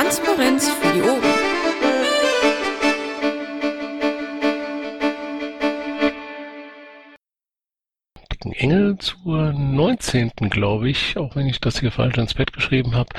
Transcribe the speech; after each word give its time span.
Transparenz 0.00 0.66
für 0.70 0.92
die 0.94 1.02
Ohren. 1.02 1.20
Engel 8.56 8.96
zur 8.96 9.52
19. 9.52 10.30
glaube 10.48 10.88
ich, 10.88 11.18
auch 11.18 11.36
wenn 11.36 11.46
ich 11.46 11.60
das 11.60 11.80
hier 11.80 11.92
falsch 11.92 12.16
ins 12.16 12.32
Bett 12.32 12.54
geschrieben 12.54 12.94
habe, 12.94 13.10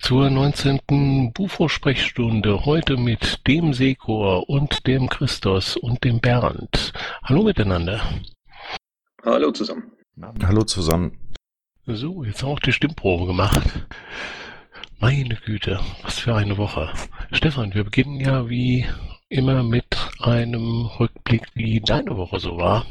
zur 0.00 0.30
19. 0.30 1.32
Bufo-Sprechstunde 1.32 2.64
heute 2.64 2.96
mit 2.96 3.44
dem 3.48 3.72
Sekor 3.74 4.48
und 4.48 4.86
dem 4.86 5.08
Christos 5.08 5.76
und 5.76 6.04
dem 6.04 6.20
Bernd. 6.20 6.92
Hallo 7.24 7.42
miteinander. 7.42 8.00
Hallo 9.24 9.50
zusammen. 9.50 9.90
Hallo 10.44 10.62
zusammen. 10.62 11.18
So, 11.84 12.22
jetzt 12.22 12.44
auch 12.44 12.60
die 12.60 12.72
Stimmprobe 12.72 13.26
gemacht. 13.26 13.88
Meine 15.00 15.36
Güte, 15.46 15.78
was 16.02 16.18
für 16.18 16.34
eine 16.34 16.58
Woche. 16.58 16.92
Stefan, 17.30 17.72
wir 17.72 17.84
beginnen 17.84 18.18
ja 18.18 18.48
wie 18.48 18.84
immer 19.28 19.62
mit 19.62 19.84
einem 20.20 20.86
Rückblick, 20.98 21.46
wie 21.54 21.80
deine 21.80 22.16
Woche 22.16 22.40
so 22.40 22.56
war. 22.56 22.84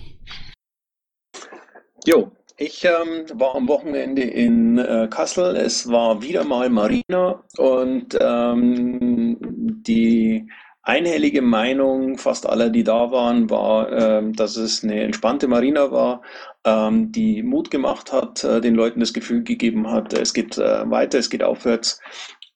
Jo, 2.06 2.32
ich 2.56 2.86
ähm, 2.86 3.26
war 3.34 3.56
am 3.56 3.68
Wochenende 3.68 4.22
in 4.22 4.78
äh, 4.78 5.10
Kassel. 5.10 5.58
Es 5.58 5.92
war 5.92 6.22
wieder 6.22 6.46
mal 6.46 6.70
Marina 6.70 7.44
und 7.58 8.18
ähm, 8.22 9.38
die 9.86 10.48
einhellige 10.84 11.42
Meinung 11.42 12.18
fast 12.18 12.48
aller, 12.48 12.70
die 12.70 12.86
da 12.86 13.12
waren, 13.12 13.50
war, 13.50 13.92
ähm, 13.92 14.32
dass 14.32 14.56
es 14.56 14.82
eine 14.82 15.04
entspannte 15.04 15.50
Marina 15.50 15.92
war, 15.92 16.22
ähm, 16.66 17.12
die 17.12 17.44
Mut 17.44 17.72
gemacht 17.72 18.12
hat, 18.12 18.44
äh, 18.44 18.62
den 18.62 18.76
Leuten 18.76 19.00
das 19.00 19.14
Gefühl 19.14 19.44
gegeben 19.44 19.90
hat, 19.90 20.14
es 20.14 20.34
geht 20.34 20.58
äh, 20.58 20.90
weiter, 20.90 21.20
es 21.20 21.30
geht 21.30 21.44
aufwärts. 21.44 22.00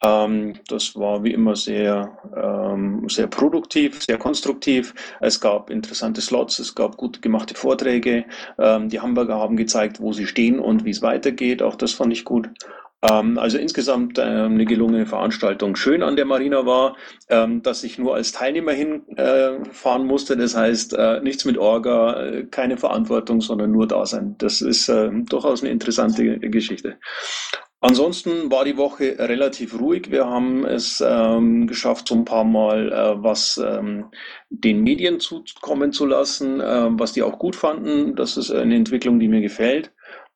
Ähm, 0.03 0.56
das 0.67 0.95
war 0.95 1.23
wie 1.23 1.31
immer 1.31 1.56
sehr, 1.56 2.17
ähm, 2.36 3.08
sehr 3.08 3.28
produktiv, 3.28 4.02
sehr 4.02 4.17
konstruktiv. 4.17 4.95
Es 5.20 5.39
gab 5.39 5.70
interessante 5.70 6.22
Slots, 6.22 6.59
es 6.59 6.73
gab 6.73 6.98
gut 6.98 7.22
gemachte 7.22 7.53
Vorträge. 7.53 8.26
Ähm, 8.58 8.89
die 8.89 9.00
Hamburger 9.00 9.38
haben 9.38 9.58
gezeigt, 9.58 10.00
wo 10.02 10.11
sie 10.11 10.26
stehen 10.26 10.59
und 10.59 10.86
wie 10.86 10.89
es 10.89 11.04
weitergeht. 11.04 11.61
Auch 11.61 11.76
das 11.76 11.94
fand 11.94 12.14
ich 12.14 12.26
gut. 12.26 12.50
Ähm, 13.10 13.38
also 13.38 13.58
insgesamt 13.58 14.18
äh, 14.18 14.22
eine 14.22 14.66
gelungene 14.66 15.06
Veranstaltung. 15.06 15.76
Schön 15.76 16.04
an 16.04 16.16
der 16.16 16.26
Marina 16.26 16.66
war, 16.66 16.96
ähm, 17.30 17.62
dass 17.64 17.84
ich 17.84 17.98
nur 17.98 18.16
als 18.16 18.32
Teilnehmer 18.32 18.74
hinfahren 18.74 20.02
äh, 20.02 20.06
musste. 20.06 20.38
Das 20.38 20.56
heißt, 20.56 20.94
äh, 20.94 21.22
nichts 21.22 21.46
mit 21.46 21.58
Orga, 21.58 22.22
äh, 22.24 22.44
keine 22.46 22.78
Verantwortung, 22.78 23.42
sondern 23.42 23.72
nur 23.72 23.88
da 23.88 24.06
sein. 24.06 24.36
Das 24.38 24.62
ist 24.62 24.88
durchaus 24.90 25.62
eine 25.62 25.72
interessante 25.72 26.40
Geschichte. 26.40 26.98
Ansonsten 27.84 28.52
war 28.52 28.64
die 28.64 28.78
Woche 28.78 29.16
relativ 29.18 29.80
ruhig. 29.80 30.12
Wir 30.12 30.28
haben 30.28 30.66
es 30.66 31.04
ähm, 31.06 31.66
geschafft, 31.66 32.08
so 32.08 32.16
ein 32.16 32.26
paar 32.26 32.44
Mal 32.44 32.92
äh, 32.92 33.24
was 33.24 33.58
ähm, 33.58 34.06
den 34.52 34.84
Medien 34.84 35.20
zukommen 35.20 35.92
zu 35.92 36.06
lassen, 36.06 36.62
äh, 36.62 36.90
was 36.92 37.14
die 37.14 37.24
auch 37.24 37.40
gut 37.40 37.56
fanden. 37.56 38.16
Das 38.16 38.38
ist 38.38 38.52
eine 38.52 38.76
Entwicklung, 38.76 39.20
die 39.20 39.28
mir 39.28 39.42
gefällt. 39.42 39.92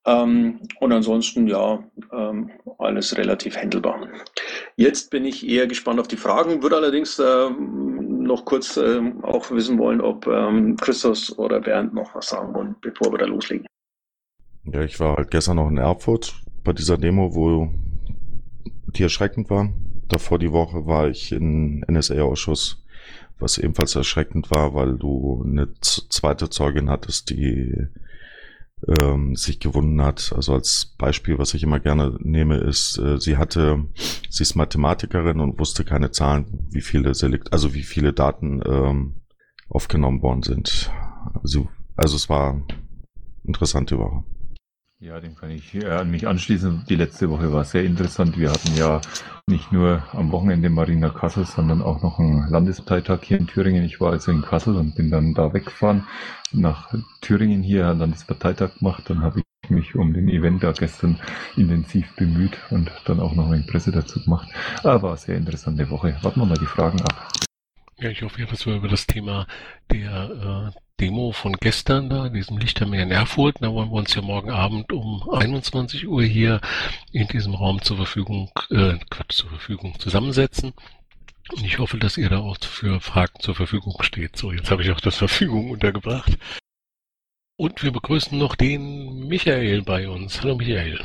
Ähm, 0.07 0.61
und 0.79 0.91
ansonsten, 0.91 1.47
ja, 1.47 1.83
ähm, 2.15 2.51
alles 2.77 3.17
relativ 3.17 3.55
händelbar. 3.55 4.07
Jetzt 4.75 5.11
bin 5.11 5.25
ich 5.25 5.47
eher 5.47 5.67
gespannt 5.67 5.99
auf 5.99 6.07
die 6.07 6.17
Fragen, 6.17 6.61
würde 6.61 6.77
allerdings 6.77 7.19
äh, 7.19 7.49
noch 7.49 8.45
kurz 8.45 8.77
äh, 8.77 9.01
auch 9.21 9.51
wissen 9.51 9.77
wollen, 9.77 10.01
ob 10.01 10.27
ähm, 10.27 10.75
Christos 10.77 11.37
oder 11.37 11.61
Bernd 11.61 11.93
noch 11.93 12.15
was 12.15 12.29
sagen 12.29 12.53
wollen, 12.53 12.75
bevor 12.81 13.11
wir 13.11 13.19
da 13.19 13.25
loslegen. 13.25 13.67
Ja, 14.65 14.81
ich 14.81 14.99
war 14.99 15.17
halt 15.17 15.31
gestern 15.31 15.57
noch 15.57 15.69
in 15.69 15.77
Erfurt 15.77 16.33
bei 16.63 16.73
dieser 16.73 16.97
Demo, 16.97 17.35
wo 17.35 17.69
die 18.87 19.03
erschreckend 19.03 19.49
war. 19.49 19.69
Davor 20.07 20.39
die 20.39 20.51
Woche 20.51 20.85
war 20.85 21.07
ich 21.07 21.31
in 21.31 21.83
NSA-Ausschuss, 21.87 22.83
was 23.39 23.57
ebenfalls 23.57 23.95
erschreckend 23.95 24.49
war, 24.51 24.73
weil 24.73 24.97
du 24.97 25.43
eine 25.45 25.73
zweite 25.81 26.49
Zeugin 26.49 26.89
hattest, 26.89 27.29
die 27.29 27.87
ähm, 28.87 29.35
sich 29.35 29.59
gewunden 29.59 30.01
hat. 30.01 30.33
Also 30.35 30.53
als 30.53 30.95
Beispiel, 30.97 31.37
was 31.37 31.53
ich 31.53 31.63
immer 31.63 31.79
gerne 31.79 32.17
nehme, 32.19 32.57
ist, 32.57 32.97
äh, 32.97 33.19
sie 33.19 33.37
hatte, 33.37 33.85
sie 34.29 34.43
ist 34.43 34.55
Mathematikerin 34.55 35.39
und 35.39 35.59
wusste 35.59 35.83
keine 35.83 36.11
Zahlen, 36.11 36.67
wie 36.71 36.81
viele 36.81 37.13
Selekt, 37.13 37.53
also 37.53 37.73
wie 37.73 37.83
viele 37.83 38.13
Daten 38.13 38.61
ähm, 38.65 39.15
aufgenommen 39.69 40.21
worden 40.21 40.43
sind. 40.43 40.91
Also, 41.41 41.69
also 41.95 42.15
es 42.15 42.29
war 42.29 42.61
interessante 43.43 43.97
Woche. 43.97 44.23
Ja, 44.99 45.19
dem 45.19 45.35
kann 45.35 45.51
ich 45.51 45.75
äh, 45.75 45.87
an 45.87 46.09
mich 46.09 46.25
anschließen. 46.25 46.85
Die 46.87 46.95
letzte 46.95 47.29
Woche 47.29 47.51
war 47.51 47.65
sehr 47.65 47.83
interessant. 47.83 48.37
Wir 48.37 48.49
hatten 48.49 48.75
ja 48.77 49.01
nicht 49.45 49.73
nur 49.73 50.01
am 50.13 50.31
Wochenende 50.31 50.69
Marina 50.69 51.09
Kassel, 51.09 51.45
sondern 51.45 51.81
auch 51.81 52.01
noch 52.01 52.17
einen 52.17 52.47
Landesparteitag 52.47 53.19
hier 53.23 53.37
in 53.37 53.45
Thüringen. 53.45 53.83
Ich 53.83 53.99
war 53.99 54.13
also 54.13 54.31
in 54.31 54.41
Kassel 54.41 54.77
und 54.77 54.95
bin 54.95 55.11
dann 55.11 55.33
da 55.33 55.53
weggefahren 55.53 56.07
nach 56.53 56.93
Thüringen 57.19 57.61
hier, 57.61 57.89
einen 57.89 57.99
Landesparteitag 57.99 58.79
gemacht. 58.79 59.03
Dann 59.07 59.21
habe 59.21 59.41
ich 59.41 59.69
mich 59.69 59.95
um 59.95 60.13
den 60.13 60.29
Event 60.29 60.63
da 60.63 60.71
gestern 60.71 61.19
intensiv 61.57 62.15
bemüht 62.15 62.57
und 62.69 62.89
dann 63.03 63.19
auch 63.19 63.35
noch 63.35 63.51
eine 63.51 63.63
Presse 63.63 63.91
dazu 63.91 64.23
gemacht. 64.23 64.47
Aber 64.83 65.09
eine 65.09 65.17
sehr 65.17 65.35
interessante 65.35 65.89
Woche. 65.89 66.17
Warten 66.21 66.39
wir 66.39 66.45
mal 66.45 66.57
die 66.57 66.65
Fragen 66.65 67.01
ab. 67.01 67.33
Ja, 67.97 68.09
ich 68.09 68.21
hoffe, 68.21 68.45
dass 68.45 68.65
wir 68.65 68.75
über 68.75 68.87
das 68.87 69.05
Thema 69.05 69.45
der 69.91 70.71
äh, 70.73 70.84
Demo 70.99 71.33
von 71.33 71.57
gestern 71.57 72.09
da, 72.09 72.29
diesem 72.29 72.57
Lichtermeer 72.57 73.03
in 73.03 73.11
Erfurt. 73.11 73.57
Da 73.59 73.73
wollen 73.73 73.89
wir 73.89 73.97
uns 73.97 74.15
ja 74.15 74.21
morgen 74.21 74.49
Abend 74.49 74.93
um 74.93 75.29
21 75.29 76.07
Uhr 76.07 76.23
hier 76.23 76.61
in 77.11 77.27
diesem 77.27 77.53
Raum 77.53 77.81
zur 77.81 77.97
Verfügung, 77.97 78.49
äh, 78.69 78.97
Quatsch, 79.09 79.33
zur 79.33 79.49
Verfügung 79.49 79.99
zusammensetzen. 79.99 80.73
Und 81.51 81.65
ich 81.65 81.79
hoffe, 81.79 81.97
dass 81.97 82.17
ihr 82.17 82.29
da 82.29 82.39
auch 82.39 82.57
für 82.59 83.01
Fragen 83.01 83.39
zur 83.39 83.55
Verfügung 83.55 84.01
steht. 84.01 84.37
So, 84.37 84.51
jetzt 84.51 84.71
habe 84.71 84.83
ich 84.83 84.91
auch 84.91 85.01
das 85.01 85.17
Verfügung 85.17 85.69
untergebracht. 85.71 86.37
Und 87.57 87.83
wir 87.83 87.91
begrüßen 87.91 88.37
noch 88.37 88.55
den 88.55 89.27
Michael 89.27 89.81
bei 89.81 90.07
uns. 90.07 90.41
Hallo 90.41 90.55
Michael. 90.55 91.03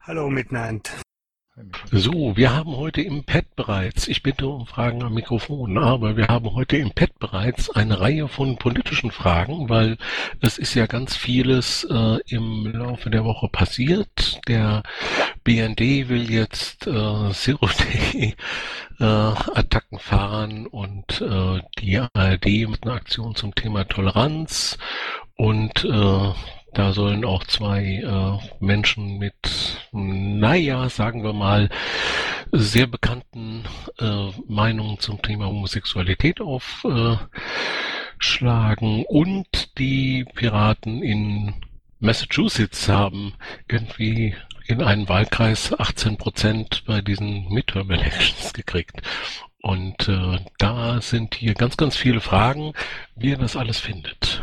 Hallo 0.00 0.30
miteinander. 0.30 0.90
So, 1.90 2.36
wir 2.36 2.54
haben 2.54 2.76
heute 2.76 3.02
im 3.02 3.24
Pad 3.24 3.44
bereits, 3.56 4.08
ich 4.08 4.22
bitte 4.22 4.46
um 4.46 4.66
Fragen 4.66 5.02
am 5.02 5.14
Mikrofon, 5.14 5.78
aber 5.78 6.16
wir 6.16 6.28
haben 6.28 6.54
heute 6.54 6.76
im 6.76 6.90
Pad 6.90 7.18
bereits 7.18 7.70
eine 7.70 8.00
Reihe 8.00 8.28
von 8.28 8.56
politischen 8.56 9.10
Fragen, 9.10 9.68
weil 9.68 9.98
es 10.40 10.58
ist 10.58 10.74
ja 10.74 10.86
ganz 10.86 11.16
vieles 11.16 11.84
äh, 11.84 12.18
im 12.26 12.66
Laufe 12.72 13.10
der 13.10 13.24
Woche 13.24 13.48
passiert. 13.48 14.40
Der 14.48 14.82
BND 15.44 16.08
will 16.08 16.30
jetzt 16.30 16.86
äh, 16.86 17.30
Zero 17.32 17.68
Day 17.68 18.34
äh, 18.98 19.98
fahren 19.98 20.66
und 20.66 21.20
äh, 21.20 21.60
die 21.78 21.98
ARD 21.98 22.46
mit 22.68 22.84
einer 22.84 22.94
Aktion 22.94 23.34
zum 23.34 23.54
Thema 23.54 23.84
Toleranz 23.84 24.78
und 25.36 25.84
äh, 25.84 26.32
da 26.74 26.92
sollen 26.92 27.24
auch 27.24 27.44
zwei 27.44 28.02
äh, 28.02 28.38
Menschen 28.64 29.18
mit, 29.18 29.78
naja, 29.92 30.88
sagen 30.88 31.22
wir 31.22 31.32
mal, 31.32 31.68
sehr 32.50 32.86
bekannten 32.86 33.64
äh, 33.98 34.30
Meinungen 34.48 34.98
zum 34.98 35.20
Thema 35.22 35.46
Homosexualität 35.46 36.40
aufschlagen. 36.40 37.28
Und 39.06 39.78
die 39.78 40.24
Piraten 40.34 41.02
in 41.02 41.54
Massachusetts 41.98 42.88
haben 42.88 43.34
irgendwie 43.68 44.34
in 44.66 44.82
einem 44.82 45.08
Wahlkreis 45.08 45.78
18 45.78 46.16
Prozent 46.16 46.84
bei 46.86 47.00
diesen 47.00 47.48
Midterm 47.48 47.90
Elections 47.90 48.52
gekriegt. 48.52 49.02
Und 49.62 50.08
äh, 50.08 50.40
da 50.58 51.00
sind 51.00 51.36
hier 51.36 51.54
ganz, 51.54 51.76
ganz 51.76 51.96
viele 51.96 52.20
Fragen, 52.20 52.72
wie 53.14 53.30
ihr 53.30 53.38
das 53.38 53.56
alles 53.56 53.78
findet. 53.78 54.42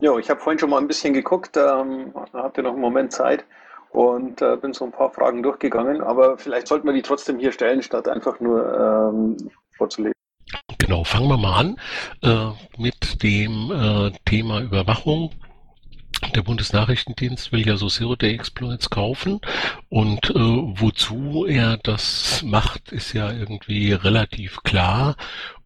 Ja, 0.00 0.16
ich 0.16 0.30
habe 0.30 0.40
vorhin 0.40 0.58
schon 0.58 0.70
mal 0.70 0.78
ein 0.78 0.88
bisschen 0.88 1.12
geguckt, 1.12 1.58
ähm, 1.58 2.14
hatte 2.32 2.62
noch 2.62 2.72
einen 2.72 2.80
Moment 2.80 3.12
Zeit 3.12 3.44
und 3.90 4.40
äh, 4.40 4.56
bin 4.56 4.72
so 4.72 4.86
ein 4.86 4.92
paar 4.92 5.10
Fragen 5.10 5.42
durchgegangen, 5.42 6.00
aber 6.00 6.38
vielleicht 6.38 6.68
sollten 6.68 6.86
wir 6.86 6.94
die 6.94 7.02
trotzdem 7.02 7.38
hier 7.38 7.52
stellen, 7.52 7.82
statt 7.82 8.08
einfach 8.08 8.40
nur 8.40 8.64
ähm, 9.12 9.36
vorzulesen. 9.76 10.14
Genau, 10.78 11.04
fangen 11.04 11.28
wir 11.28 11.36
mal 11.36 11.58
an 11.60 11.76
äh, 12.22 12.80
mit 12.80 13.22
dem 13.22 13.70
äh, 13.70 14.10
Thema 14.24 14.62
Überwachung. 14.62 15.32
Der 16.34 16.42
Bundesnachrichtendienst 16.42 17.52
will 17.52 17.66
ja 17.66 17.76
so 17.76 17.88
Zero-Day-Exploits 17.88 18.90
kaufen 18.90 19.40
und 19.88 20.30
äh, 20.30 20.34
wozu 20.34 21.46
er 21.46 21.78
das 21.78 22.42
macht, 22.44 22.92
ist 22.92 23.12
ja 23.12 23.32
irgendwie 23.32 23.92
relativ 23.92 24.62
klar 24.62 25.16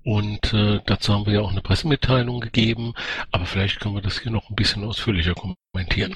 und 0.04 0.52
äh, 0.52 0.80
dazu 0.86 1.12
haben 1.12 1.26
wir 1.26 1.34
ja 1.34 1.40
auch 1.40 1.52
eine 1.52 1.62
Pressemitteilung 1.62 2.40
gegeben, 2.40 2.94
aber 3.32 3.46
vielleicht 3.46 3.80
können 3.80 3.94
wir 3.94 4.02
das 4.02 4.18
hier 4.18 4.32
noch 4.32 4.50
ein 4.50 4.56
bisschen 4.56 4.84
ausführlicher 4.84 5.34
kommentieren. 5.34 6.14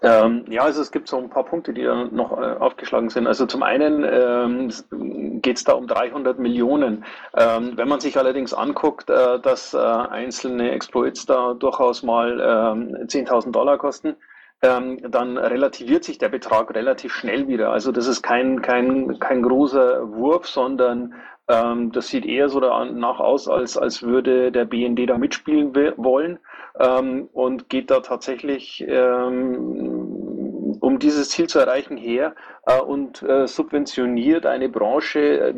Ähm, 0.00 0.44
ja, 0.48 0.62
also 0.62 0.80
es 0.80 0.92
gibt 0.92 1.08
so 1.08 1.18
ein 1.18 1.28
paar 1.28 1.44
Punkte, 1.44 1.72
die 1.72 1.82
da 1.82 2.04
noch 2.04 2.38
äh, 2.38 2.54
aufgeschlagen 2.60 3.10
sind. 3.10 3.26
Also 3.26 3.46
zum 3.46 3.64
einen 3.64 4.04
ähm, 4.04 5.40
geht 5.42 5.56
es 5.56 5.64
da 5.64 5.72
um 5.72 5.88
300 5.88 6.38
Millionen. 6.38 7.04
Ähm, 7.36 7.72
wenn 7.76 7.88
man 7.88 7.98
sich 7.98 8.16
allerdings 8.16 8.54
anguckt, 8.54 9.10
äh, 9.10 9.40
dass 9.40 9.74
äh, 9.74 9.78
einzelne 9.78 10.70
Exploits 10.70 11.26
da 11.26 11.54
durchaus 11.54 12.04
mal 12.04 12.40
10.000 12.40 13.46
ähm, 13.46 13.52
Dollar 13.52 13.76
kosten, 13.76 14.14
ähm, 14.62 14.98
dann 15.10 15.36
relativiert 15.36 16.04
sich 16.04 16.18
der 16.18 16.28
Betrag 16.28 16.74
relativ 16.74 17.12
schnell 17.12 17.48
wieder. 17.48 17.70
Also 17.70 17.90
das 17.90 18.06
ist 18.06 18.22
kein, 18.22 18.62
kein, 18.62 19.18
kein 19.18 19.42
großer 19.42 20.12
Wurf, 20.12 20.46
sondern 20.46 21.14
ähm, 21.48 21.92
das 21.92 22.08
sieht 22.08 22.26
eher 22.26 22.48
so 22.48 22.60
danach 22.60 23.20
aus, 23.20 23.48
als, 23.48 23.76
als 23.76 24.02
würde 24.02 24.52
der 24.52 24.64
BND 24.64 25.08
da 25.08 25.18
mitspielen 25.18 25.74
wollen 25.96 26.38
ähm, 26.78 27.28
und 27.32 27.68
geht 27.68 27.90
da 27.90 28.00
tatsächlich 28.00 28.84
ähm, 28.86 30.76
um 30.80 30.98
dieses 30.98 31.30
Ziel 31.30 31.48
zu 31.48 31.58
erreichen 31.58 31.96
her 31.96 32.34
äh, 32.66 32.80
und 32.80 33.22
äh, 33.22 33.46
subventioniert 33.46 34.46
eine 34.46 34.68
Branche, 34.68 35.20
äh, 35.20 35.54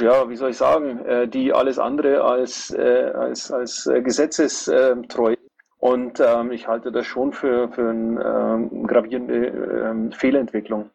ja, 0.00 0.28
wie 0.28 0.36
soll 0.36 0.50
ich 0.50 0.56
sagen, 0.56 1.04
äh, 1.06 1.28
die 1.28 1.52
alles 1.52 1.78
andere 1.78 2.22
als, 2.22 2.70
äh, 2.70 3.12
als, 3.14 3.50
als 3.50 3.86
äh, 3.86 4.02
gesetzestreu 4.02 5.36
und 5.78 6.20
ähm, 6.20 6.50
ich 6.52 6.66
halte 6.66 6.90
das 6.90 7.06
schon 7.06 7.32
für, 7.32 7.68
für 7.68 7.90
eine 7.90 8.68
ähm, 8.72 8.86
gravierende 8.86 9.46
ähm, 9.46 10.10
Fehlentwicklung. 10.10 10.90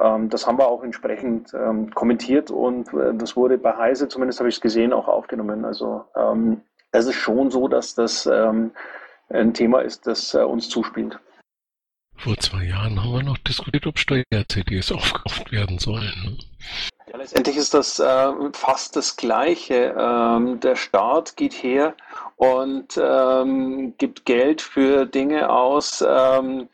Ähm, 0.00 0.28
das 0.28 0.46
haben 0.46 0.58
wir 0.58 0.68
auch 0.68 0.82
entsprechend 0.82 1.52
ähm, 1.54 1.90
kommentiert 1.94 2.50
und 2.50 2.92
äh, 2.92 3.14
das 3.14 3.36
wurde 3.36 3.58
bei 3.58 3.76
Heise, 3.76 4.08
zumindest 4.08 4.40
habe 4.40 4.48
ich 4.48 4.56
es 4.56 4.60
gesehen, 4.60 4.92
auch 4.92 5.08
aufgenommen. 5.08 5.64
Also 5.64 6.04
ähm, 6.16 6.62
es 6.90 7.06
ist 7.06 7.16
schon 7.16 7.50
so, 7.50 7.68
dass 7.68 7.94
das 7.94 8.26
ähm, 8.26 8.72
ein 9.28 9.54
Thema 9.54 9.80
ist, 9.80 10.06
das 10.06 10.34
äh, 10.34 10.38
uns 10.38 10.68
zuspielt. 10.68 11.18
Vor 12.16 12.36
zwei 12.38 12.64
Jahren 12.64 13.02
haben 13.02 13.12
wir 13.12 13.22
noch 13.22 13.38
diskutiert, 13.38 13.86
ob 13.86 13.98
Steuer-CDs 13.98 14.92
aufgekauft 14.92 15.50
werden 15.50 15.78
sollen. 15.78 16.12
Ne? 16.24 16.38
Ja, 17.10 17.18
letztendlich 17.18 17.56
ist 17.56 17.74
das 17.74 17.98
äh, 17.98 18.32
fast 18.52 18.96
das 18.96 19.16
Gleiche. 19.16 19.94
Ähm, 19.98 20.60
der 20.60 20.76
Staat 20.76 21.36
geht 21.36 21.52
her 21.52 21.94
und 22.36 22.98
ähm, 23.00 23.94
gibt 23.98 24.24
Geld 24.24 24.62
für 24.62 25.06
Dinge 25.06 25.50
aus, 25.50 26.04
ähm, 26.06 26.68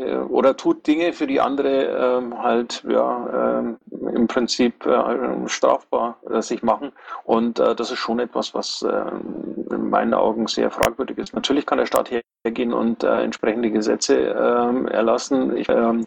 äh, 0.00 0.16
oder 0.16 0.56
tut 0.56 0.86
Dinge, 0.86 1.12
für 1.12 1.26
die 1.26 1.40
andere 1.40 2.18
ähm, 2.18 2.42
halt 2.42 2.84
ja, 2.88 3.58
ähm, 3.58 3.78
im 4.14 4.26
Prinzip 4.26 4.86
äh, 4.86 5.48
strafbar 5.48 6.16
äh, 6.30 6.42
sich 6.42 6.62
machen. 6.62 6.92
Und 7.24 7.58
äh, 7.58 7.74
das 7.74 7.90
ist 7.90 7.98
schon 7.98 8.18
etwas, 8.18 8.54
was 8.54 8.82
äh, 8.82 9.74
in 9.74 9.90
meinen 9.90 10.14
Augen 10.14 10.46
sehr 10.46 10.70
fragwürdig 10.70 11.18
ist. 11.18 11.34
Natürlich 11.34 11.66
kann 11.66 11.78
der 11.78 11.86
Staat 11.86 12.10
hergehen 12.44 12.72
und 12.72 13.04
äh, 13.04 13.22
entsprechende 13.22 13.70
Gesetze 13.70 14.16
ähm, 14.16 14.88
erlassen. 14.88 15.56
Ich, 15.56 15.68
ähm, 15.68 16.06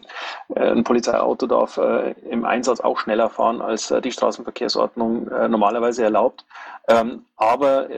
ein 0.54 0.84
Polizeiauto 0.84 1.46
darf 1.46 1.78
im 1.78 2.44
Einsatz 2.44 2.80
auch 2.80 2.98
schneller 2.98 3.28
fahren, 3.28 3.60
als 3.60 3.92
die 4.02 4.12
Straßenverkehrsordnung 4.12 5.30
normalerweise 5.48 6.04
erlaubt. 6.04 6.44
Ähm, 6.88 7.24
aber 7.40 7.88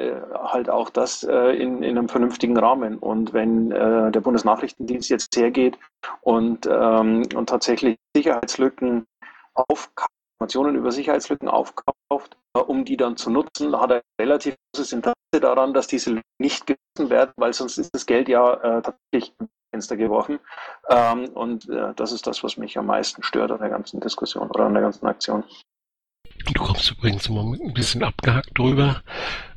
halt 0.44 0.70
auch 0.70 0.88
das 0.90 1.24
in, 1.24 1.82
in 1.82 1.98
einem 1.98 2.08
vernünftigen 2.08 2.56
Rahmen. 2.56 2.98
Und 2.98 3.32
wenn 3.32 3.70
der 3.70 4.20
Bundesnachrichtendienst 4.20 5.10
jetzt 5.10 5.36
hergeht, 5.36 5.62
geht 5.62 5.78
und, 6.20 6.66
ähm, 6.66 7.22
und 7.34 7.48
tatsächlich 7.48 7.96
Sicherheitslücken 8.16 9.06
aufkauft, 9.54 10.10
Informationen 10.34 10.76
über 10.76 10.90
Sicherheitslücken 10.90 11.48
aufkauft, 11.48 12.36
äh, 12.56 12.60
um 12.60 12.84
die 12.84 12.96
dann 12.96 13.16
zu 13.16 13.30
nutzen, 13.30 13.78
hat 13.78 13.90
er 13.90 14.02
relativ 14.20 14.56
großes 14.74 14.92
Interesse 14.92 15.14
daran, 15.40 15.72
dass 15.72 15.86
diese 15.86 16.20
nicht 16.38 16.66
gewissen 16.66 17.10
werden, 17.10 17.32
weil 17.36 17.52
sonst 17.52 17.78
ist 17.78 17.94
das 17.94 18.06
Geld 18.06 18.28
ja 18.28 18.54
äh, 18.54 18.82
tatsächlich 18.82 19.34
ins 19.38 19.50
Fenster 19.70 19.96
geworfen. 19.96 20.40
Ähm, 20.88 21.28
und 21.34 21.68
äh, 21.68 21.94
das 21.94 22.12
ist 22.12 22.26
das, 22.26 22.42
was 22.42 22.56
mich 22.56 22.76
am 22.76 22.86
meisten 22.86 23.22
stört 23.22 23.52
an 23.52 23.60
der 23.60 23.70
ganzen 23.70 24.00
Diskussion 24.00 24.50
oder 24.50 24.64
an 24.64 24.74
der 24.74 24.82
ganzen 24.82 25.06
Aktion. 25.06 25.44
Du 26.46 26.62
kommst 26.62 26.90
übrigens 26.90 27.28
immer 27.28 27.42
ein 27.42 27.72
bisschen 27.72 28.02
abgehackt 28.02 28.58
drüber. 28.58 29.02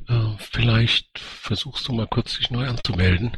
Äh, 0.08 0.36
vielleicht 0.38 1.18
versuchst 1.18 1.88
du 1.88 1.92
mal 1.92 2.06
kurz 2.06 2.36
dich 2.38 2.50
neu 2.50 2.66
anzumelden. 2.66 3.36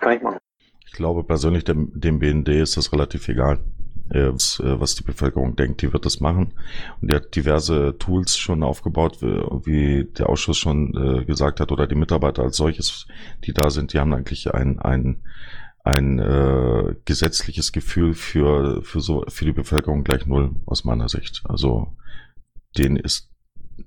Kann 0.00 0.16
ich 0.16 0.22
machen. 0.22 0.38
Ich 0.86 0.92
glaube 0.92 1.24
persönlich, 1.24 1.64
dem, 1.64 1.98
dem 1.98 2.18
BND 2.18 2.48
ist 2.48 2.76
das 2.76 2.92
relativ 2.92 3.28
egal, 3.28 3.60
äh, 4.10 4.32
was, 4.32 4.60
äh, 4.60 4.78
was 4.80 4.94
die 4.94 5.04
Bevölkerung 5.04 5.56
denkt. 5.56 5.80
Die 5.82 5.92
wird 5.92 6.04
das 6.04 6.20
machen. 6.20 6.54
Und 7.00 7.10
die 7.10 7.16
hat 7.16 7.34
diverse 7.34 7.96
Tools 7.98 8.36
schon 8.36 8.62
aufgebaut, 8.62 9.22
wie 9.22 10.04
der 10.04 10.28
Ausschuss 10.28 10.58
schon 10.58 11.24
gesagt 11.26 11.60
hat, 11.60 11.72
oder 11.72 11.86
die 11.86 11.94
Mitarbeiter 11.94 12.42
als 12.42 12.56
solches, 12.56 13.06
die 13.44 13.52
da 13.52 13.70
sind, 13.70 13.92
die 13.92 13.98
haben 13.98 14.12
eigentlich 14.12 14.52
ein, 14.52 14.78
ein, 14.80 15.22
ein 15.82 16.18
äh, 16.18 16.94
gesetzliches 17.04 17.72
Gefühl 17.72 18.14
für, 18.14 18.82
für, 18.82 19.00
so, 19.00 19.24
für 19.28 19.44
die 19.46 19.52
Bevölkerung 19.52 20.04
gleich 20.04 20.26
null, 20.26 20.56
aus 20.66 20.84
meiner 20.84 21.08
Sicht. 21.08 21.42
Also 21.44 21.96
denen 22.76 22.96
ist, 22.96 23.30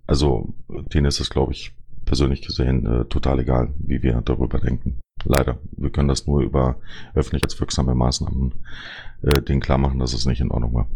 also 0.07 0.53
denen 0.94 1.06
ist 1.06 1.19
es, 1.19 1.30
glaube 1.30 1.53
ich, 1.53 1.75
persönlich 2.06 2.41
gesehen 2.41 2.85
äh, 2.85 3.06
total 3.06 3.39
egal, 3.39 3.74
wie 3.77 4.03
wir 4.03 4.21
darüber 4.21 4.59
denken. 4.59 5.00
Leider. 5.25 5.59
Wir 5.77 5.89
können 5.89 6.09
das 6.09 6.27
nur 6.27 6.41
über 6.41 6.77
öffentlichkeitswirksame 7.13 7.95
Maßnahmen 7.95 8.53
äh, 9.21 9.41
denen 9.41 9.62
klar 9.62 9.77
machen, 9.77 10.00
dass 10.00 10.13
es 10.13 10.25
nicht 10.25 10.41
in 10.41 10.51
Ordnung 10.51 10.74
war. 10.74 10.88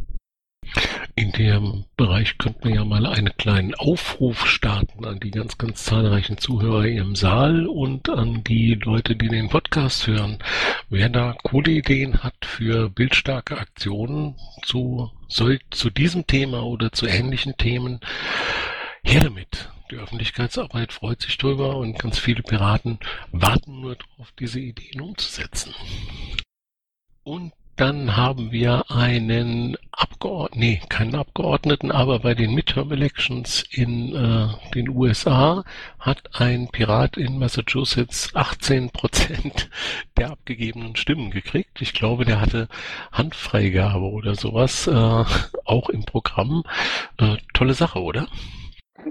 In 1.18 1.32
dem 1.32 1.86
Bereich 1.98 2.38
könnten 2.38 2.66
wir 2.66 2.76
ja 2.76 2.86
mal 2.86 3.08
einen 3.08 3.36
kleinen 3.38 3.74
Aufruf 3.74 4.46
starten 4.46 5.04
an 5.04 5.20
die 5.20 5.32
ganz, 5.32 5.58
ganz 5.58 5.84
zahlreichen 5.84 6.38
Zuhörer 6.38 6.86
im 6.86 7.16
Saal 7.16 7.66
und 7.66 8.08
an 8.08 8.44
die 8.44 8.76
Leute, 8.76 9.16
die 9.16 9.28
den 9.28 9.50
Podcast 9.50 10.06
hören. 10.06 10.38
Wer 10.92 11.10
da 11.10 11.36
coole 11.42 11.72
Ideen 11.72 12.22
hat 12.22 12.36
für 12.46 12.92
bildstarke 12.92 13.58
Aktionen 13.58 14.36
zu, 14.62 15.12
soll, 15.28 15.60
zu 15.72 15.90
diesem 15.90 16.28
Thema 16.28 16.62
oder 16.62 16.92
zu 16.92 17.08
ähnlichen 17.08 17.58
Themen, 17.58 18.00
her 19.04 19.22
damit. 19.22 19.70
Die 19.90 19.96
Öffentlichkeitsarbeit 19.96 20.94
freut 20.94 21.24
sich 21.24 21.36
drüber 21.40 21.78
und 21.78 21.98
ganz 21.98 22.20
viele 22.20 22.44
Piraten 22.44 23.00
warten 23.32 23.82
nur 23.82 23.96
darauf, 23.96 24.32
diese 24.38 24.60
Ideen 24.60 25.02
umzusetzen. 25.02 25.74
Und 27.24 27.54
dann 27.78 28.18
haben 28.18 28.52
wir 28.52 28.90
einen 28.90 29.78
Abgeordneten, 29.92 30.60
nee, 30.60 30.82
keinen 30.90 31.16
Abgeordneten, 31.16 31.92
aber 31.92 32.20
bei 32.20 32.34
den 32.34 32.54
Midterm 32.54 32.92
Elections 32.92 33.64
in 33.72 34.16
äh, 34.16 34.48
den 34.74 34.90
USA 34.90 35.64
hat 36.00 36.22
ein 36.34 36.70
Pirat 36.70 37.18
in 37.18 37.38
Massachusetts 37.38 38.36
18 38.36 38.90
Prozent 38.90 39.70
der 40.18 40.32
abgegebenen 40.32 40.96
Stimmen 40.96 41.30
gekriegt. 41.30 41.82
Ich 41.82 41.94
glaube, 41.94 42.26
der 42.26 42.42
hatte 42.42 42.68
Handfreigabe 43.12 44.06
oder 44.06 44.34
sowas, 44.34 44.88
äh, 44.88 45.24
auch 45.66 45.90
im 45.90 46.04
Programm. 46.04 46.64
Äh, 47.18 47.38
tolle 47.54 47.76
Sache, 47.76 48.02
oder? 48.02 48.28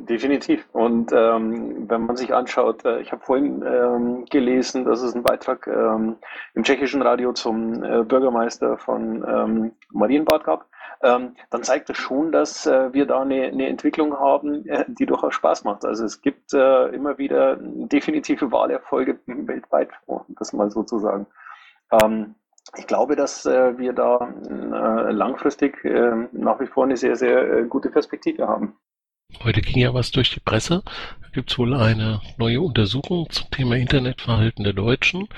Definitiv. 0.04 0.68
Und 0.72 1.12
ähm, 1.12 1.88
wenn 1.88 2.06
man 2.06 2.16
sich 2.16 2.34
anschaut, 2.34 2.84
äh, 2.84 3.00
ich 3.00 3.12
habe 3.12 3.24
vorhin 3.24 3.64
ähm, 3.66 4.24
gelesen, 4.26 4.84
dass 4.84 5.00
es 5.00 5.14
einen 5.14 5.22
Beitrag 5.22 5.66
ähm, 5.66 6.16
im 6.54 6.64
tschechischen 6.64 7.02
Radio 7.02 7.32
zum 7.32 7.82
äh, 7.82 8.02
Bürgermeister 8.02 8.76
von 8.78 9.24
ähm, 9.26 9.72
Marienbad 9.90 10.44
gab, 10.44 10.66
ähm, 11.02 11.36
dann 11.50 11.62
zeigt 11.62 11.88
das 11.88 11.96
schon, 11.96 12.32
dass 12.32 12.66
äh, 12.66 12.92
wir 12.92 13.06
da 13.06 13.20
eine, 13.20 13.44
eine 13.44 13.68
Entwicklung 13.68 14.18
haben, 14.18 14.66
äh, 14.66 14.84
die 14.88 15.06
durchaus 15.06 15.34
Spaß 15.34 15.64
macht. 15.64 15.84
Also 15.84 16.04
es 16.04 16.20
gibt 16.20 16.52
äh, 16.52 16.88
immer 16.88 17.18
wieder 17.18 17.56
definitive 17.60 18.50
Wahlerfolge 18.52 19.18
weltweit, 19.26 19.90
um 20.06 20.24
das 20.38 20.52
mal 20.52 20.70
so 20.70 20.82
zu 20.82 20.98
sagen. 20.98 21.26
Ähm, 21.92 22.34
ich 22.76 22.86
glaube, 22.86 23.16
dass 23.16 23.46
äh, 23.46 23.78
wir 23.78 23.92
da 23.92 24.28
äh, 24.48 25.12
langfristig 25.12 25.84
äh, 25.84 26.28
nach 26.32 26.60
wie 26.60 26.66
vor 26.66 26.84
eine 26.84 26.96
sehr, 26.96 27.16
sehr 27.16 27.50
äh, 27.50 27.64
gute 27.64 27.90
Perspektive 27.90 28.48
haben. 28.48 28.76
Heute 29.46 29.60
ging 29.62 29.78
ja 29.78 29.94
was 29.94 30.10
durch 30.10 30.30
die 30.30 30.40
Presse. 30.40 30.82
Da 31.22 31.28
gibt 31.32 31.52
es 31.52 31.58
wohl 31.58 31.72
eine 31.72 32.20
neue 32.36 32.60
Untersuchung 32.60 33.30
zum 33.30 33.48
Thema 33.50 33.76
Internetverhalten 33.76 34.64
der 34.64 34.72
Deutschen. 34.72 35.28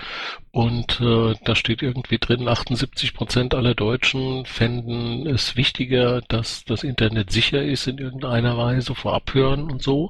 Und 0.51 0.99
äh, 1.03 1.35
da 1.45 1.55
steht 1.55 1.83
irgendwie 1.83 2.19
drin, 2.19 2.49
78 2.49 3.13
Prozent 3.13 3.55
aller 3.55 3.75
Deutschen 3.75 4.47
fänden 4.47 5.27
es 5.27 5.57
wichtiger, 5.57 6.23
dass 6.23 6.65
das 6.65 6.85
Internet 6.85 7.31
sicher 7.33 7.63
ist 7.63 7.87
in 7.87 7.99
irgendeiner 7.99 8.57
Weise 8.57 8.95
vor 8.95 9.13
Abhören 9.13 9.71
und 9.71 9.83
so, 9.83 10.09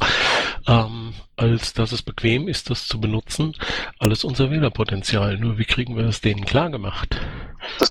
ähm, 0.69 1.15
als 1.35 1.73
dass 1.73 1.91
es 1.91 2.03
bequem 2.03 2.47
ist, 2.47 2.71
das 2.71 2.87
zu 2.87 3.01
benutzen. 3.01 3.55
Alles 3.99 4.23
unser 4.23 4.53
Wählerpotenzial. 4.53 5.39
Nur 5.39 5.59
wie 5.59 5.65
kriegen 5.65 5.97
wir 5.97 6.05
es 6.05 6.21
denen 6.21 6.45
klar 6.45 6.71
gemacht, 6.71 7.21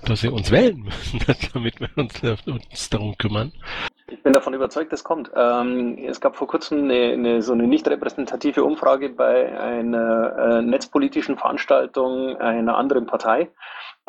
dass 0.06 0.20
sie 0.20 0.28
uns 0.28 0.50
wählen 0.50 0.80
müssen, 0.80 1.20
damit 1.52 1.80
wir 1.80 1.88
uns, 1.96 2.22
uns 2.46 2.90
darum 2.90 3.16
kümmern? 3.18 3.52
Ich 4.10 4.22
bin 4.22 4.32
davon 4.32 4.54
überzeugt, 4.54 4.92
das 4.92 5.04
kommt. 5.04 5.30
Ähm, 5.36 5.98
es 6.06 6.20
gab 6.20 6.34
vor 6.36 6.46
kurzem 6.46 6.84
eine, 6.84 7.12
eine, 7.12 7.42
so 7.42 7.52
eine 7.52 7.66
nicht 7.66 7.86
repräsentative 7.88 8.64
Umfrage 8.64 9.10
bei 9.10 9.58
einer 9.58 10.36
äh, 10.38 10.62
netzpolitischen 10.62 11.36
Veranstaltung 11.36 12.36
einer 12.38 12.78
anderen 12.78 13.06
Partei. 13.06 13.50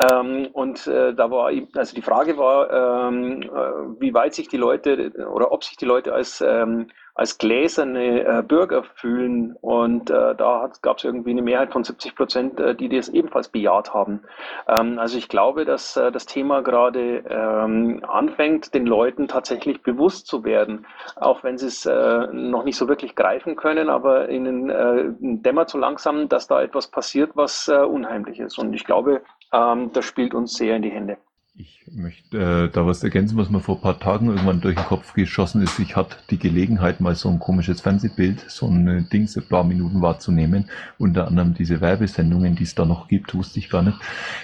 Ähm, 0.00 0.48
und 0.52 0.86
äh, 0.86 1.14
da 1.14 1.30
war, 1.30 1.50
also 1.74 1.94
die 1.94 2.02
Frage 2.02 2.38
war, 2.38 3.08
ähm, 3.08 3.42
äh, 3.42 4.00
wie 4.00 4.14
weit 4.14 4.34
sich 4.34 4.48
die 4.48 4.56
Leute 4.56 5.12
oder 5.30 5.52
ob 5.52 5.62
sich 5.62 5.76
die 5.76 5.84
Leute 5.84 6.14
als 6.14 6.40
ähm, 6.40 6.86
als 7.20 7.36
gläserne 7.36 8.24
äh, 8.24 8.42
Bürger 8.42 8.82
fühlen. 8.94 9.54
Und 9.60 10.08
äh, 10.08 10.34
da 10.34 10.70
gab 10.80 10.96
es 10.96 11.04
irgendwie 11.04 11.32
eine 11.32 11.42
Mehrheit 11.42 11.70
von 11.70 11.84
70 11.84 12.14
Prozent, 12.14 12.58
äh, 12.58 12.74
die 12.74 12.88
das 12.88 13.10
ebenfalls 13.10 13.48
bejaht 13.48 13.92
haben. 13.92 14.22
Ähm, 14.66 14.98
also 14.98 15.18
ich 15.18 15.28
glaube, 15.28 15.66
dass 15.66 15.98
äh, 15.98 16.10
das 16.12 16.24
Thema 16.24 16.62
gerade 16.62 17.22
ähm, 17.28 18.02
anfängt, 18.08 18.72
den 18.72 18.86
Leuten 18.86 19.28
tatsächlich 19.28 19.82
bewusst 19.82 20.28
zu 20.28 20.44
werden, 20.44 20.86
auch 21.16 21.44
wenn 21.44 21.58
sie 21.58 21.66
es 21.66 21.84
äh, 21.84 22.26
noch 22.32 22.64
nicht 22.64 22.76
so 22.76 22.88
wirklich 22.88 23.14
greifen 23.14 23.54
können, 23.54 23.90
aber 23.90 24.30
ihnen 24.30 24.70
äh, 24.70 25.04
dämmert 25.20 25.68
so 25.68 25.76
langsam, 25.76 26.30
dass 26.30 26.46
da 26.46 26.62
etwas 26.62 26.90
passiert, 26.90 27.32
was 27.34 27.68
äh, 27.68 27.80
unheimlich 27.80 28.40
ist. 28.40 28.58
Und 28.58 28.72
ich 28.72 28.84
glaube, 28.84 29.20
ähm, 29.52 29.90
das 29.92 30.04
spielt 30.04 30.34
uns 30.34 30.54
sehr 30.54 30.76
in 30.76 30.82
die 30.82 30.90
Hände. 30.90 31.18
Ich 31.60 31.82
möchte 31.92 32.38
äh, 32.38 32.70
da 32.70 32.86
was 32.86 33.02
ergänzen, 33.02 33.36
was 33.36 33.50
mir 33.50 33.60
vor 33.60 33.74
ein 33.76 33.82
paar 33.82 33.98
Tagen 33.98 34.28
irgendwann 34.28 34.62
durch 34.62 34.76
den 34.76 34.84
Kopf 34.84 35.12
geschossen 35.12 35.60
ist. 35.60 35.78
Ich 35.78 35.94
hatte 35.94 36.16
die 36.30 36.38
Gelegenheit, 36.38 37.00
mal 37.00 37.14
so 37.14 37.28
ein 37.28 37.38
komisches 37.38 37.82
Fernsehbild, 37.82 38.48
so 38.48 38.66
ein 38.66 39.08
Dings 39.12 39.36
ein 39.36 39.46
paar 39.46 39.64
Minuten 39.64 40.00
wahrzunehmen. 40.00 40.70
Unter 40.96 41.26
anderem 41.26 41.52
diese 41.52 41.80
Werbesendungen, 41.82 42.54
die 42.54 42.62
es 42.62 42.74
da 42.74 42.86
noch 42.86 43.08
gibt, 43.08 43.34
wusste 43.34 43.58
ich 43.58 43.68
gar 43.68 43.82
nicht. 43.82 43.98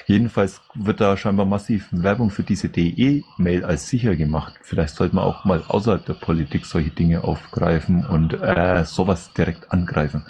Jedenfalls 0.06 0.60
wird 0.75 1.00
da 1.00 1.16
scheinbar 1.16 1.46
massiv 1.46 1.88
Werbung 1.90 2.28
für 2.30 2.42
diese 2.42 2.68
DE-Mail 2.68 3.64
als 3.64 3.88
sicher 3.88 4.14
gemacht. 4.16 4.54
Vielleicht 4.62 4.94
sollte 4.96 5.14
man 5.14 5.25
auch 5.25 5.44
mal 5.46 5.62
außerhalb 5.66 6.04
der 6.04 6.14
Politik 6.14 6.66
solche 6.66 6.90
Dinge 6.90 7.25
aufgreifen 7.25 8.04
und 8.04 8.34
äh, 8.34 8.84
sowas 8.84 9.32
direkt 9.32 9.72
angreifen. 9.72 10.26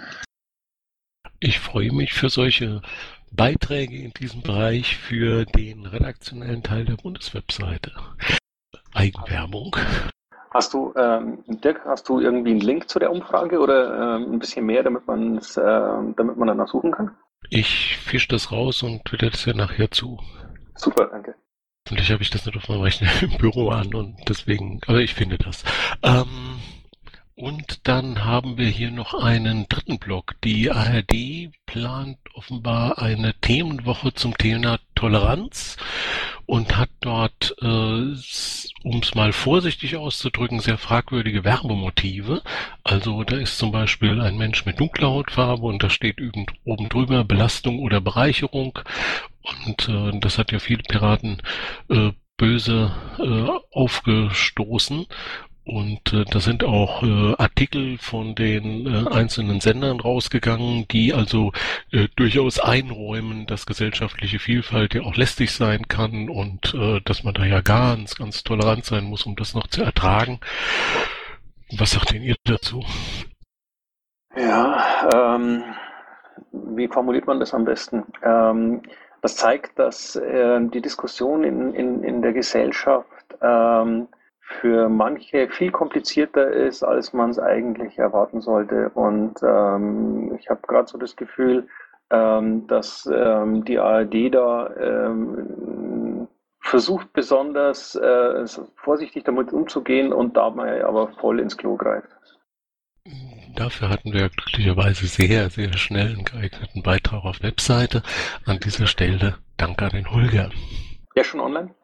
Ich 1.40 1.59
freue 1.59 1.92
mich 1.92 2.12
für 2.12 2.30
solche 2.30 2.80
Beiträge 3.37 3.97
in 3.97 4.12
diesem 4.12 4.43
Bereich 4.43 4.97
für 4.97 5.45
den 5.45 5.87
redaktionellen 5.87 6.62
Teil 6.62 6.85
der 6.85 6.97
Bundeswebseite. 6.97 7.93
Eigenwerbung. 8.95 9.76
Hast 10.50 10.73
du, 10.73 10.95
ähm, 10.97 11.45
Dirk, 11.47 11.83
hast 11.85 12.09
du 12.09 12.19
irgendwie 12.19 12.52
einen 12.52 12.61
Link 12.61 12.88
zu 12.88 12.99
der 12.99 13.12
Umfrage 13.12 13.59
oder 13.59 14.16
ähm, 14.16 14.33
ein 14.33 14.38
bisschen 14.38 14.64
mehr, 14.64 14.83
damit 14.83 15.07
man 15.07 15.37
es, 15.37 15.57
äh, 15.57 15.62
damit 15.62 16.38
man 16.38 16.49
danach 16.49 16.69
suchen 16.69 16.93
kann? 16.93 17.14
Ich 17.50 17.99
fische 17.99 18.28
das 18.28 18.50
raus 18.50 18.83
und 18.83 19.05
twitter 19.05 19.28
das 19.28 19.45
ja 19.45 19.52
nachher 19.52 19.90
zu. 19.90 20.19
Super, 20.75 21.07
danke. 21.07 21.35
Vielleicht 21.87 22.11
habe 22.11 22.23
ich 22.23 22.31
das 22.31 22.47
nicht 22.47 22.57
auf 22.57 22.69
meinem 22.69 22.81
Rechner 22.81 23.09
im 23.23 23.37
Büro 23.37 23.69
an 23.69 23.95
und 23.95 24.16
deswegen, 24.28 24.81
aber 24.87 25.00
ich 25.00 25.14
finde 25.14 25.38
das. 25.38 25.62
Ähm, 26.02 26.55
und 27.37 27.87
dann 27.87 28.25
haben 28.25 28.57
wir 28.57 28.69
hier 28.69 28.90
noch 28.90 29.12
einen 29.12 29.69
dritten 29.69 29.99
Block. 29.99 30.37
Die 30.43 30.71
ARD 30.71 31.50
plant 31.66 32.16
offenbar 32.33 32.99
eine 32.99 33.35
Themenwoche 33.35 34.14
zum 34.14 34.37
Thema 34.38 34.78
Toleranz 34.95 35.76
und 36.47 36.78
hat 36.78 36.88
dort, 37.00 37.55
äh, 37.61 37.66
um 37.66 39.00
es 39.02 39.14
mal 39.14 39.35
vorsichtig 39.35 39.97
auszudrücken, 39.97 40.61
sehr 40.61 40.78
fragwürdige 40.78 41.45
Werbemotive. 41.45 42.43
Also 42.83 43.23
da 43.23 43.37
ist 43.37 43.59
zum 43.59 43.71
Beispiel 43.71 44.23
ein 44.23 44.38
Mensch 44.38 44.64
mit 44.64 44.81
dunkler 44.81 45.09
Hautfarbe 45.09 45.66
und 45.66 45.83
da 45.83 45.90
steht 45.90 46.19
oben 46.64 46.88
drüber 46.88 47.23
Belastung 47.25 47.81
oder 47.81 48.00
Bereicherung. 48.00 48.78
Und 49.66 49.88
äh, 49.90 50.19
das 50.21 50.38
hat 50.38 50.52
ja 50.52 50.59
viele 50.59 50.83
Piraten 50.83 51.43
äh, 51.90 52.12
böse 52.37 52.93
äh, 53.19 53.50
aufgestoßen. 53.73 55.07
Und 55.66 56.12
äh, 56.12 56.25
da 56.30 56.38
sind 56.38 56.62
auch 56.62 57.02
äh, 57.02 57.35
Artikel 57.38 57.99
von 57.99 58.37
den 58.37 58.87
äh, 58.87 59.11
einzelnen 59.11 59.61
Sendern 59.61 59.99
rausgegangen, 59.99 60.87
die 60.92 61.12
also 61.12 61.50
äh, 61.90 62.06
durchaus 62.14 62.61
einräumen, 62.61 63.46
dass 63.46 63.66
gesellschaftliche 63.66 64.38
Vielfalt 64.38 64.94
ja 64.94 65.02
auch 65.02 65.16
lästig 65.16 65.50
sein 65.50 65.88
kann 65.88 66.30
und 66.30 66.73
äh, 66.75 67.00
dass 67.04 67.25
man 67.25 67.35
da 67.35 67.44
ja 67.44 67.62
ganz, 67.62 68.14
ganz 68.14 68.44
tolerant 68.44 68.85
sein 68.85 69.02
muss, 69.04 69.26
um 69.26 69.35
das 69.35 69.54
noch 69.54 69.66
zu 69.66 69.82
ertragen. 69.82 70.38
Was 71.76 71.90
sagt 71.90 72.12
denn 72.12 72.23
ihr 72.23 72.37
dazu? 72.44 72.85
Ja, 74.37 75.35
ähm, 75.35 75.64
wie 76.52 76.87
formuliert 76.87 77.26
man 77.26 77.40
das 77.40 77.52
am 77.52 77.64
besten? 77.64 78.04
Ähm, 78.23 78.82
das 79.20 79.35
zeigt, 79.35 79.80
dass 79.80 80.14
äh, 80.14 80.61
die 80.61 80.80
Diskussion 80.80 81.42
in, 81.42 81.75
in, 81.75 82.04
in 82.04 82.23
der 82.23 82.32
Gesellschaft 82.32 83.37
ähm, 83.42 84.06
für 84.47 84.88
manche 84.88 85.49
viel 85.49 85.73
komplizierter 85.73 86.50
ist, 86.50 86.85
als 86.85 87.12
man 87.12 87.31
es 87.31 87.38
eigentlich 87.38 87.99
erwarten 87.99 88.41
sollte. 88.41 88.91
Und 88.91 89.35
ähm, 89.43 90.37
ich 90.38 90.49
habe 90.49 90.61
gerade 90.67 90.88
so 90.88 90.99
das 90.99 91.17
Gefühl, 91.17 91.67
ähm, 92.11 92.67
dass 92.69 93.11
ähm, 93.12 93.65
die 93.65 93.79
ARD 93.79 94.33
da 94.33 94.71
ähm, 94.76 96.29
versucht 96.61 97.12
besonders 97.12 97.97
äh, 97.97 98.47
vorsichtig 98.76 99.25
damit 99.25 99.53
umzugehen 99.53 100.12
und 100.12 100.37
dabei 100.37 100.85
aber 100.85 101.09
voll 101.21 101.41
ins 101.41 101.57
Klo 101.57 101.76
greift. 101.76 102.09
Dafür 103.57 103.88
hatten 103.88 104.12
wir 104.12 104.29
glücklicherweise 104.29 105.07
sehr, 105.07 105.50
sehr 105.50 105.76
schnell 105.76 106.09
einen 106.09 106.25
geeigneten 106.25 106.83
Beitrag 106.83 107.25
auf 107.25 107.43
Webseite. 107.43 108.03
An 108.45 108.61
dieser 108.61 108.87
Stelle 108.87 109.38
danke 109.57 109.87
an 109.87 109.93
den 109.93 110.11
Holger. 110.11 110.50
Der 111.15 111.23
ist 111.23 111.29
schon 111.29 111.41
online? 111.41 111.75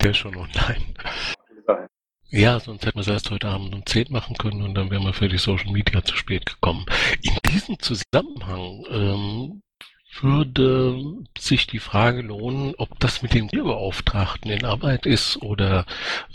Der 0.00 0.10
ist 0.10 0.18
schon 0.18 0.36
online. 0.36 0.84
Ja, 2.30 2.58
sonst 2.58 2.84
hätten 2.84 2.96
wir 2.96 3.02
es 3.02 3.08
erst 3.08 3.30
heute 3.30 3.48
Abend 3.48 3.74
um 3.74 3.86
10 3.86 4.10
machen 4.10 4.36
können 4.36 4.62
und 4.62 4.74
dann 4.74 4.90
wären 4.90 5.04
wir 5.04 5.12
für 5.12 5.28
die 5.28 5.38
Social 5.38 5.72
Media 5.72 6.04
zu 6.04 6.16
spät 6.16 6.46
gekommen. 6.46 6.84
In 7.22 7.36
diesem 7.46 7.78
Zusammenhang 7.78 8.84
ähm, 8.90 9.62
würde 10.20 11.24
sich 11.38 11.66
die 11.66 11.78
Frage 11.78 12.22
lohnen, 12.22 12.74
ob 12.78 12.98
das 12.98 13.22
mit 13.22 13.34
dem 13.34 13.48
Tierbeauftragten 13.48 14.50
in 14.50 14.64
Arbeit 14.64 15.06
ist 15.06 15.36
oder 15.42 15.86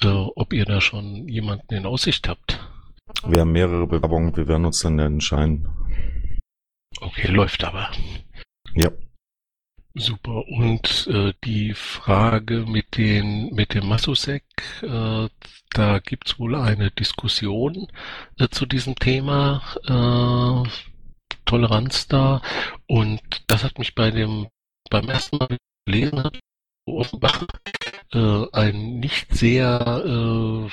äh, 0.02 0.08
ob 0.08 0.54
ihr 0.54 0.66
da 0.66 0.80
schon 0.80 1.28
jemanden 1.28 1.74
in 1.74 1.86
Aussicht 1.86 2.28
habt. 2.28 2.60
Wir 3.26 3.42
haben 3.42 3.52
mehrere 3.52 3.86
Bewerbungen, 3.88 4.36
wir 4.36 4.48
werden 4.48 4.66
uns 4.66 4.80
dann 4.80 5.00
entscheiden. 5.00 5.68
Okay, 7.02 7.28
läuft 7.28 7.64
aber. 7.64 7.92
Ja. 8.76 8.92
Super. 9.94 10.48
Und 10.48 11.08
äh, 11.12 11.34
die 11.44 11.74
Frage 11.74 12.66
mit 12.66 12.98
den 12.98 13.54
mit 13.54 13.74
dem 13.74 13.88
Masusek, 13.88 14.44
äh, 14.82 15.28
da 15.74 16.00
gibt's 16.00 16.40
wohl 16.40 16.56
eine 16.56 16.92
Diskussion 16.92 17.88
äh, 18.40 18.50
zu 18.50 18.66
diesem 18.66 18.96
Thema 18.96 19.62
äh, 19.86 20.70
Toleranz 21.46 22.08
da. 22.08 22.42
Und 22.88 23.22
das 23.48 23.64
hat 23.64 23.80
mich 23.80 23.96
bei 23.96 24.12
dem 24.12 24.48
beim 24.90 25.10
ersten 25.10 25.38
Mal 25.38 25.58
gelesen 25.86 26.30
offenbar 26.86 27.48
äh, 28.14 28.46
ein 28.52 29.00
nicht 29.00 29.34
sehr 29.34 30.04
äh, 30.06 30.70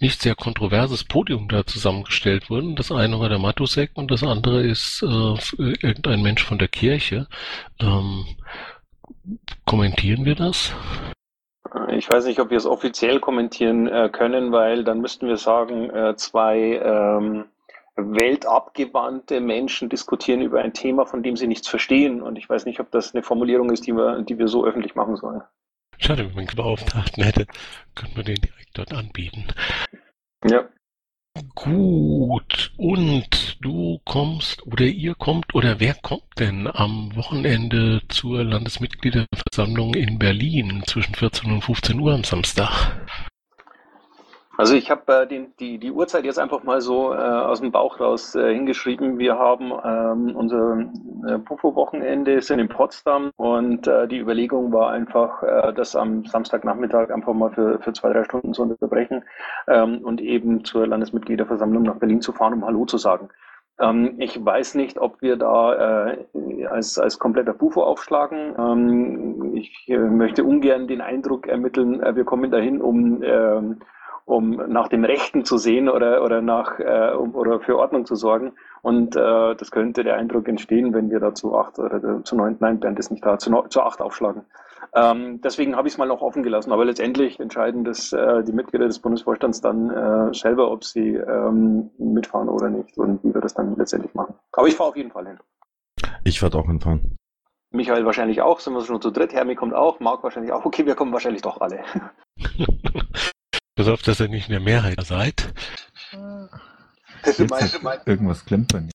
nicht 0.00 0.20
sehr 0.20 0.34
kontroverses 0.34 1.04
Podium 1.04 1.48
da 1.48 1.64
zusammengestellt 1.64 2.50
wurden. 2.50 2.74
Das 2.76 2.90
eine 2.90 3.20
war 3.20 3.28
der 3.28 3.38
Matusek 3.38 3.92
und 3.94 4.10
das 4.10 4.22
andere 4.22 4.62
ist 4.62 5.02
äh, 5.02 5.36
irgendein 5.58 6.22
Mensch 6.22 6.42
von 6.44 6.58
der 6.58 6.68
Kirche. 6.68 7.28
Ähm, 7.80 8.26
kommentieren 9.64 10.24
wir 10.24 10.34
das? 10.34 10.74
Ich 11.90 12.10
weiß 12.10 12.26
nicht, 12.26 12.38
ob 12.40 12.50
wir 12.50 12.58
es 12.58 12.66
offiziell 12.66 13.20
kommentieren 13.20 13.88
äh, 13.88 14.10
können, 14.10 14.52
weil 14.52 14.84
dann 14.84 15.00
müssten 15.00 15.26
wir 15.26 15.36
sagen, 15.36 15.90
äh, 15.90 16.14
zwei 16.16 16.80
ähm, 16.84 17.44
weltabgewandte 17.96 19.40
Menschen 19.40 19.88
diskutieren 19.88 20.42
über 20.42 20.60
ein 20.60 20.72
Thema, 20.72 21.06
von 21.06 21.22
dem 21.22 21.36
sie 21.36 21.46
nichts 21.46 21.68
verstehen. 21.68 22.22
Und 22.22 22.36
ich 22.36 22.48
weiß 22.48 22.66
nicht, 22.66 22.80
ob 22.80 22.90
das 22.90 23.14
eine 23.14 23.22
Formulierung 23.22 23.70
ist, 23.70 23.86
die 23.86 23.92
wir, 23.92 24.22
die 24.22 24.38
wir 24.38 24.48
so 24.48 24.64
öffentlich 24.64 24.94
machen 24.94 25.16
sollen. 25.16 25.42
Schade, 25.98 26.24
wenn 26.24 26.34
man 26.34 26.48
einen 26.48 26.56
Beauftragten 26.56 27.22
hätte, 27.22 27.46
könnte 27.94 28.16
man 28.16 28.24
den 28.24 28.36
direkt 28.36 28.70
dort 28.74 28.92
anbieten. 28.92 29.46
Ja. 30.44 30.68
Gut, 31.54 32.72
und 32.76 33.56
du 33.60 34.00
kommst 34.04 34.66
oder 34.66 34.84
ihr 34.84 35.14
kommt 35.14 35.54
oder 35.54 35.80
wer 35.80 35.94
kommt 35.94 36.24
denn 36.38 36.66
am 36.66 37.14
Wochenende 37.14 38.02
zur 38.08 38.42
Landesmitgliederversammlung 38.44 39.94
in 39.94 40.18
Berlin 40.18 40.82
zwischen 40.86 41.14
14 41.14 41.52
und 41.52 41.62
15 41.62 42.00
Uhr 42.00 42.14
am 42.14 42.24
Samstag? 42.24 43.06
Also 44.58 44.74
ich 44.74 44.90
habe 44.90 45.26
äh, 45.30 45.46
die, 45.58 45.78
die 45.78 45.90
Uhrzeit 45.90 46.24
jetzt 46.24 46.38
einfach 46.38 46.62
mal 46.62 46.80
so 46.82 47.12
äh, 47.12 47.16
aus 47.16 47.60
dem 47.60 47.72
Bauch 47.72 47.98
raus 48.00 48.34
äh, 48.34 48.52
hingeschrieben. 48.52 49.18
Wir 49.18 49.38
haben 49.38 49.72
ähm, 49.84 50.36
unser 50.36 50.78
äh, 51.26 51.38
Pufo-Wochenende 51.38 52.42
sind 52.42 52.58
in 52.58 52.68
Potsdam 52.68 53.30
und 53.36 53.86
äh, 53.86 54.06
die 54.06 54.18
Überlegung 54.18 54.70
war 54.70 54.90
einfach, 54.90 55.42
äh, 55.42 55.72
das 55.72 55.96
am 55.96 56.26
Samstagnachmittag 56.26 57.10
einfach 57.10 57.32
mal 57.32 57.50
für, 57.50 57.78
für 57.80 57.94
zwei, 57.94 58.12
drei 58.12 58.24
Stunden 58.24 58.52
zu 58.52 58.62
unterbrechen 58.62 59.24
ähm, 59.68 60.02
und 60.04 60.20
eben 60.20 60.64
zur 60.64 60.86
Landesmitgliederversammlung 60.86 61.84
nach 61.84 61.96
Berlin 61.96 62.20
zu 62.20 62.32
fahren, 62.32 62.52
um 62.52 62.66
Hallo 62.66 62.84
zu 62.84 62.98
sagen. 62.98 63.30
Ähm, 63.80 64.16
ich 64.18 64.44
weiß 64.44 64.74
nicht, 64.74 64.98
ob 64.98 65.22
wir 65.22 65.36
da 65.36 66.10
äh, 66.12 66.66
als, 66.66 66.98
als 66.98 67.18
kompletter 67.18 67.54
Bufo 67.54 67.82
aufschlagen. 67.82 68.54
Ähm, 68.58 69.56
ich 69.56 69.88
äh, 69.88 69.96
möchte 69.96 70.44
ungern 70.44 70.88
den 70.88 71.00
Eindruck 71.00 71.46
ermitteln, 71.46 72.02
äh, 72.02 72.14
wir 72.14 72.24
kommen 72.24 72.50
dahin, 72.50 72.82
um 72.82 73.22
ähm, 73.22 73.80
um 74.24 74.50
nach 74.68 74.88
dem 74.88 75.04
Rechten 75.04 75.44
zu 75.44 75.58
sehen 75.58 75.88
oder, 75.88 76.22
oder, 76.24 76.40
nach, 76.40 76.78
äh, 76.78 77.12
um, 77.14 77.34
oder 77.34 77.60
für 77.60 77.78
Ordnung 77.78 78.06
zu 78.06 78.14
sorgen. 78.14 78.52
Und 78.82 79.16
äh, 79.16 79.54
das 79.54 79.70
könnte 79.70 80.04
der 80.04 80.16
Eindruck 80.16 80.48
entstehen, 80.48 80.94
wenn 80.94 81.10
wir 81.10 81.20
da 81.20 81.34
zu 81.34 81.56
acht 81.56 81.78
oder 81.78 82.24
zu 82.24 82.36
neun, 82.36 82.56
nein, 82.60 82.80
Bernd 82.80 82.98
ist 82.98 83.10
nicht 83.10 83.24
da, 83.24 83.38
zu, 83.38 83.50
no, 83.50 83.66
zu 83.68 83.82
acht 83.82 84.00
aufschlagen. 84.00 84.44
Ähm, 84.94 85.40
deswegen 85.40 85.76
habe 85.76 85.88
ich 85.88 85.94
es 85.94 85.98
mal 85.98 86.06
noch 86.06 86.20
offen 86.20 86.42
gelassen. 86.42 86.72
Aber 86.72 86.84
letztendlich 86.84 87.40
entscheiden 87.40 87.84
das 87.84 88.12
äh, 88.12 88.42
die 88.44 88.52
Mitglieder 88.52 88.86
des 88.86 88.98
Bundesvorstands 88.98 89.60
dann 89.60 89.90
äh, 89.90 90.34
selber, 90.34 90.70
ob 90.70 90.84
sie 90.84 91.14
ähm, 91.14 91.90
mitfahren 91.98 92.48
oder 92.48 92.68
nicht 92.68 92.98
und 92.98 93.22
wie 93.24 93.32
wir 93.32 93.40
das 93.40 93.54
dann 93.54 93.76
letztendlich 93.76 94.14
machen. 94.14 94.34
Aber 94.52 94.68
ich 94.68 94.74
fahre 94.74 94.90
auf 94.90 94.96
jeden 94.96 95.10
Fall 95.10 95.26
hin. 95.26 95.38
Ich 96.24 96.42
werde 96.42 96.58
auch 96.58 96.66
hinfahren. 96.66 97.16
Michael 97.70 98.04
wahrscheinlich 98.04 98.42
auch, 98.42 98.60
sind 98.60 98.74
wir 98.74 98.82
schon 98.82 99.00
zu 99.00 99.10
dritt. 99.10 99.32
Hermi 99.32 99.54
kommt 99.54 99.74
auch, 99.74 99.98
Marc 99.98 100.22
wahrscheinlich 100.22 100.52
auch. 100.52 100.66
Okay, 100.66 100.84
wir 100.84 100.94
kommen 100.94 101.12
wahrscheinlich 101.12 101.42
doch 101.42 101.60
alle. 101.60 101.80
Auf, 103.78 104.02
dass 104.02 104.20
ihr 104.20 104.28
nicht 104.28 104.46
in 104.48 104.52
der 104.52 104.60
Mehrheit 104.60 105.04
seid. 105.04 105.52
Irgendwas 108.06 108.44
klemmt 108.44 108.72
bei 108.72 108.82
mir. 108.82 108.90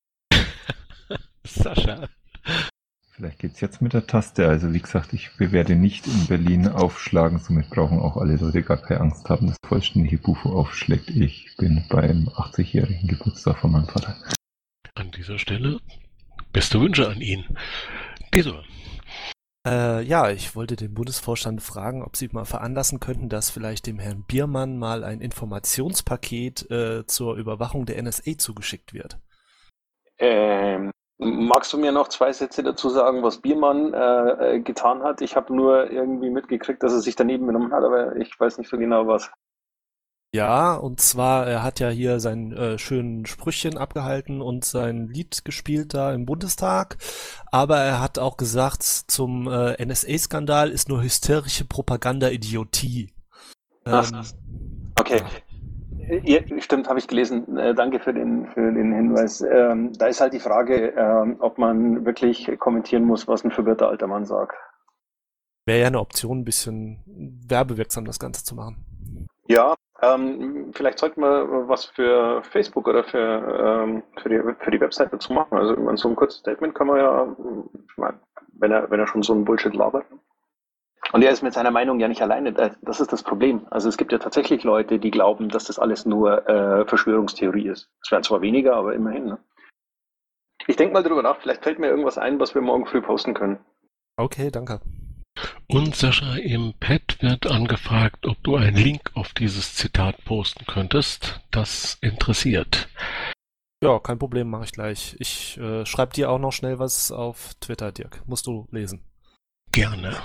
Sascha. 1.46 2.07
Vielleicht 3.12 3.39
geht's 3.39 3.60
jetzt 3.60 3.81
mit 3.81 3.93
der 3.93 4.05
Taste. 4.05 4.48
Also 4.48 4.74
wie 4.74 4.79
gesagt, 4.79 5.13
ich 5.13 5.31
werde 5.39 5.75
nicht 5.75 6.05
in 6.05 6.27
Berlin 6.27 6.67
aufschlagen. 6.67 7.39
Somit 7.39 7.69
brauchen 7.69 8.00
auch 8.00 8.17
alle 8.17 8.36
Leute 8.38 8.62
gar 8.62 8.77
keine 8.77 9.01
Angst 9.01 9.27
haben, 9.29 9.48
dass 9.48 9.57
vollständige 9.65 10.19
Bufo 10.19 10.51
aufschlägt. 10.51 11.10
Ich 11.10 11.55
bin 11.57 11.84
beim 11.89 12.29
80-jährigen 12.29 13.07
Geburtstag 13.07 13.57
von 13.57 13.72
meinem 13.72 13.88
Vater. 13.88 14.15
An 14.93 15.12
dieser 15.12 15.39
Stelle 15.39 15.79
beste 16.53 16.79
Wünsche 16.79 17.10
an 17.10 17.19
ihn. 17.19 17.43
Wieso? 18.31 18.62
Äh, 19.67 20.03
ja, 20.03 20.29
ich 20.29 20.55
wollte 20.55 20.77
den 20.77 20.93
Bundesvorstand 20.93 21.62
fragen, 21.62 22.01
ob 22.01 22.15
Sie 22.15 22.29
mal 22.31 22.45
veranlassen 22.45 23.01
könnten, 23.01 23.27
dass 23.27 23.50
vielleicht 23.50 23.86
dem 23.86 24.00
Herrn 24.00 24.24
Biermann 24.25 24.77
mal 24.77 25.03
ein 25.03 25.19
Informationspaket 25.19 26.71
äh, 26.71 27.05
zur 27.05 27.36
Überwachung 27.36 27.86
der 27.86 28.01
NSA 28.01 28.38
zugeschickt 28.38 28.93
wird. 28.93 29.17
Ähm, 30.19 30.91
magst 31.17 31.74
du 31.74 31.77
mir 31.77 31.91
noch 31.91 32.07
zwei 32.07 32.31
Sätze 32.31 32.63
dazu 32.63 32.88
sagen, 32.89 33.24
was 33.24 33.41
Biermann 33.41 33.93
äh, 33.93 34.55
äh 34.55 34.59
getan 34.62 35.03
hat? 35.03 35.19
Ich 35.19 35.36
habe 35.36 35.53
nur 35.53 35.91
irgendwie 35.91 36.29
mitgekriegt, 36.29 36.81
dass 36.81 36.93
er 36.93 37.00
sich 37.00 37.17
daneben 37.17 37.45
genommen 37.47 37.74
hat, 37.74 37.83
aber 37.83 38.15
ich 38.15 38.39
weiß 38.39 38.59
nicht 38.59 38.69
so 38.69 38.77
genau 38.77 39.05
was. 39.07 39.29
Ja, 40.34 40.75
und 40.75 41.00
zwar, 41.00 41.48
er 41.48 41.63
hat 41.63 41.79
ja 41.79 41.89
hier 41.89 42.19
sein 42.19 42.51
äh, 42.51 42.77
schönen 42.77 43.25
Sprüchchen 43.25 43.77
abgehalten 43.77 44.41
und 44.41 44.65
sein 44.65 45.07
Lied 45.07 45.46
gespielt 45.46 45.93
da 45.93 46.13
im 46.13 46.25
Bundestag. 46.25 46.98
Aber 47.51 47.77
er 47.77 48.01
hat 48.01 48.19
auch 48.19 48.36
gesagt, 48.36 48.84
zum 48.84 49.48
äh, 49.48 49.84
NSA-Skandal 49.84 50.69
ist 50.69 50.89
nur 50.89 51.01
hysterische 51.01 51.65
Propaganda-Idiotie. 51.65 53.13
Ähm, 53.86 54.03
okay. 55.00 55.22
Ja, 56.24 56.39
stimmt, 56.60 56.88
habe 56.89 57.00
ich 57.00 57.07
gelesen. 57.07 57.57
Äh, 57.57 57.74
danke 57.74 58.00
für 58.00 58.13
den, 58.13 58.48
für 58.48 58.72
den 58.72 58.93
Hinweis. 58.93 59.41
Ähm, 59.41 59.93
da 59.98 60.07
ist 60.07 60.19
halt 60.19 60.34
die 60.34 60.39
Frage, 60.39 60.93
ähm, 60.98 61.38
ob 61.39 61.57
man 61.57 62.05
wirklich 62.05 62.50
kommentieren 62.60 63.03
muss, 63.03 63.27
was 63.27 63.43
ein 63.43 63.51
verwirrter 63.51 63.89
alter 63.89 64.07
Mann 64.07 64.25
sagt. 64.25 64.55
Wäre 65.65 65.81
ja 65.81 65.88
eine 65.88 66.00
Option, 66.00 66.39
ein 66.39 66.46
bisschen 66.46 67.03
werbewirksam 67.48 68.05
das 68.05 68.19
Ganze 68.19 68.43
zu 68.43 68.55
machen. 68.55 68.86
Ja, 69.50 69.75
ähm, 70.01 70.71
vielleicht 70.73 70.99
sollten 70.99 71.21
wir 71.21 71.67
was 71.67 71.85
für 71.85 72.43
Facebook 72.43 72.87
oder 72.87 73.03
für, 73.03 73.17
ähm, 73.17 74.03
für, 74.17 74.29
die, 74.29 74.39
für 74.59 74.71
die 74.71 74.79
Website 74.79 75.11
dazu 75.11 75.33
machen. 75.33 75.57
Also 75.57 75.95
so 75.95 76.09
ein 76.09 76.15
kurzes 76.15 76.39
Statement 76.39 76.75
kann 76.75 76.87
man 76.87 76.97
ja, 76.97 77.35
wenn 78.53 78.71
er, 78.71 78.89
wenn 78.89 78.99
er 78.99 79.07
schon 79.07 79.23
so 79.23 79.33
ein 79.33 79.45
Bullshit 79.45 79.73
labert. 79.73 80.05
Und 81.13 81.23
er 81.23 81.31
ist 81.31 81.41
mit 81.41 81.53
seiner 81.53 81.71
Meinung 81.71 81.99
ja 81.99 82.07
nicht 82.07 82.21
alleine. 82.21 82.51
Das 82.53 82.99
ist 82.99 83.13
das 83.13 83.23
Problem. 83.23 83.65
Also 83.69 83.87
es 83.87 83.97
gibt 83.97 84.11
ja 84.11 84.17
tatsächlich 84.17 84.63
Leute, 84.63 84.99
die 84.99 85.11
glauben, 85.11 85.49
dass 85.49 85.65
das 85.65 85.79
alles 85.79 86.05
nur 86.05 86.47
äh, 86.47 86.85
Verschwörungstheorie 86.85 87.69
ist. 87.69 87.89
Es 88.03 88.11
werden 88.11 88.23
zwar 88.23 88.41
weniger, 88.41 88.75
aber 88.75 88.93
immerhin. 88.93 89.25
Ne? 89.25 89.37
Ich 90.67 90.75
denke 90.75 90.93
mal 90.93 91.03
drüber 91.03 91.23
nach. 91.23 91.37
Vielleicht 91.37 91.63
fällt 91.63 91.79
mir 91.79 91.87
irgendwas 91.87 92.17
ein, 92.17 92.39
was 92.39 92.55
wir 92.55 92.61
morgen 92.61 92.85
früh 92.85 93.01
posten 93.01 93.33
können. 93.33 93.59
Okay, 94.17 94.51
danke. 94.51 94.81
Und 95.67 95.96
Sascha, 95.96 96.36
im 96.36 96.74
Pad 96.79 97.17
wird 97.22 97.48
angefragt, 97.48 98.25
ob 98.25 98.41
du 98.44 98.56
einen 98.56 98.77
Link 98.77 99.12
auf 99.13 99.34
dieses 99.34 99.75
Zitat 99.75 100.24
posten 100.25 100.65
könntest. 100.65 101.41
Das 101.51 101.98
interessiert. 102.01 102.89
Ja, 103.84 104.00
kein 104.00 104.17
Problem, 104.17 104.50
mache 104.50 104.63
ich 104.65 104.72
gleich. 104.72 105.15
Ich 105.20 105.58
äh, 105.58 105.86
schreibe 105.86 106.13
dir 106.13 106.32
auch 106.32 106.39
noch 106.39 106.51
schnell 106.51 106.79
was 106.79 107.12
auf 107.12 107.53
Twitter, 107.60 107.91
Dirk. 107.91 108.24
Musst 108.25 108.48
du 108.48 108.67
lesen. 108.72 109.06
Gerne. 109.77 110.17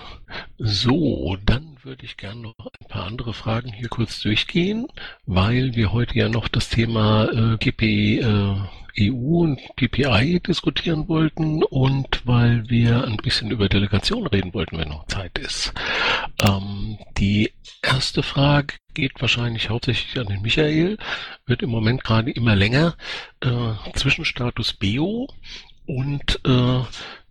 So, 0.57 1.37
dann 1.45 1.77
würde 1.83 2.07
ich 2.07 2.17
gerne 2.17 2.41
noch 2.41 2.55
ein 2.81 2.89
paar 2.89 3.05
andere 3.05 3.35
Fragen 3.35 3.71
hier 3.71 3.91
kurz 3.91 4.23
durchgehen, 4.23 4.87
weil 5.27 5.75
wir 5.75 5.93
heute 5.93 6.17
ja 6.17 6.31
noch 6.31 6.49
das 6.49 6.71
Thema 6.71 7.29
äh, 7.31 7.59
GP 7.59 7.83
äh, 8.23 9.11
EU 9.11 9.43
und 9.43 9.61
PPI 9.77 10.41
diskutieren 10.41 11.07
wollten 11.07 11.63
und 11.65 12.27
weil 12.27 12.67
wir 12.71 13.05
ein 13.05 13.19
bisschen 13.19 13.51
über 13.51 13.69
Delegation 13.69 14.27
reden 14.27 14.55
wollten, 14.55 14.79
wenn 14.79 14.89
noch 14.89 15.05
Zeit 15.05 15.37
ist. 15.37 15.75
Ähm, 16.43 16.97
die 17.19 17.53
erste 17.83 18.23
Frage 18.23 18.77
geht 18.95 19.21
wahrscheinlich 19.21 19.69
hauptsächlich 19.69 20.19
an 20.19 20.33
den 20.33 20.41
Michael, 20.41 20.97
wird 21.45 21.63
im 21.63 21.69
Moment 21.69 22.05
gerade 22.05 22.31
immer 22.31 22.57
länger. 22.57 22.97
Äh, 23.41 23.75
Zwischenstatus 23.93 24.73
BEO 24.73 25.29
und 25.85 26.41
äh, 26.47 26.81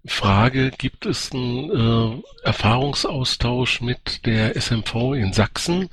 Frage, 0.05 0.71
gibt 0.77 1.05
es 1.05 1.31
einen 1.31 1.69
äh, 1.69 2.21
Erfahrungsaustausch 2.43 3.81
mit 3.81 4.25
der 4.25 4.55
SMV 4.55 5.13
in 5.13 5.31
Sachsen 5.31 5.89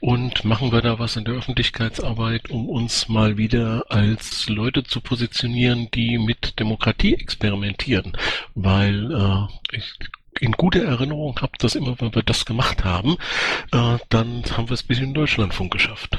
und 0.00 0.44
machen 0.44 0.72
wir 0.72 0.82
da 0.82 0.98
was 0.98 1.16
in 1.16 1.24
der 1.24 1.34
Öffentlichkeitsarbeit, 1.34 2.50
um 2.50 2.68
uns 2.68 3.08
mal 3.08 3.38
wieder 3.38 3.86
als 3.88 4.48
Leute 4.48 4.84
zu 4.84 5.00
positionieren, 5.00 5.88
die 5.94 6.18
mit 6.18 6.58
Demokratie 6.60 7.14
experimentieren? 7.14 8.16
Weil 8.54 9.12
äh, 9.12 9.76
ich 9.76 9.94
in 10.38 10.52
guter 10.52 10.84
Erinnerung 10.84 11.40
habe, 11.40 11.52
dass 11.58 11.74
immer, 11.74 11.98
wenn 11.98 12.14
wir 12.14 12.22
das 12.22 12.44
gemacht 12.44 12.84
haben, 12.84 13.16
äh, 13.72 13.98
dann 14.10 14.44
haben 14.54 14.68
wir 14.68 14.74
es 14.74 14.82
bis 14.82 14.98
in 14.98 15.14
Deutschlandfunk 15.14 15.72
geschafft. 15.72 16.18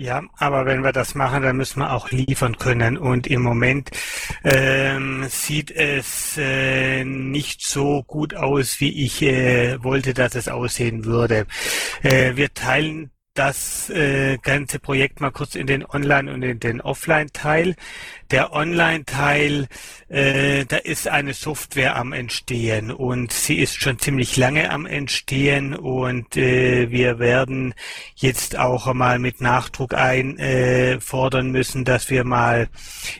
Ja, 0.00 0.22
aber 0.38 0.64
wenn 0.64 0.82
wir 0.82 0.92
das 0.92 1.14
machen, 1.14 1.42
dann 1.42 1.58
müssen 1.58 1.80
wir 1.80 1.92
auch 1.92 2.10
liefern 2.10 2.56
können. 2.56 2.96
Und 2.96 3.26
im 3.26 3.42
Moment 3.42 3.90
ähm, 4.44 5.26
sieht 5.28 5.70
es 5.70 6.38
äh, 6.38 7.04
nicht 7.04 7.60
so 7.62 8.02
gut 8.04 8.34
aus, 8.34 8.80
wie 8.80 9.04
ich 9.04 9.20
äh, 9.20 9.76
wollte, 9.84 10.14
dass 10.14 10.36
es 10.36 10.48
aussehen 10.48 11.04
würde. 11.04 11.46
Äh, 12.02 12.34
wir 12.34 12.54
teilen 12.54 13.10
das 13.40 13.88
äh, 13.88 14.36
ganze 14.36 14.78
Projekt 14.78 15.22
mal 15.22 15.30
kurz 15.30 15.54
in 15.54 15.66
den 15.66 15.86
Online- 15.86 16.30
und 16.30 16.42
in 16.42 16.60
den 16.60 16.82
Offline-Teil. 16.82 17.74
Der 18.30 18.52
Online-Teil, 18.52 19.66
äh, 20.10 20.66
da 20.66 20.76
ist 20.76 21.08
eine 21.08 21.32
Software 21.32 21.96
am 21.96 22.12
Entstehen 22.12 22.90
und 22.90 23.32
sie 23.32 23.58
ist 23.58 23.80
schon 23.80 23.98
ziemlich 23.98 24.36
lange 24.36 24.70
am 24.70 24.84
Entstehen 24.84 25.74
und 25.74 26.36
äh, 26.36 26.90
wir 26.90 27.18
werden 27.18 27.72
jetzt 28.14 28.58
auch 28.58 28.92
mal 28.92 29.18
mit 29.18 29.40
Nachdruck 29.40 29.94
einfordern 29.94 31.46
äh, 31.46 31.50
müssen, 31.50 31.86
dass 31.86 32.10
wir 32.10 32.24
mal 32.24 32.68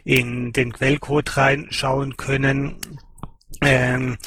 in 0.05 0.53
den 0.53 0.75
Quellcode 0.75 1.35
reinschauen 1.39 2.19
können. 2.19 2.77
Ähm, 3.63 4.19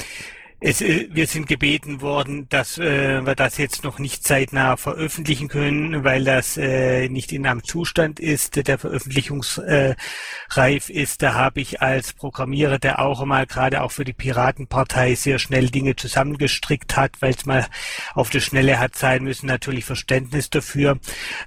es, 0.64 0.80
äh, 0.80 1.08
wir 1.10 1.26
sind 1.26 1.46
gebeten 1.46 2.00
worden, 2.00 2.48
dass 2.48 2.78
äh, 2.78 3.20
wir 3.20 3.34
das 3.34 3.58
jetzt 3.58 3.84
noch 3.84 3.98
nicht 3.98 4.24
zeitnah 4.24 4.78
veröffentlichen 4.78 5.48
können, 5.48 6.04
weil 6.04 6.24
das 6.24 6.56
äh, 6.56 7.10
nicht 7.10 7.32
in 7.32 7.46
einem 7.46 7.62
Zustand 7.62 8.18
ist, 8.18 8.66
der 8.66 8.78
veröffentlichungsreif 8.78 9.96
ist. 10.88 11.20
Da 11.20 11.34
habe 11.34 11.60
ich 11.60 11.82
als 11.82 12.14
Programmierer, 12.14 12.78
der 12.78 13.00
auch 13.00 13.22
mal 13.26 13.44
gerade 13.44 13.82
auch 13.82 13.92
für 13.92 14.06
die 14.06 14.14
Piratenpartei 14.14 15.14
sehr 15.16 15.38
schnell 15.38 15.68
Dinge 15.68 15.96
zusammengestrickt 15.96 16.96
hat, 16.96 17.20
weil 17.20 17.34
es 17.34 17.44
mal 17.44 17.66
auf 18.14 18.30
der 18.30 18.40
Schnelle 18.40 18.78
hat 18.78 18.96
sein 18.96 19.22
müssen, 19.22 19.46
natürlich 19.46 19.84
Verständnis 19.84 20.48
dafür. 20.48 20.98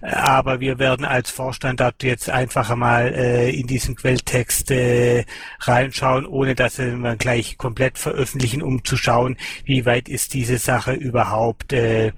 Aber 0.02 0.60
wir 0.60 0.78
werden 0.78 1.06
als 1.06 1.32
Vorstand 1.32 1.80
dort 1.80 2.04
jetzt 2.04 2.30
einfach 2.30 2.76
mal 2.76 3.12
äh, 3.16 3.50
in 3.50 3.66
diesen 3.66 3.96
Quelltext 3.96 4.70
äh, 4.70 5.26
reinschauen, 5.62 6.28
ohne 6.28 6.54
dass 6.54 6.78
wir 6.78 7.16
gleich 7.16 7.58
komplett 7.58 7.98
veröffentlichen, 7.98 8.62
um 8.62 8.86
zu 8.86 8.96
schauen, 9.08 9.38
wie 9.64 9.86
weit 9.86 10.10
ist 10.10 10.34
diese 10.34 10.58
Sache 10.58 10.94
überhaupt, 10.94 11.72
äh, 11.72 12.12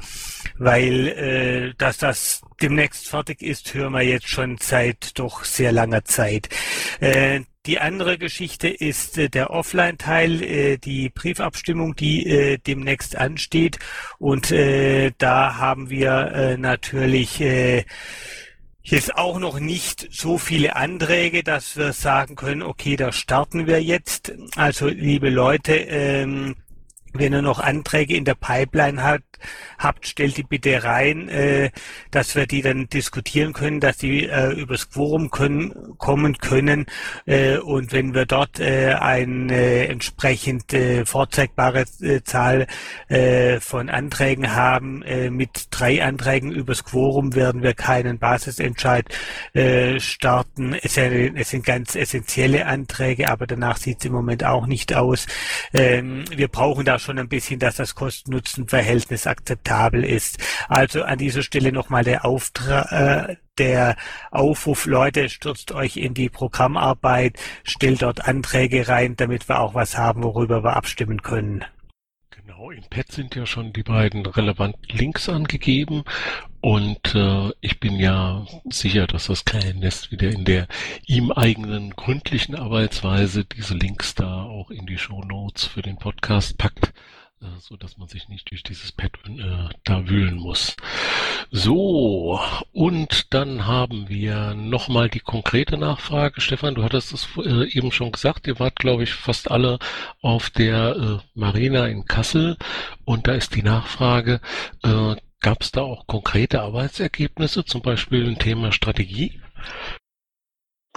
weil 0.57 1.07
äh, 1.07 1.73
dass 1.77 1.99
das 1.99 2.41
demnächst 2.61 3.07
fertig 3.07 3.43
ist, 3.43 3.75
hören 3.75 3.93
wir 3.93 4.01
jetzt 4.01 4.27
schon 4.27 4.57
seit 4.59 5.19
doch 5.19 5.43
sehr 5.43 5.71
langer 5.71 6.03
Zeit. 6.03 6.49
Äh, 6.99 7.41
die 7.67 7.79
andere 7.79 8.17
Geschichte 8.17 8.69
ist 8.69 9.19
äh, 9.19 9.29
der 9.29 9.51
Offline-Teil, 9.51 10.41
äh, 10.41 10.77
die 10.77 11.09
Briefabstimmung, 11.09 11.95
die 11.95 12.25
äh, 12.25 12.57
demnächst 12.57 13.15
ansteht. 13.15 13.77
Und 14.17 14.49
äh, 14.51 15.11
da 15.19 15.57
haben 15.57 15.91
wir 15.91 16.31
äh, 16.33 16.57
natürlich 16.57 17.39
äh, 17.39 17.85
jetzt 18.81 19.15
auch 19.15 19.37
noch 19.37 19.59
nicht 19.59 20.07
so 20.09 20.39
viele 20.39 20.75
Anträge, 20.75 21.43
dass 21.43 21.77
wir 21.77 21.93
sagen 21.93 22.35
können, 22.35 22.63
okay, 22.63 22.95
da 22.95 23.11
starten 23.11 23.67
wir 23.67 23.83
jetzt. 23.83 24.33
Also 24.55 24.87
liebe 24.87 25.29
Leute, 25.29 25.75
ähm, 25.75 26.55
wenn 27.13 27.33
ihr 27.33 27.41
noch 27.41 27.59
Anträge 27.59 28.15
in 28.15 28.25
der 28.25 28.35
Pipeline 28.35 29.03
hat, 29.03 29.23
habt, 29.77 30.07
stellt 30.07 30.37
die 30.37 30.43
bitte 30.43 30.83
rein, 30.83 31.29
äh, 31.29 31.71
dass 32.11 32.35
wir 32.35 32.45
die 32.45 32.61
dann 32.61 32.87
diskutieren 32.87 33.53
können, 33.53 33.79
dass 33.79 33.97
die 33.97 34.25
äh, 34.25 34.51
übers 34.51 34.89
Quorum 34.89 35.31
können, 35.31 35.97
kommen 35.97 36.37
können. 36.37 36.85
Äh, 37.25 37.57
und 37.57 37.91
wenn 37.91 38.13
wir 38.13 38.25
dort 38.25 38.59
äh, 38.59 38.93
eine 38.93 39.87
entsprechend 39.87 40.73
äh, 40.73 41.05
vorzeigbare 41.05 41.85
äh, 42.01 42.21
Zahl 42.23 42.67
äh, 43.07 43.59
von 43.59 43.89
Anträgen 43.89 44.55
haben, 44.55 45.01
äh, 45.03 45.29
mit 45.29 45.67
drei 45.71 46.03
Anträgen 46.03 46.51
übers 46.51 46.83
Quorum 46.83 47.35
werden 47.35 47.63
wir 47.63 47.73
keinen 47.73 48.19
Basisentscheid 48.19 49.05
äh, 49.53 49.99
starten. 49.99 50.73
Es, 50.73 50.97
es, 50.97 51.49
sind 51.49 51.65
ganz 51.65 51.95
essentielle 51.95 52.65
Anträge, 52.65 53.29
aber 53.29 53.47
danach 53.47 53.77
sieht 53.77 53.99
es 53.99 54.05
im 54.05 54.13
Moment 54.13 54.43
auch 54.43 54.65
nicht 54.67 54.93
aus. 54.93 55.25
Ähm, 55.73 56.25
wir 56.35 56.47
brauchen 56.47 56.85
da 56.85 56.98
schon 56.99 57.19
ein 57.19 57.29
bisschen, 57.29 57.59
dass 57.59 57.75
das 57.75 57.95
Kosten-Nutzen-Verhältnis 57.95 59.27
akzeptabel 59.27 60.03
ist. 60.03 60.37
Also 60.67 61.03
an 61.03 61.17
dieser 61.17 61.43
Stelle 61.43 61.71
nochmal 61.71 62.03
der 62.03 62.25
Auftrag, 62.25 62.91
äh, 62.91 63.35
der 63.57 63.95
Aufruf, 64.31 64.85
Leute, 64.85 65.29
stürzt 65.29 65.71
euch 65.71 65.97
in 65.97 66.13
die 66.13 66.29
Programmarbeit, 66.29 67.37
stellt 67.63 68.01
dort 68.01 68.27
Anträge 68.27 68.87
rein, 68.87 69.15
damit 69.17 69.49
wir 69.49 69.59
auch 69.59 69.73
was 69.73 69.97
haben, 69.97 70.23
worüber 70.23 70.63
wir 70.63 70.75
abstimmen 70.75 71.21
können. 71.21 71.65
Genau, 72.29 72.71
im 72.71 72.83
Pad 72.89 73.11
sind 73.11 73.35
ja 73.35 73.45
schon 73.45 73.73
die 73.73 73.83
beiden 73.83 74.25
relevanten 74.25 74.97
Links 74.97 75.27
angegeben 75.29 76.03
und 76.61 77.15
äh, 77.15 77.51
ich 77.61 77.79
bin 77.79 77.99
ja 77.99 78.45
sicher, 78.69 79.07
dass 79.07 79.27
das 79.27 79.45
kleine 79.45 79.73
Nest 79.73 80.11
wieder 80.11 80.29
in 80.29 80.45
der 80.45 80.67
ihm 81.05 81.31
eigenen 81.31 81.91
gründlichen 81.91 82.55
Arbeitsweise 82.55 83.45
diese 83.45 83.75
Links 83.75 84.15
da 84.15 84.43
auch 84.43 84.69
in 84.71 84.85
die 84.85 84.97
Show 84.97 85.23
Notes 85.23 85.65
für 85.65 85.81
den 85.81 85.97
Podcast 85.97 86.57
packt. 86.57 86.93
Äh, 87.41 87.45
so 87.59 87.77
dass 87.77 87.97
man 87.97 88.09
sich 88.09 88.27
nicht 88.27 88.51
durch 88.51 88.63
dieses 88.63 88.91
Pad 88.91 89.11
äh, 89.25 89.69
da 89.85 90.09
wühlen 90.09 90.35
muss. 90.35 90.75
So, 91.51 92.39
und 92.73 93.33
dann 93.33 93.65
haben 93.65 94.09
wir 94.09 94.53
nochmal 94.55 95.09
die 95.09 95.21
konkrete 95.21 95.77
Nachfrage. 95.77 96.41
Stefan, 96.41 96.75
du 96.75 96.83
hattest 96.83 97.13
es 97.13 97.27
äh, 97.37 97.69
eben 97.69 97.93
schon 97.93 98.11
gesagt, 98.11 98.47
ihr 98.47 98.59
wart, 98.59 98.75
glaube 98.75 99.03
ich, 99.03 99.13
fast 99.13 99.49
alle 99.49 99.79
auf 100.21 100.49
der 100.49 100.95
äh, 100.95 101.17
Marina 101.33 101.87
in 101.87 102.05
Kassel 102.05 102.57
und 103.05 103.27
da 103.27 103.33
ist 103.33 103.55
die 103.55 103.63
Nachfrage, 103.63 104.41
äh, 104.83 105.15
gab 105.41 105.61
es 105.61 105.71
da 105.71 105.81
auch 105.81 106.07
konkrete 106.07 106.61
Arbeitsergebnisse, 106.61 107.65
zum 107.65 107.81
Beispiel 107.81 108.27
ein 108.27 108.39
Thema 108.39 108.71
Strategie? 108.71 109.41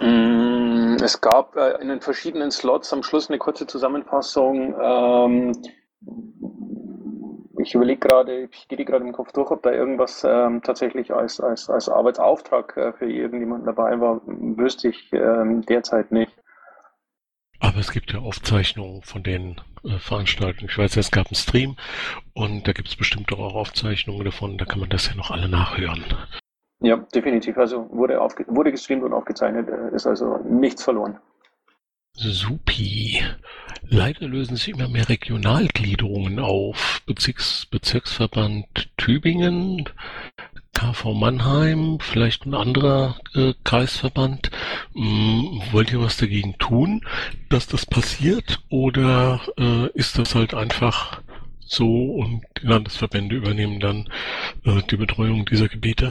Mm, 0.01 0.97
es 1.03 1.21
gab 1.21 1.57
äh, 1.57 1.81
in 1.81 1.89
den 1.89 2.01
verschiedenen 2.01 2.51
Slots 2.51 2.93
am 2.93 3.03
Schluss 3.03 3.29
eine 3.29 3.39
kurze 3.39 3.67
Zusammenfassung. 3.67 4.75
Ähm, 4.81 5.53
ich 7.59 7.75
überlege 7.75 8.01
gerade, 8.01 8.49
ich 8.51 8.69
gehe 8.69 8.85
gerade 8.85 9.05
im 9.05 9.13
Kopf 9.13 9.33
durch, 9.33 9.51
ob 9.51 9.63
da 9.63 9.71
irgendwas 9.71 10.25
ähm, 10.25 10.63
tatsächlich 10.63 11.13
als, 11.13 11.41
als, 11.41 11.71
als 11.71 11.89
Arbeitsauftrag 11.89 12.77
äh, 12.77 12.93
für 12.93 13.11
irgendjemanden 13.11 13.67
dabei 13.67 14.01
war, 14.01 14.21
wüsste 14.27 14.89
ich 14.89 15.13
ähm, 15.13 15.63
derzeit 15.63 16.11
nicht. 16.11 16.42
Aber 17.62 17.79
es 17.79 17.92
gibt 17.92 18.12
ja 18.12 18.18
Aufzeichnungen 18.18 19.03
von 19.03 19.22
den 19.22 19.61
äh, 19.85 19.96
Veranstaltungen. 19.98 20.68
Ich 20.68 20.77
weiß, 20.77 20.96
es 20.96 21.12
gab 21.12 21.29
einen 21.29 21.37
Stream 21.37 21.77
und 22.35 22.66
da 22.66 22.72
gibt 22.72 22.88
es 22.88 22.96
bestimmt 22.96 23.33
auch 23.33 23.55
Aufzeichnungen 23.55 24.25
davon, 24.25 24.59
da 24.59 24.64
kann 24.64 24.81
man 24.81 24.88
das 24.88 25.07
ja 25.07 25.14
noch 25.14 25.31
alle 25.31 25.48
nachhören. 25.48 26.05
Ja, 26.81 26.96
definitiv. 27.14 27.57
Also 27.57 27.88
wurde, 27.92 28.18
wurde 28.48 28.72
gestreamt 28.72 29.05
und 29.05 29.12
aufgezeichnet, 29.12 29.68
äh, 29.68 29.94
ist 29.94 30.09
also 30.09 30.38
nichts 30.38 30.83
verloren. 30.83 31.18
Supi. 32.14 33.22
Leider 33.83 34.27
lösen 34.27 34.57
sich 34.57 34.70
immer 34.70 34.88
mehr 34.88 35.09
Regionalgliederungen 35.09 36.40
auf. 36.40 37.01
Bezirks 37.07 37.66
Bezirksverband 37.66 38.90
Tübingen, 38.96 39.88
KV 40.83 41.14
Mannheim, 41.14 41.99
vielleicht 42.01 42.45
ein 42.45 42.55
anderer 42.55 43.14
äh, 43.37 43.53
Kreisverband. 43.62 44.51
Hm, 44.95 45.62
wollt 45.71 45.92
ihr 45.92 46.01
was 46.01 46.16
dagegen 46.16 46.59
tun, 46.59 47.03
dass 47.51 47.68
das 47.68 47.87
passiert? 47.87 48.59
Oder 48.68 49.40
äh, 49.57 49.87
ist 49.95 50.18
das 50.18 50.35
halt 50.35 50.55
einfach 50.55 51.21
so 51.61 51.87
und 51.87 52.42
die 52.61 52.66
Landesverbände 52.66 53.37
übernehmen 53.37 53.79
dann 53.79 54.09
äh, 54.64 54.83
die 54.90 54.97
Betreuung 54.97 55.45
dieser 55.45 55.68
Gebiete? 55.68 56.11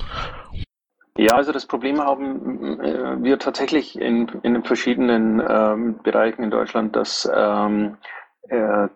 Ja, 1.17 1.36
also 1.36 1.51
das 1.51 1.65
Problem 1.65 1.99
haben 1.99 2.79
äh, 2.79 3.21
wir 3.21 3.39
tatsächlich 3.39 3.99
in, 3.99 4.29
in 4.41 4.53
den 4.53 4.63
verschiedenen 4.63 5.43
ähm, 5.45 5.99
Bereichen 6.01 6.43
in 6.43 6.49
Deutschland, 6.49 6.95
dass 6.95 7.29
ähm, 7.36 7.97
äh, 8.43 8.88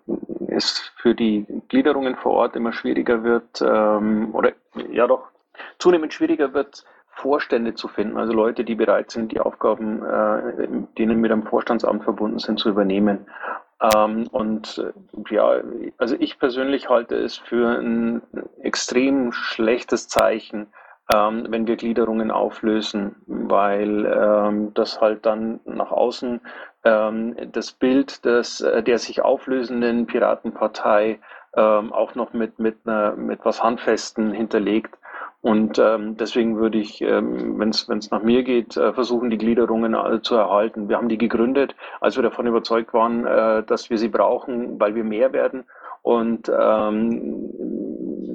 es 0.47 0.93
für 0.95 1.13
die 1.13 1.45
Gliederungen 1.67 2.15
vor 2.15 2.31
Ort 2.31 2.55
immer 2.55 2.71
schwieriger 2.71 3.25
wird 3.25 3.61
ähm, 3.61 4.33
oder 4.33 4.53
ja 4.89 5.05
doch 5.07 5.34
zunehmend 5.79 6.13
schwieriger 6.13 6.53
wird, 6.53 6.85
Vorstände 7.15 7.73
zu 7.75 7.87
finden, 7.87 8.17
also 8.17 8.33
Leute, 8.33 8.65
die 8.65 8.75
bereit 8.75 9.09
sind, 9.09 9.31
die 9.31 9.39
Aufgaben, 9.39 10.03
äh, 10.05 10.67
denen 10.97 11.21
mit 11.21 11.31
einem 11.31 11.43
Vorstandsamt 11.43 12.03
verbunden 12.03 12.39
sind, 12.39 12.59
zu 12.59 12.69
übernehmen. 12.69 13.27
Ähm, 13.95 14.27
und 14.31 14.77
äh, 14.77 15.33
ja, 15.33 15.61
also 15.97 16.15
ich 16.19 16.39
persönlich 16.39 16.89
halte 16.89 17.15
es 17.15 17.37
für 17.37 17.79
ein 17.79 18.21
extrem 18.61 19.31
schlechtes 19.31 20.09
Zeichen, 20.09 20.67
ähm, 21.13 21.45
wenn 21.49 21.67
wir 21.67 21.75
Gliederungen 21.75 22.31
auflösen, 22.31 23.15
weil 23.27 24.05
ähm, 24.05 24.73
das 24.73 24.99
halt 24.99 25.25
dann 25.25 25.59
nach 25.65 25.91
außen 25.91 26.41
ähm, 26.83 27.35
das 27.51 27.71
Bild 27.71 28.25
des, 28.25 28.61
äh, 28.61 28.81
der 28.81 28.97
sich 28.97 29.21
auflösenden 29.21 30.05
Piratenpartei 30.07 31.19
ähm, 31.55 31.93
auch 31.93 32.15
noch 32.15 32.33
mit, 32.33 32.59
mit, 32.59 32.77
einer, 32.85 33.15
mit 33.15 33.43
was 33.43 33.63
Handfesten 33.63 34.31
hinterlegt. 34.31 34.95
Und 35.45 35.77
ähm, 35.77 36.17
deswegen 36.17 36.57
würde 36.57 36.79
ich, 36.79 37.03
ähm, 37.03 37.59
wenn 37.59 37.69
es 37.69 38.09
nach 38.09 38.23
mir 38.23 38.41
geht, 38.41 38.77
äh, 38.77 38.93
versuchen, 38.93 39.29
die 39.29 39.37
Gliederungen 39.37 39.93
alle 39.93 40.23
zu 40.23 40.33
erhalten. 40.33 40.89
Wir 40.89 40.97
haben 40.97 41.07
die 41.07 41.19
gegründet, 41.19 41.75
als 42.01 42.15
wir 42.15 42.23
davon 42.23 42.47
überzeugt 42.47 42.95
waren, 42.95 43.27
äh, 43.27 43.61
dass 43.61 43.91
wir 43.91 43.99
sie 43.99 44.07
brauchen, 44.07 44.79
weil 44.79 44.95
wir 44.95 45.03
mehr 45.03 45.33
werden. 45.33 45.65
Und 46.01 46.49
ähm, 46.49 47.51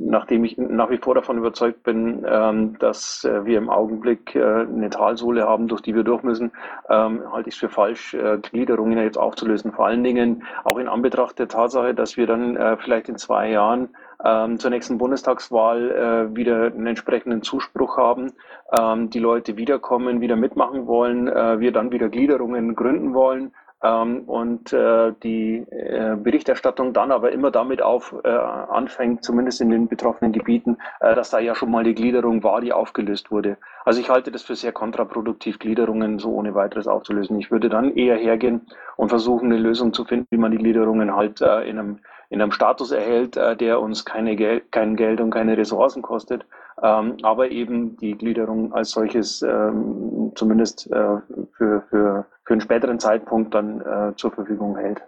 nachdem 0.05 0.45
ich 0.45 0.57
nach 0.57 0.91
wie 0.91 0.99
vor 0.99 1.17
davon 1.17 1.37
überzeugt 1.37 1.83
bin, 1.83 2.25
ähm, 2.29 2.79
dass 2.79 3.25
äh, 3.25 3.45
wir 3.45 3.59
im 3.59 3.71
Augenblick 3.71 4.37
äh, 4.37 4.45
eine 4.45 4.91
Talsohle 4.91 5.49
haben, 5.49 5.67
durch 5.67 5.81
die 5.81 5.97
wir 5.97 6.05
durch 6.05 6.23
müssen, 6.23 6.53
ähm, 6.89 7.23
halte 7.33 7.49
ich 7.49 7.57
es 7.57 7.61
für 7.61 7.69
falsch, 7.71 8.15
äh, 8.15 8.39
Gliederungen 8.39 8.97
jetzt 8.99 9.19
aufzulösen. 9.19 9.73
Vor 9.73 9.87
allen 9.87 10.05
Dingen 10.05 10.45
auch 10.63 10.79
in 10.79 10.87
Anbetracht 10.87 11.41
der 11.41 11.49
Tatsache, 11.49 11.93
dass 11.93 12.17
wir 12.17 12.29
dann 12.29 12.57
äh, 12.57 12.77
vielleicht 12.77 13.09
in 13.09 13.17
zwei 13.17 13.51
Jahren 13.51 13.89
ähm, 14.25 14.59
zur 14.59 14.71
nächsten 14.71 14.99
Bundestagswahl 14.99 15.91
äh, 15.91 16.37
wieder 16.37 16.67
einen 16.67 16.87
entsprechenden 16.87 17.43
Zuspruch 17.43 17.97
haben, 17.97 18.33
ähm, 18.79 19.11
die 19.11 19.19
Leute 19.19 19.57
wiederkommen, 19.57 20.21
wieder 20.21 20.37
mitmachen 20.37 20.87
wollen, 20.87 21.29
äh, 21.29 21.61
wir 21.61 21.73
dann 21.73 21.93
wieder 21.93 22.09
Gliederungen 22.09 22.75
gründen 22.75 23.15
wollen 23.15 23.53
ähm, 23.83 24.23
und 24.27 24.73
äh, 24.73 25.13
die 25.23 25.65
äh, 25.71 26.17
Berichterstattung 26.17 26.93
dann 26.93 27.13
aber 27.13 27.33
immer 27.33 27.51
damit 27.51 27.83
auf 27.83 28.15
äh, 28.25 28.29
anfängt, 28.29 29.25
zumindest 29.25 29.61
in 29.61 29.71
den 29.71 29.89
betroffenen 29.89 30.33
Gebieten, 30.33 30.77
äh, 31.01 31.15
dass 31.15 31.31
da 31.31 31.39
ja 31.39 31.55
schon 31.55 31.71
mal 31.71 31.85
die 31.85 31.95
Gliederung 31.95 32.43
war, 32.43 32.61
die 32.61 32.73
aufgelöst 32.73 33.31
wurde. 33.31 33.57
Also 33.85 34.01
ich 34.01 34.11
halte 34.11 34.31
das 34.31 34.43
für 34.43 34.55
sehr 34.55 34.73
kontraproduktiv, 34.73 35.59
Gliederungen 35.59 36.19
so 36.19 36.33
ohne 36.35 36.55
weiteres 36.55 36.87
aufzulösen. 36.87 37.39
Ich 37.39 37.51
würde 37.51 37.69
dann 37.69 37.95
eher 37.95 38.17
hergehen 38.17 38.67
und 38.97 39.09
versuchen, 39.09 39.47
eine 39.47 39.61
Lösung 39.61 39.93
zu 39.93 40.05
finden, 40.05 40.27
wie 40.31 40.39
man 40.39 40.53
die 40.53 40.59
Gliederungen 40.59 41.17
halt 41.17 41.41
äh, 41.41 41.63
in 41.63 41.79
einem 41.79 41.99
in 42.31 42.41
einem 42.41 42.53
Status 42.53 42.93
erhält, 42.93 43.37
äh, 43.37 43.57
der 43.57 43.81
uns 43.81 44.05
keine 44.05 44.37
Gel 44.37 44.63
kein 44.71 44.97
Geld 44.97 45.21
und 45.21 45.31
keine 45.31 45.57
Ressourcen 45.57 46.01
kostet, 46.01 46.47
ähm, 46.83 47.17
aber 47.23 47.51
eben 47.51 47.97
die 47.99 48.17
Gliederung 48.17 48.73
als 48.73 48.93
solches 48.93 49.43
ähm, 49.43 50.33
zumindest 50.35 50.91
äh, 50.91 51.19
für, 51.57 51.83
für, 51.91 52.27
für 52.45 52.53
einen 52.55 52.61
späteren 52.61 52.99
Zeitpunkt 52.99 53.55
dann 53.55 53.81
äh, 53.81 54.17
zur 54.17 54.31
Verfügung 54.31 54.77
hält. 54.77 55.03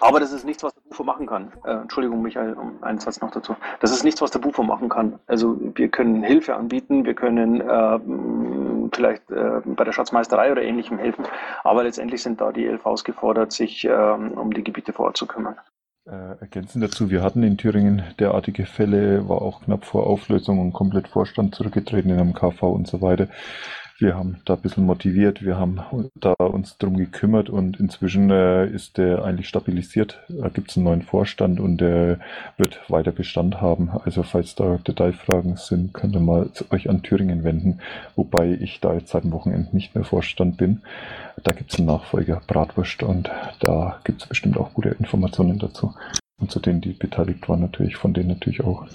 Aber 0.00 0.20
das 0.20 0.32
ist 0.32 0.44
nichts, 0.44 0.62
was 0.62 0.74
der 0.74 0.80
Bufo 0.82 1.04
machen 1.04 1.26
kann. 1.26 1.52
Äh, 1.64 1.72
Entschuldigung, 1.72 2.22
Michael, 2.22 2.54
um 2.54 2.82
einen 2.82 2.98
Satz 2.98 3.20
noch 3.20 3.30
dazu. 3.30 3.56
Das 3.80 3.90
ist 3.90 4.04
nichts, 4.04 4.20
was 4.20 4.30
der 4.30 4.38
Bufo 4.38 4.62
machen 4.62 4.88
kann. 4.88 5.18
Also 5.26 5.56
wir 5.74 5.88
können 5.88 6.22
Hilfe 6.22 6.54
anbieten, 6.54 7.04
wir 7.04 7.14
können 7.14 7.60
äh, 7.60 8.90
vielleicht 8.94 9.30
äh, 9.30 9.60
bei 9.64 9.84
der 9.84 9.92
Schatzmeisterei 9.92 10.52
oder 10.52 10.62
ähnlichem 10.62 10.98
helfen, 10.98 11.24
aber 11.64 11.84
letztendlich 11.84 12.22
sind 12.22 12.40
da 12.40 12.52
die 12.52 12.66
LVs 12.66 13.04
gefordert, 13.04 13.52
sich 13.52 13.84
ähm, 13.84 14.32
um 14.32 14.52
die 14.52 14.64
Gebiete 14.64 14.92
vor 14.92 15.06
Ort 15.06 15.16
zu 15.16 15.26
kümmern. 15.26 15.56
Äh, 16.10 16.40
ergänzend 16.40 16.82
dazu, 16.82 17.10
wir 17.10 17.22
hatten 17.22 17.42
in 17.42 17.58
Thüringen 17.58 18.02
derartige 18.18 18.64
Fälle, 18.64 19.28
war 19.28 19.42
auch 19.42 19.60
knapp 19.64 19.84
vor 19.84 20.06
Auflösung 20.06 20.58
und 20.58 20.72
komplett 20.72 21.06
Vorstand 21.06 21.54
zurückgetreten 21.54 22.10
in 22.10 22.18
einem 22.18 22.32
KV 22.32 22.62
und 22.62 22.88
so 22.88 23.02
weiter. 23.02 23.28
Wir 24.00 24.14
haben 24.14 24.40
da 24.44 24.54
ein 24.54 24.60
bisschen 24.60 24.86
motiviert, 24.86 25.42
wir 25.42 25.58
haben 25.58 25.80
da 26.14 26.32
uns 26.34 26.78
drum 26.78 26.96
gekümmert 26.96 27.50
und 27.50 27.80
inzwischen 27.80 28.30
äh, 28.30 28.68
ist 28.68 28.96
der 28.96 29.24
eigentlich 29.24 29.48
stabilisiert. 29.48 30.20
Da 30.28 30.50
gibt 30.50 30.70
es 30.70 30.76
einen 30.76 30.84
neuen 30.84 31.02
Vorstand 31.02 31.58
und 31.58 31.78
der 31.78 32.20
wird 32.56 32.78
weiter 32.88 33.10
Bestand 33.10 33.60
haben. 33.60 33.90
Also 33.90 34.22
falls 34.22 34.54
da 34.54 34.78
Detailfragen 34.78 35.56
sind, 35.56 35.94
könnt 35.94 36.14
ihr 36.14 36.20
mal 36.20 36.48
euch 36.70 36.88
an 36.88 37.02
Thüringen 37.02 37.42
wenden, 37.42 37.80
wobei 38.14 38.52
ich 38.60 38.78
da 38.78 38.94
jetzt 38.94 39.08
seit 39.08 39.24
dem 39.24 39.32
Wochenende 39.32 39.74
nicht 39.74 39.96
mehr 39.96 40.04
Vorstand 40.04 40.58
bin. 40.58 40.82
Da 41.42 41.50
gibt 41.50 41.72
es 41.72 41.78
einen 41.78 41.88
Nachfolger, 41.88 42.40
Bratwurst, 42.46 43.02
und 43.02 43.28
da 43.58 44.00
gibt 44.04 44.22
es 44.22 44.28
bestimmt 44.28 44.58
auch 44.58 44.74
gute 44.74 44.90
Informationen 44.90 45.58
dazu. 45.58 45.92
Und 46.40 46.52
zu 46.52 46.60
denen, 46.60 46.80
die 46.80 46.92
beteiligt 46.92 47.48
waren, 47.48 47.60
natürlich, 47.60 47.96
von 47.96 48.14
denen 48.14 48.28
natürlich 48.28 48.62
auch. 48.62 48.86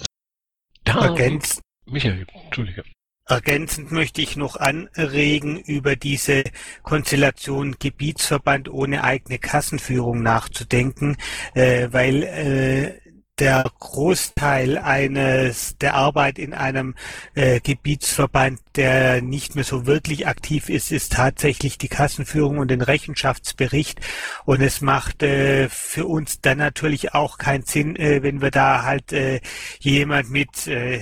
Da, 0.84 1.08
Ergänz 1.08 1.60
Michael, 1.84 2.24
Entschuldige. 2.46 2.84
Ergänzend 3.26 3.90
möchte 3.90 4.20
ich 4.20 4.36
noch 4.36 4.56
anregen, 4.56 5.58
über 5.58 5.96
diese 5.96 6.44
Konstellation 6.82 7.76
Gebietsverband 7.78 8.68
ohne 8.68 9.02
eigene 9.02 9.38
Kassenführung 9.38 10.22
nachzudenken, 10.22 11.16
äh, 11.54 11.88
weil 11.90 12.22
äh, 12.22 13.00
der 13.38 13.64
Großteil 13.80 14.78
eines 14.78 15.76
der 15.78 15.94
Arbeit 15.94 16.38
in 16.38 16.52
einem 16.52 16.94
äh, 17.34 17.60
Gebietsverband, 17.60 18.60
der 18.76 19.22
nicht 19.22 19.54
mehr 19.56 19.64
so 19.64 19.86
wirklich 19.86 20.26
aktiv 20.28 20.68
ist, 20.68 20.92
ist 20.92 21.12
tatsächlich 21.12 21.78
die 21.78 21.88
Kassenführung 21.88 22.58
und 22.58 22.70
den 22.70 22.82
Rechenschaftsbericht. 22.82 24.00
Und 24.44 24.60
es 24.60 24.82
macht 24.82 25.22
äh, 25.22 25.68
für 25.68 26.06
uns 26.06 26.40
dann 26.42 26.58
natürlich 26.58 27.14
auch 27.14 27.38
keinen 27.38 27.64
Sinn, 27.64 27.96
äh, 27.96 28.22
wenn 28.22 28.40
wir 28.40 28.50
da 28.50 28.82
halt 28.84 29.12
äh, 29.12 29.40
jemand 29.80 30.30
mit 30.30 30.66
äh, 30.68 31.00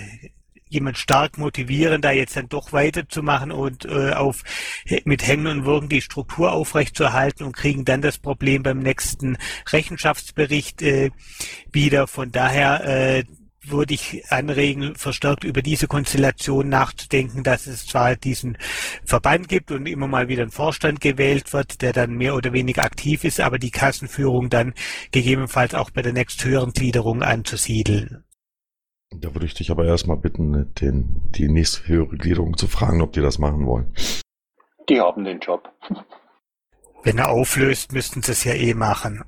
jemand 0.73 0.99
stark 0.99 1.39
motivieren, 1.39 2.01
da 2.01 2.11
jetzt 2.11 2.37
dann 2.37 2.49
doch 2.49 2.73
weiterzumachen 2.73 3.53
und 3.53 3.85
äh, 3.85 4.13
auf 4.13 4.43
mit 5.05 5.27
Hängen 5.27 5.47
und 5.47 5.65
Würgen 5.65 5.89
die 5.89 6.01
Struktur 6.01 6.53
aufrechtzuerhalten 6.53 7.45
und 7.45 7.57
kriegen 7.57 7.85
dann 7.85 8.03
das 8.03 8.19
Problem 8.19 8.63
beim 8.63 8.79
nächsten 8.79 9.37
Rechenschaftsbericht 9.71 10.83
äh, 10.83 11.11
wieder. 11.71 12.07
Von 12.07 12.33
daher 12.33 12.85
äh, 12.85 13.25
würde 13.65 13.95
ich 13.95 14.25
anregen, 14.31 14.97
verstärkt 14.97 15.45
über 15.45 15.63
diese 15.63 15.87
Konstellation 15.87 16.69
nachzudenken, 16.69 17.43
dass 17.43 17.67
es 17.67 17.87
zwar 17.87 18.17
diesen 18.17 18.59
Verband 19.05 19.49
gibt 19.49 19.71
und 19.71 19.87
immer 19.87 20.09
mal 20.09 20.29
wieder 20.29 20.43
ein 20.43 20.51
Vorstand 20.51 21.01
gewählt 21.01 21.53
wird, 21.53 21.81
der 21.83 21.93
dann 21.93 22.15
mehr 22.15 22.35
oder 22.35 22.53
weniger 22.53 22.83
aktiv 22.83 23.25
ist, 23.25 23.41
aber 23.41 23.59
die 23.59 23.71
Kassenführung 23.71 24.51
dann 24.51 24.75
gegebenenfalls 25.13 25.75
auch 25.75 25.91
bei 25.91 26.03
der 26.03 26.13
nächsthöheren 26.13 26.73
Gliederung 26.73 27.23
anzusiedeln. 27.23 28.25
Da 29.15 29.35
würde 29.35 29.47
ich 29.47 29.55
dich 29.55 29.71
aber 29.71 29.85
erstmal 29.85 30.17
bitten, 30.17 30.73
den, 30.75 31.23
die 31.33 31.49
nächste 31.49 31.87
höhere 31.89 32.17
Gliederung 32.17 32.57
zu 32.57 32.69
fragen, 32.69 33.03
ob 33.03 33.13
die 33.13 33.21
das 33.21 33.39
machen 33.39 33.67
wollen. 33.67 33.93
Die 34.89 35.01
haben 35.01 35.25
den 35.25 35.39
Job. 35.41 35.71
Wenn 37.03 37.19
er 37.19 37.31
auflöst, 37.31 37.93
müssten 37.93 38.23
sie 38.23 38.33
es 38.33 38.45
ja 38.45 38.55
eh 38.55 38.75
machen. 38.75 39.25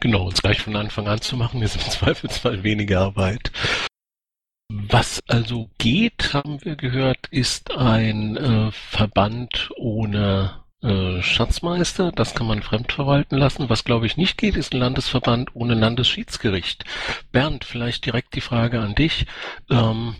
Genau, 0.00 0.26
uns 0.26 0.40
gleich 0.40 0.62
von 0.62 0.76
Anfang 0.76 1.06
an 1.08 1.20
zu 1.20 1.36
machen, 1.36 1.62
ist 1.62 1.76
im 1.76 1.82
Zweifelsfall 1.90 2.62
weniger 2.62 3.00
Arbeit. 3.00 3.52
Was 4.72 5.20
also 5.26 5.68
geht, 5.78 6.32
haben 6.32 6.64
wir 6.64 6.76
gehört, 6.76 7.26
ist 7.30 7.72
ein 7.72 8.36
äh, 8.36 8.70
Verband 8.70 9.70
ohne 9.76 10.64
Schatzmeister, 11.22 12.10
das 12.12 12.34
kann 12.34 12.46
man 12.46 12.62
fremdverwalten 12.62 13.36
lassen. 13.36 13.68
Was 13.68 13.84
glaube 13.84 14.06
ich 14.06 14.16
nicht 14.16 14.38
geht, 14.38 14.56
ist 14.56 14.72
ein 14.72 14.80
Landesverband 14.80 15.54
ohne 15.54 15.74
Landesschiedsgericht. 15.74 16.84
Bernd, 17.32 17.64
vielleicht 17.64 18.06
direkt 18.06 18.34
die 18.34 18.40
Frage 18.40 18.80
an 18.80 18.94
dich. 18.94 19.26
Ähm, 19.70 20.16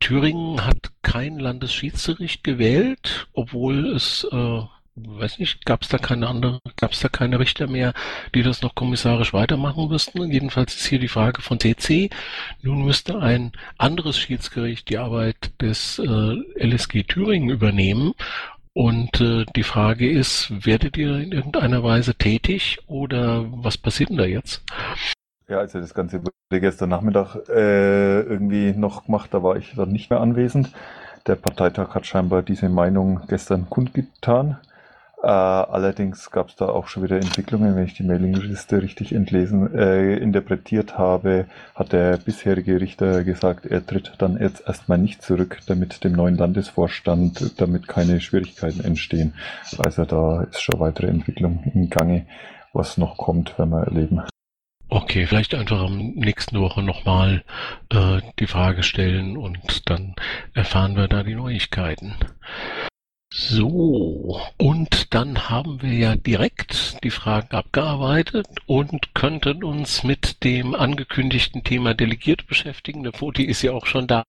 Thüringen 0.00 0.64
hat 0.64 0.90
kein 1.02 1.38
Landesschiedsgericht 1.38 2.42
gewählt, 2.42 3.28
obwohl 3.32 3.94
es 3.94 4.26
äh, 4.32 4.62
weiß 4.96 5.38
nicht, 5.38 5.64
gab 5.64 5.82
es 5.82 5.88
da 5.88 5.98
keine 5.98 6.28
andere, 6.28 6.60
gab 6.76 6.92
es 6.92 7.00
da 7.00 7.08
keine 7.08 7.38
Richter 7.38 7.66
mehr, 7.66 7.94
die 8.34 8.42
das 8.42 8.62
noch 8.62 8.74
kommissarisch 8.74 9.32
weitermachen 9.32 9.88
müssten. 9.88 10.30
Jedenfalls 10.30 10.74
ist 10.74 10.86
hier 10.86 10.98
die 10.98 11.08
Frage 11.08 11.42
von 11.42 11.60
CC. 11.60 12.10
Nun 12.62 12.84
müsste 12.84 13.20
ein 13.20 13.52
anderes 13.78 14.18
Schiedsgericht 14.18 14.88
die 14.88 14.98
Arbeit 14.98 15.52
des 15.60 15.98
äh, 15.98 16.66
LSG 16.66 17.04
Thüringen 17.04 17.50
übernehmen 17.50 18.14
und 18.72 19.20
äh, 19.20 19.44
die 19.56 19.62
Frage 19.62 20.10
ist, 20.10 20.64
werdet 20.64 20.96
ihr 20.96 21.16
in 21.18 21.32
irgendeiner 21.32 21.82
Weise 21.82 22.14
tätig 22.14 22.78
oder 22.86 23.46
was 23.50 23.76
passiert 23.76 24.10
denn 24.10 24.16
da 24.16 24.24
jetzt? 24.24 24.62
Ja, 25.48 25.58
also 25.58 25.80
das 25.80 25.94
Ganze 25.94 26.20
wurde 26.20 26.60
gestern 26.60 26.90
Nachmittag 26.90 27.36
äh, 27.48 28.20
irgendwie 28.20 28.72
noch 28.72 29.06
gemacht, 29.06 29.34
da 29.34 29.42
war 29.42 29.56
ich 29.56 29.74
dann 29.74 29.90
nicht 29.90 30.10
mehr 30.10 30.20
anwesend. 30.20 30.72
Der 31.26 31.34
Parteitag 31.34 31.94
hat 31.94 32.06
scheinbar 32.06 32.42
diese 32.42 32.68
Meinung 32.68 33.22
gestern 33.28 33.68
kundgetan. 33.68 34.58
Äh, 35.22 35.26
allerdings 35.26 36.30
gab 36.30 36.48
es 36.48 36.56
da 36.56 36.66
auch 36.66 36.88
schon 36.88 37.02
wieder 37.02 37.16
Entwicklungen, 37.16 37.76
wenn 37.76 37.84
ich 37.84 37.92
die 37.94 38.04
Mailingliste 38.04 38.80
richtig 38.80 39.12
entlesen, 39.12 39.74
äh, 39.74 40.16
interpretiert 40.16 40.96
habe, 40.96 41.46
hat 41.74 41.92
der 41.92 42.16
bisherige 42.16 42.80
Richter 42.80 43.22
gesagt, 43.22 43.66
er 43.66 43.84
tritt 43.84 44.14
dann 44.16 44.38
jetzt 44.40 44.66
erstmal 44.66 44.96
nicht 44.96 45.22
zurück, 45.22 45.58
damit 45.66 46.04
dem 46.04 46.12
neuen 46.12 46.38
Landesvorstand, 46.38 47.60
damit 47.60 47.86
keine 47.86 48.20
Schwierigkeiten 48.20 48.82
entstehen. 48.82 49.34
Also 49.76 50.06
da 50.06 50.44
ist 50.44 50.62
schon 50.62 50.80
weitere 50.80 51.08
Entwicklung 51.08 51.70
im 51.74 51.90
Gange, 51.90 52.24
was 52.72 52.96
noch 52.96 53.18
kommt, 53.18 53.58
werden 53.58 53.70
wir 53.70 53.84
erleben. 53.84 54.22
Okay, 54.92 55.26
vielleicht 55.26 55.54
einfach 55.54 55.82
am 55.82 56.14
nächsten 56.16 56.58
Woche 56.58 56.82
nochmal 56.82 57.44
äh, 57.90 58.20
die 58.40 58.48
Frage 58.48 58.82
stellen 58.82 59.36
und 59.36 59.88
dann 59.88 60.16
erfahren 60.52 60.96
wir 60.96 61.06
da 61.06 61.22
die 61.22 61.36
Neuigkeiten. 61.36 62.16
So, 63.32 64.40
und 64.56 65.14
dann 65.14 65.48
haben 65.48 65.82
wir 65.82 65.92
ja 65.92 66.16
direkt 66.16 66.96
die 67.04 67.10
Fragen 67.10 67.54
abgearbeitet 67.54 68.48
und 68.66 69.14
könnten 69.14 69.62
uns 69.62 70.02
mit 70.02 70.42
dem 70.42 70.74
angekündigten 70.74 71.62
Thema 71.62 71.94
Delegiert 71.94 72.48
beschäftigen. 72.48 73.04
Der 73.04 73.12
Foti 73.12 73.44
ist 73.44 73.62
ja 73.62 73.70
auch 73.70 73.86
schon 73.86 74.08
da. 74.08 74.24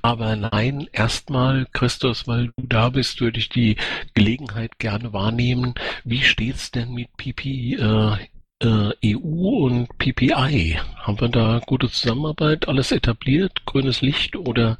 Aber 0.00 0.34
nein, 0.34 0.88
erstmal, 0.92 1.66
Christus, 1.74 2.26
weil 2.26 2.46
du 2.56 2.66
da 2.66 2.88
bist, 2.88 3.20
würde 3.20 3.38
ich 3.38 3.50
die 3.50 3.76
Gelegenheit 4.14 4.78
gerne 4.78 5.12
wahrnehmen. 5.12 5.74
Wie 6.04 6.22
steht's 6.22 6.70
denn 6.70 6.94
mit 6.94 7.14
PP 7.18 7.74
äh, 7.74 8.16
äh, 8.62 9.14
EU 9.14 9.66
und 9.66 9.88
PPI? 9.98 10.78
Haben 10.96 11.20
wir 11.20 11.28
da 11.28 11.60
gute 11.66 11.90
Zusammenarbeit, 11.90 12.66
alles 12.66 12.92
etabliert, 12.92 13.66
grünes 13.66 14.00
Licht 14.00 14.36
oder 14.36 14.78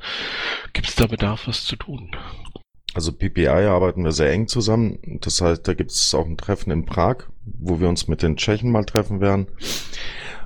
gibt 0.72 0.88
es 0.88 0.94
da 0.94 1.06
Bedarf, 1.06 1.46
was 1.46 1.66
zu 1.66 1.76
tun? 1.76 2.10
Also 2.98 3.12
PPI 3.12 3.46
arbeiten 3.46 4.02
wir 4.02 4.10
sehr 4.10 4.32
eng 4.32 4.48
zusammen. 4.48 4.98
Das 5.20 5.40
heißt, 5.40 5.68
da 5.68 5.74
gibt 5.74 5.92
es 5.92 6.12
auch 6.16 6.26
ein 6.26 6.36
Treffen 6.36 6.72
in 6.72 6.84
Prag, 6.84 7.28
wo 7.44 7.78
wir 7.78 7.88
uns 7.88 8.08
mit 8.08 8.22
den 8.22 8.36
Tschechen 8.36 8.72
mal 8.72 8.84
treffen 8.84 9.20
werden. 9.20 9.46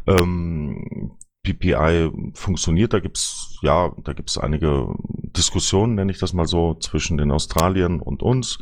Ähm, 0.07 1.13
PPI 1.45 2.11
funktioniert, 2.35 2.93
da 2.93 3.01
gibt's 3.01 3.57
ja, 3.63 3.95
da 4.05 4.13
gibt's 4.13 4.37
einige 4.37 4.95
Diskussionen, 5.35 5.95
nenne 5.95 6.13
ich 6.13 6.19
das 6.19 6.35
mal 6.35 6.47
so, 6.47 6.75
zwischen 6.75 7.17
den 7.17 7.31
Australiern 7.31 8.01
und 8.01 8.23
uns 8.23 8.59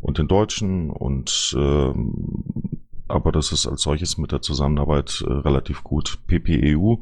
und 0.00 0.16
den 0.16 0.28
Deutschen 0.28 0.88
und 0.88 1.54
ähm, 1.58 2.75
aber 3.08 3.32
das 3.32 3.52
ist 3.52 3.66
als 3.66 3.82
solches 3.82 4.18
mit 4.18 4.32
der 4.32 4.42
Zusammenarbeit 4.42 5.22
äh, 5.26 5.32
relativ 5.32 5.84
gut. 5.84 6.18
PPEU 6.26 6.96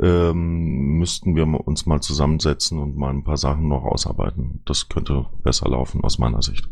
ähm, 0.00 0.98
müssten 0.98 1.36
wir 1.36 1.44
uns 1.44 1.86
mal 1.86 2.00
zusammensetzen 2.00 2.78
und 2.78 2.96
mal 2.96 3.10
ein 3.10 3.24
paar 3.24 3.36
Sachen 3.36 3.68
noch 3.68 3.84
ausarbeiten. 3.84 4.62
Das 4.64 4.88
könnte 4.88 5.26
besser 5.42 5.68
laufen 5.68 6.02
aus 6.04 6.18
meiner 6.18 6.42
Sicht. 6.42 6.68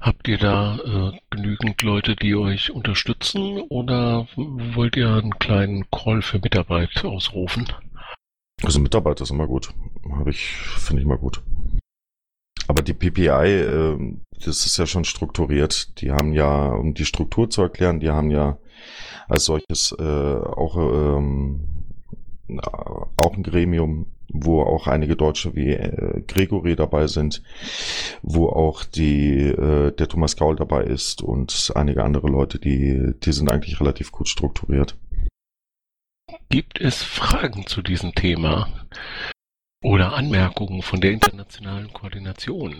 Habt 0.00 0.28
ihr 0.28 0.38
da 0.38 0.78
äh, 0.78 1.18
genügend 1.30 1.82
Leute, 1.82 2.16
die 2.16 2.34
euch 2.34 2.70
unterstützen 2.70 3.60
oder 3.68 4.28
wollt 4.36 4.96
ihr 4.96 5.10
einen 5.10 5.38
kleinen 5.38 5.90
Call 5.90 6.22
für 6.22 6.38
Mitarbeit 6.38 7.04
ausrufen? 7.04 7.66
Also 8.62 8.80
Mitarbeit 8.80 9.20
ist 9.20 9.30
immer 9.30 9.46
gut. 9.46 9.70
Habe 10.10 10.30
ich, 10.30 10.46
finde 10.46 11.02
ich 11.02 11.06
immer 11.06 11.18
gut. 11.18 11.42
Aber 12.68 12.82
die 12.82 12.94
PPI, 12.94 13.28
äh, 13.28 14.16
das 14.44 14.66
ist 14.66 14.76
ja 14.76 14.86
schon 14.86 15.04
strukturiert. 15.04 16.00
Die 16.00 16.10
haben 16.12 16.32
ja, 16.32 16.68
um 16.68 16.94
die 16.94 17.04
Struktur 17.04 17.48
zu 17.50 17.62
erklären, 17.62 18.00
die 18.00 18.10
haben 18.10 18.30
ja 18.30 18.58
als 19.28 19.44
solches 19.44 19.94
äh, 19.98 20.02
auch, 20.02 20.76
ähm, 20.76 21.68
auch 23.16 23.34
ein 23.34 23.42
Gremium, 23.42 24.06
wo 24.28 24.62
auch 24.62 24.86
einige 24.86 25.16
Deutsche 25.16 25.54
wie 25.54 25.72
äh, 25.72 26.22
Gregory 26.26 26.76
dabei 26.76 27.06
sind, 27.06 27.42
wo 28.22 28.48
auch 28.48 28.84
die 28.84 29.42
äh, 29.42 29.92
der 29.92 30.08
Thomas 30.08 30.36
Gaul 30.36 30.56
dabei 30.56 30.84
ist 30.84 31.22
und 31.22 31.72
einige 31.74 32.04
andere 32.04 32.28
Leute, 32.28 32.58
die 32.58 33.14
die 33.22 33.32
sind 33.32 33.50
eigentlich 33.50 33.80
relativ 33.80 34.12
gut 34.12 34.28
strukturiert. 34.28 34.96
Gibt 36.48 36.80
es 36.80 37.02
Fragen 37.02 37.66
zu 37.66 37.82
diesem 37.82 38.14
Thema? 38.14 38.68
Oder 39.86 40.14
Anmerkungen 40.14 40.82
von 40.82 41.00
der 41.00 41.12
internationalen 41.12 41.92
Koordination. 41.92 42.74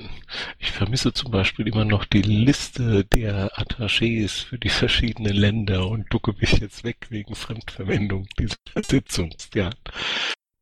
Ich 0.59 0.73
vermisse 0.73 1.13
zum 1.13 1.31
Beispiel 1.31 1.69
immer 1.69 1.85
noch 1.85 2.05
die 2.05 2.23
Liste 2.23 3.05
der 3.05 3.57
Attachés 3.57 4.45
für 4.45 4.59
die 4.59 4.71
verschiedenen 4.71 5.33
Länder 5.33 5.87
und 5.87 6.13
ducke 6.13 6.33
mich 6.41 6.59
jetzt 6.59 6.83
weg 6.83 7.07
wegen 7.11 7.37
Fremdverwendung 7.37 8.27
dieser 8.41 8.57
Sitzung. 8.85 9.31
Ja. 9.55 9.71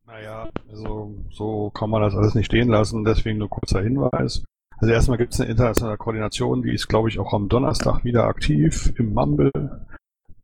Naja, 0.05 0.47
also 0.69 1.15
so 1.31 1.71
kann 1.71 1.89
man 1.89 2.03
das 2.03 2.13
alles 2.13 2.35
nicht 2.35 2.45
stehen 2.45 2.69
lassen, 2.69 3.03
deswegen 3.03 3.39
nur 3.39 3.49
kurzer 3.49 3.81
Hinweis. 3.81 4.43
Also 4.77 4.93
erstmal 4.93 5.17
gibt 5.17 5.33
es 5.33 5.41
eine 5.41 5.49
internationale 5.49 5.97
Koordination, 5.97 6.61
die 6.61 6.75
ist, 6.75 6.87
glaube 6.87 7.09
ich, 7.09 7.17
auch 7.17 7.33
am 7.33 7.49
Donnerstag 7.49 8.03
wieder 8.03 8.25
aktiv 8.25 8.93
im 8.99 9.15
Mumble 9.15 9.49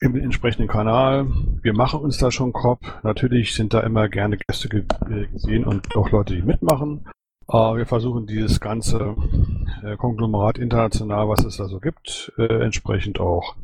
im 0.01 0.15
entsprechenden 0.15 0.67
Kanal. 0.67 1.27
Wir 1.61 1.73
machen 1.73 2.01
uns 2.01 2.17
da 2.17 2.31
schon 2.31 2.53
Kopf. 2.53 2.81
Natürlich 3.03 3.53
sind 3.53 3.73
da 3.73 3.81
immer 3.81 4.09
gerne 4.09 4.37
Gäste 4.37 4.67
äh, 4.77 5.27
gesehen 5.27 5.63
und 5.63 5.95
auch 5.95 6.09
Leute, 6.09 6.35
die 6.35 6.41
mitmachen. 6.41 7.05
Aber 7.47 7.77
wir 7.77 7.85
versuchen 7.85 8.25
dieses 8.25 8.59
ganze 8.59 9.15
äh, 9.83 9.95
Konglomerat 9.97 10.57
international, 10.57 11.29
was 11.29 11.45
es 11.45 11.57
da 11.57 11.65
so 11.65 11.79
gibt, 11.79 12.33
äh, 12.37 12.63
entsprechend 12.63 13.19
auch 13.19 13.55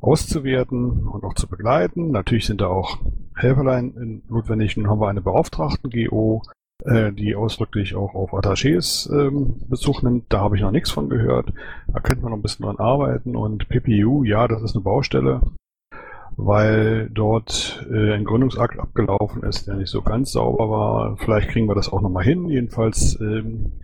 auszuwerten 0.00 1.06
und 1.06 1.22
auch 1.22 1.34
zu 1.34 1.46
begleiten. 1.48 2.10
Natürlich 2.10 2.46
sind 2.46 2.60
da 2.60 2.66
auch 2.66 2.98
Helferlein 3.36 4.22
notwendig. 4.28 4.76
Nun 4.76 4.90
haben 4.90 5.00
wir 5.00 5.08
eine 5.08 5.22
Beauftragten-GO, 5.22 6.42
äh, 6.84 7.12
die 7.12 7.34
ausdrücklich 7.34 7.94
auch 7.94 8.14
auf 8.14 8.32
Attachés 8.32 9.10
ähm, 9.12 9.54
Bezug 9.68 10.02
nimmt. 10.02 10.32
Da 10.32 10.40
habe 10.40 10.56
ich 10.56 10.62
noch 10.62 10.70
nichts 10.70 10.90
von 10.90 11.08
gehört. 11.08 11.52
Da 11.92 12.00
könnte 12.00 12.22
man 12.22 12.30
noch 12.30 12.38
ein 12.38 12.42
bisschen 12.42 12.64
dran 12.64 12.78
arbeiten. 12.78 13.36
Und 13.36 13.68
PPU, 13.68 14.24
ja, 14.24 14.48
das 14.48 14.62
ist 14.62 14.74
eine 14.74 14.82
Baustelle, 14.82 15.40
weil 16.36 17.08
dort 17.10 17.86
äh, 17.90 18.14
ein 18.14 18.24
Gründungsakt 18.24 18.78
abgelaufen 18.78 19.42
ist, 19.42 19.66
der 19.66 19.76
nicht 19.76 19.90
so 19.90 20.02
ganz 20.02 20.32
sauber 20.32 20.70
war. 20.70 21.16
Vielleicht 21.18 21.50
kriegen 21.50 21.68
wir 21.68 21.74
das 21.74 21.92
auch 21.92 22.00
nochmal 22.00 22.24
hin. 22.24 22.48
Jedenfalls 22.48 23.18
ähm, 23.20 23.80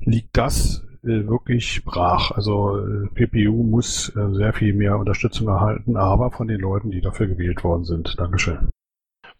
liegt 0.00 0.36
das 0.36 0.84
äh, 1.04 1.26
wirklich 1.26 1.84
brach. 1.84 2.32
Also 2.32 2.78
äh, 2.78 3.06
PPU 3.14 3.62
muss 3.62 4.14
äh, 4.14 4.34
sehr 4.34 4.52
viel 4.52 4.74
mehr 4.74 4.98
Unterstützung 4.98 5.48
erhalten, 5.48 5.96
aber 5.96 6.30
von 6.30 6.48
den 6.48 6.60
Leuten, 6.60 6.90
die 6.90 7.00
dafür 7.00 7.28
gewählt 7.28 7.64
worden 7.64 7.84
sind. 7.84 8.14
Dankeschön. 8.18 8.68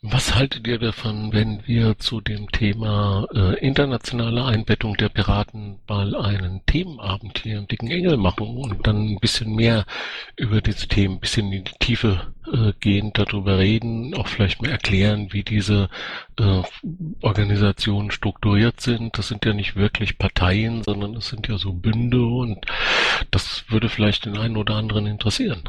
Was 0.04 0.34
haltet 0.34 0.66
ihr 0.66 0.80
davon, 0.80 1.32
wenn 1.32 1.64
wir 1.64 1.96
zu 1.96 2.20
dem 2.20 2.50
Thema 2.50 3.24
äh, 3.32 3.64
internationale 3.64 4.44
Einbettung 4.44 4.96
der 4.96 5.08
Piraten 5.08 5.78
mal 5.88 6.16
einen 6.16 6.66
Themenabend 6.66 7.38
hier 7.38 7.58
im 7.58 7.68
Dicken 7.68 7.88
Engel 7.88 8.16
machen 8.16 8.56
und 8.56 8.84
dann 8.84 9.10
ein 9.10 9.20
bisschen 9.20 9.54
mehr 9.54 9.86
über 10.36 10.60
diese 10.60 10.88
Themen, 10.88 11.14
ein 11.14 11.20
bisschen 11.20 11.52
in 11.52 11.62
die 11.62 11.78
Tiefe 11.78 12.34
äh, 12.52 12.72
gehen, 12.80 13.12
darüber 13.14 13.58
reden, 13.58 14.12
auch 14.16 14.26
vielleicht 14.26 14.60
mal 14.60 14.72
erklären, 14.72 15.32
wie 15.32 15.44
diese 15.44 15.88
äh, 16.36 16.62
Organisationen 17.20 18.10
strukturiert 18.10 18.80
sind. 18.80 19.16
Das 19.16 19.28
sind 19.28 19.44
ja 19.44 19.54
nicht 19.54 19.76
wirklich 19.76 20.18
Parteien, 20.18 20.82
sondern 20.82 21.14
es 21.14 21.28
sind 21.28 21.46
ja 21.46 21.58
so 21.58 21.72
Bünde 21.72 22.26
und 22.26 22.66
das 23.30 23.66
würde 23.68 23.88
vielleicht 23.88 24.26
den 24.26 24.36
einen 24.36 24.56
oder 24.56 24.74
anderen 24.74 25.06
interessieren. 25.06 25.62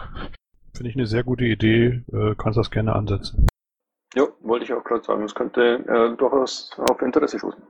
Finde 0.73 0.89
ich 0.89 0.95
eine 0.95 1.05
sehr 1.05 1.23
gute 1.23 1.45
Idee, 1.45 2.01
äh, 2.11 2.33
kannst 2.35 2.57
das 2.57 2.71
gerne 2.71 2.95
ansetzen. 2.95 3.45
Ja, 4.15 4.27
wollte 4.41 4.65
ich 4.65 4.73
auch 4.73 4.83
gerade 4.83 5.03
sagen. 5.03 5.21
Das 5.23 5.35
könnte 5.35 5.83
äh, 5.87 6.17
durchaus 6.17 6.71
auf 6.77 7.01
Interesse 7.01 7.39
stoßen. 7.39 7.61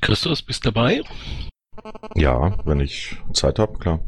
Christus, 0.00 0.42
bist 0.42 0.66
dabei? 0.66 1.02
Ja, 2.14 2.58
wenn 2.64 2.80
ich 2.80 3.16
Zeit 3.32 3.58
habe, 3.58 3.78
klar. 3.78 4.00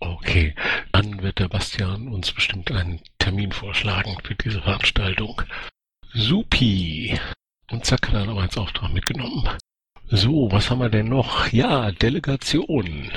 Okay, 0.00 0.54
dann 0.92 1.22
wird 1.22 1.38
der 1.38 1.48
Bastian 1.48 2.08
uns 2.08 2.32
bestimmt 2.32 2.70
einen 2.70 3.00
Termin 3.18 3.52
vorschlagen 3.52 4.18
für 4.22 4.34
diese 4.34 4.60
Veranstaltung. 4.60 5.40
Supi! 6.12 7.18
Und 7.70 7.86
zack, 7.86 8.08
hat 8.08 8.14
er 8.14 8.26
noch 8.26 8.40
als 8.40 8.58
Auftrag 8.58 8.92
mitgenommen. 8.92 9.48
So, 10.08 10.52
was 10.52 10.70
haben 10.70 10.80
wir 10.80 10.90
denn 10.90 11.08
noch? 11.08 11.48
Ja, 11.48 11.90
Delegation. 11.90 13.10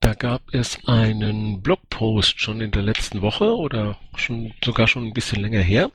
Da 0.00 0.12
gab 0.12 0.42
es 0.52 0.78
einen 0.86 1.62
Blogpost 1.62 2.38
schon 2.38 2.60
in 2.60 2.70
der 2.70 2.82
letzten 2.82 3.22
Woche 3.22 3.56
oder 3.56 3.96
schon 4.16 4.52
sogar 4.62 4.86
schon 4.86 5.06
ein 5.06 5.14
bisschen 5.14 5.40
länger 5.40 5.62
her. 5.62 5.90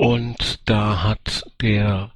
Und 0.00 0.60
da 0.64 1.02
hat 1.02 1.44
der 1.60 2.10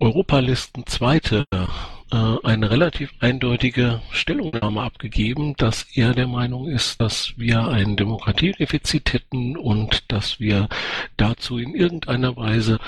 Europalisten 0.00 0.86
Zweite 0.88 1.44
äh, 1.52 2.16
eine 2.42 2.68
relativ 2.68 3.14
eindeutige 3.20 4.02
Stellungnahme 4.10 4.82
abgegeben, 4.82 5.54
dass 5.56 5.86
er 5.94 6.14
der 6.14 6.26
Meinung 6.26 6.66
ist, 6.66 7.00
dass 7.00 7.34
wir 7.36 7.68
ein 7.68 7.94
Demokratiedefizit 7.94 9.12
hätten 9.12 9.56
und 9.56 10.10
dass 10.10 10.40
wir 10.40 10.68
dazu 11.16 11.58
in 11.58 11.76
irgendeiner 11.76 12.36
Weise 12.36 12.80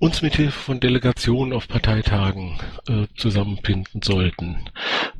uns 0.00 0.20
mit 0.20 0.34
Hilfe 0.34 0.58
von 0.58 0.80
Delegationen 0.80 1.52
auf 1.52 1.68
Parteitagen 1.68 2.58
äh, 2.88 3.06
zusammenfinden 3.16 4.02
sollten. 4.02 4.68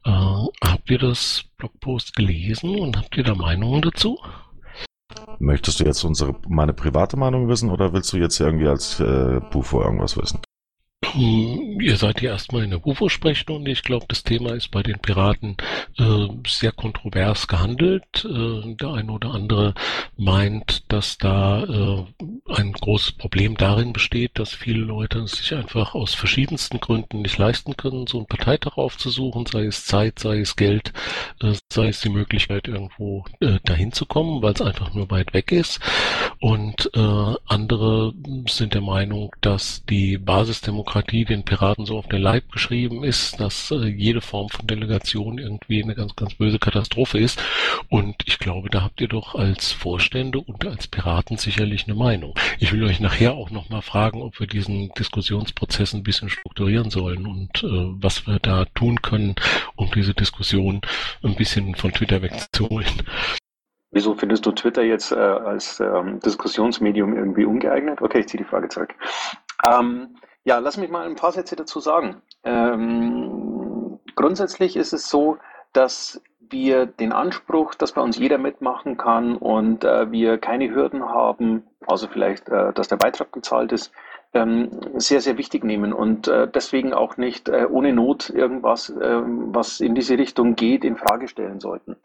Äh, 0.05 0.11
habt 0.11 0.91
ihr 0.91 0.99
das 0.99 1.45
Blogpost 1.57 2.17
gelesen 2.17 2.81
und 2.81 2.97
habt 2.97 3.17
ihr 3.17 3.23
da 3.23 3.37
Meinungen 3.37 3.83
dazu? 3.83 4.19
Möchtest 5.39 5.81
du 5.81 5.85
jetzt 5.85 6.03
unsere, 6.05 6.35
meine 6.49 6.73
private 6.73 7.17
Meinung 7.17 7.49
wissen 7.49 7.71
oder 7.71 7.93
willst 7.93 8.13
du 8.13 8.17
jetzt 8.17 8.41
irgendwie 8.41 8.69
als 8.69 9.01
äh, 9.01 9.41
Bufo 9.51 9.83
irgendwas 9.83 10.17
wissen? 10.17 10.41
Ihr 11.19 11.97
seid 11.97 12.21
ja 12.21 12.33
erstmal 12.33 12.65
in 12.65 12.71
der 12.71 12.87
UFO-Sprechstunde. 12.87 13.71
Ich 13.71 13.83
glaube, 13.83 14.07
das 14.09 14.23
Thema 14.23 14.55
ist 14.55 14.71
bei 14.71 14.83
den 14.83 14.99
Piraten 14.99 15.57
äh, 15.99 16.29
sehr 16.47 16.73
kontrovers 16.73 17.49
gehandelt. 17.49 18.25
Äh, 18.25 18.75
der 18.75 18.93
eine 18.93 19.13
oder 19.13 19.33
andere 19.33 19.75
meint, 20.17 20.91
dass 20.93 21.17
da 21.17 21.65
äh, 21.65 22.05
ein 22.53 22.73
großes 22.73 23.13
Problem 23.13 23.57
darin 23.57 23.93
besteht, 23.93 24.39
dass 24.39 24.53
viele 24.53 24.81
Leute 24.81 25.27
sich 25.27 25.55
einfach 25.55 25.95
aus 25.95 26.15
verschiedensten 26.15 26.81
Gründen 26.81 27.23
nicht 27.23 27.39
leisten 27.39 27.77
können, 27.77 28.07
so 28.07 28.19
einen 28.19 28.27
Parteitag 28.27 28.77
aufzusuchen, 28.77 29.47
sei 29.47 29.67
es 29.67 29.85
Zeit, 29.85 30.19
sei 30.19 30.41
es 30.41 30.57
Geld, 30.57 30.93
äh, 31.43 31.55
sei 31.71 31.89
es 31.89 32.01
die 32.01 32.11
Möglichkeit, 32.11 32.69
irgendwo 32.69 33.25
äh, 33.41 33.59
dahin 33.65 33.93
zu 33.93 34.07
kommen, 34.07 34.43
weil 34.43 34.55
es 34.55 34.63
einfach 34.63 34.93
nur 34.93 35.11
weit 35.11 35.33
weg 35.35 35.53
ist. 35.53 35.81
Und 36.41 36.91
äh, 36.95 37.35
andere 37.47 38.13
sind 38.49 38.75
der 38.75 38.83
Meinung, 38.83 39.35
dass 39.41 39.85
die 39.87 40.19
Basisdemokratie 40.19 40.96
Demokratie 40.97 41.27
den 41.27 41.45
Piraten 41.45 41.85
so 41.85 41.99
auf 41.99 42.09
den 42.09 42.23
Leib 42.23 42.51
geschrieben 42.51 43.05
ist, 43.05 43.39
dass 43.39 43.71
äh, 43.71 43.87
jede 43.87 44.23
Form 44.23 44.49
von 44.49 44.67
Delegation 44.67 45.37
irgendwie 45.37 45.83
eine 45.83 45.95
ganz, 45.95 46.17
ganz 46.17 46.35
böse 46.35 46.59
Katastrophe 46.59 47.19
ist. 47.19 47.43
Und 47.91 48.17
ich 48.25 48.39
glaube, 48.39 48.71
da 48.71 48.83
habt 48.83 49.01
ihr 49.03 49.09
doch 49.09 49.35
als 49.35 49.73
Vorstände 49.73 50.41
und 50.41 50.65
als 50.65 50.89
Piraten 50.89 51.37
sicherlich 51.37 51.87
eine 51.87 51.97
Meinung. 51.97 52.35
Ich 52.59 52.73
will 52.73 52.83
euch 52.85 53.01
nachher 53.01 53.35
auch 53.35 53.51
nochmal 53.51 53.83
fragen, 53.83 54.23
ob 54.23 54.41
wir 54.41 54.47
diesen 54.47 54.89
Diskussionsprozess 54.99 55.93
ein 55.93 56.03
bisschen 56.03 56.31
strukturieren 56.31 56.89
sollen 56.89 57.27
und 57.27 57.63
äh, 57.63 57.69
was 58.01 58.27
wir 58.27 58.39
da 58.39 58.65
tun 58.75 59.03
können, 59.03 59.35
um 59.75 59.91
diese 59.95 60.15
Diskussion 60.15 60.81
ein 61.23 61.35
bisschen 61.35 61.75
von 61.75 61.93
Twitter 61.93 62.23
wegzuholen. 62.23 63.03
Wieso 63.91 64.15
findest 64.15 64.47
du 64.47 64.53
Twitter 64.53 64.83
jetzt 64.83 65.13
äh, 65.13 65.17
als 65.17 65.79
ähm, 65.79 66.21
Diskussionsmedium 66.21 67.15
irgendwie 67.15 67.45
ungeeignet? 67.45 68.01
Okay, 68.01 68.21
ich 68.21 68.29
ziehe 68.29 68.43
die 68.43 68.49
Frage 68.49 68.69
zurück. 68.69 68.95
Ähm, 69.65 70.17
ja, 70.47 70.59
lass 70.59 70.77
mich 70.77 70.89
mal 70.91 71.05
ein 71.05 71.17
paar 71.17 71.33
Sätze 71.33 71.57
dazu 71.57 71.81
sagen. 71.81 72.23
Ähm, 72.45 73.99
grundsätzlich 74.15 74.77
ist 74.77 74.93
es 74.93 75.11
so, 75.11 75.39
dass 75.73 76.23
wir 76.39 76.87
den 76.87 77.13
Anspruch, 77.13 77.75
dass 77.75 77.91
bei 77.91 78.01
uns 78.01 78.17
jeder 78.17 78.39
mitmachen 78.39 78.97
kann 78.97 79.37
und 79.37 79.83
äh, 79.83 80.13
wir 80.13 80.39
keine 80.39 80.71
Hürden 80.73 81.05
haben, 81.05 81.65
also 81.85 82.07
vielleicht, 82.07 82.49
äh, 82.49 82.73
dass 82.73 82.87
der 82.87 82.97
Beitrag 82.97 83.33
gezahlt 83.33 83.73
ist, 83.73 83.91
sehr, 84.97 85.21
sehr 85.21 85.39
wichtig 85.39 85.65
nehmen 85.65 85.93
und 85.93 86.29
äh, 86.29 86.49
deswegen 86.49 86.93
auch 86.93 87.17
nicht 87.17 87.49
äh, 87.49 87.67
ohne 87.71 87.93
Not 87.93 88.31
irgendwas, 88.31 88.91
äh, 88.91 89.21
was 89.25 89.81
in 89.81 89.95
diese 89.95 90.19
Richtung 90.19 90.55
geht, 90.57 90.85
in 90.85 90.97
Frage 90.97 91.29
stellen 91.29 91.61
sollten. 91.61 91.97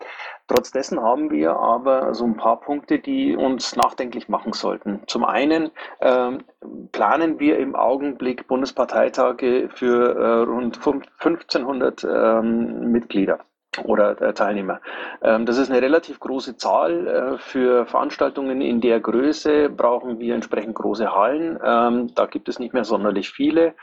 Trotz 0.48 0.72
dessen 0.72 1.02
haben 1.02 1.32
wir 1.32 1.56
aber 1.56 2.14
so 2.14 2.26
ein 2.26 2.38
paar 2.38 2.60
Punkte, 2.60 3.00
die 3.00 3.36
uns 3.36 3.76
nachdenklich 3.76 4.30
machen 4.30 4.54
sollten. 4.54 5.02
Zum 5.08 5.26
einen 5.26 5.72
ähm, 6.02 6.44
planen 6.92 7.40
wir 7.40 7.58
im 7.60 7.76
Augenblick 7.76 8.48
Bundesparteitage 8.48 9.70
für 9.74 10.16
äh, 10.16 10.42
rund 10.44 10.78
1500 10.78 12.04
ähm, 12.04 12.92
Mitglieder 12.92 13.40
oder 13.86 14.22
äh, 14.22 14.34
Teilnehmer. 14.34 14.82
Ähm, 15.22 15.46
das 15.46 15.58
ist 15.58 15.70
eine 15.70 15.82
relativ 15.82 16.20
große 16.20 16.58
Zahl. 16.58 17.08
Äh, 17.08 17.38
für 17.38 17.86
Veranstaltungen 17.86 18.62
in 18.62 18.82
der 18.82 19.00
Größe 19.00 19.70
brauchen 19.70 20.20
wir 20.20 20.36
entsprechend 20.36 20.76
große 20.76 21.16
Hallen. 21.16 21.60
Ähm, 21.64 22.14
da 22.14 22.26
gibt 22.26 22.50
es 22.50 22.60
nicht 22.60 22.74
mehr 22.74 22.84
sonderlich 22.84 23.32
viele. 23.32 23.76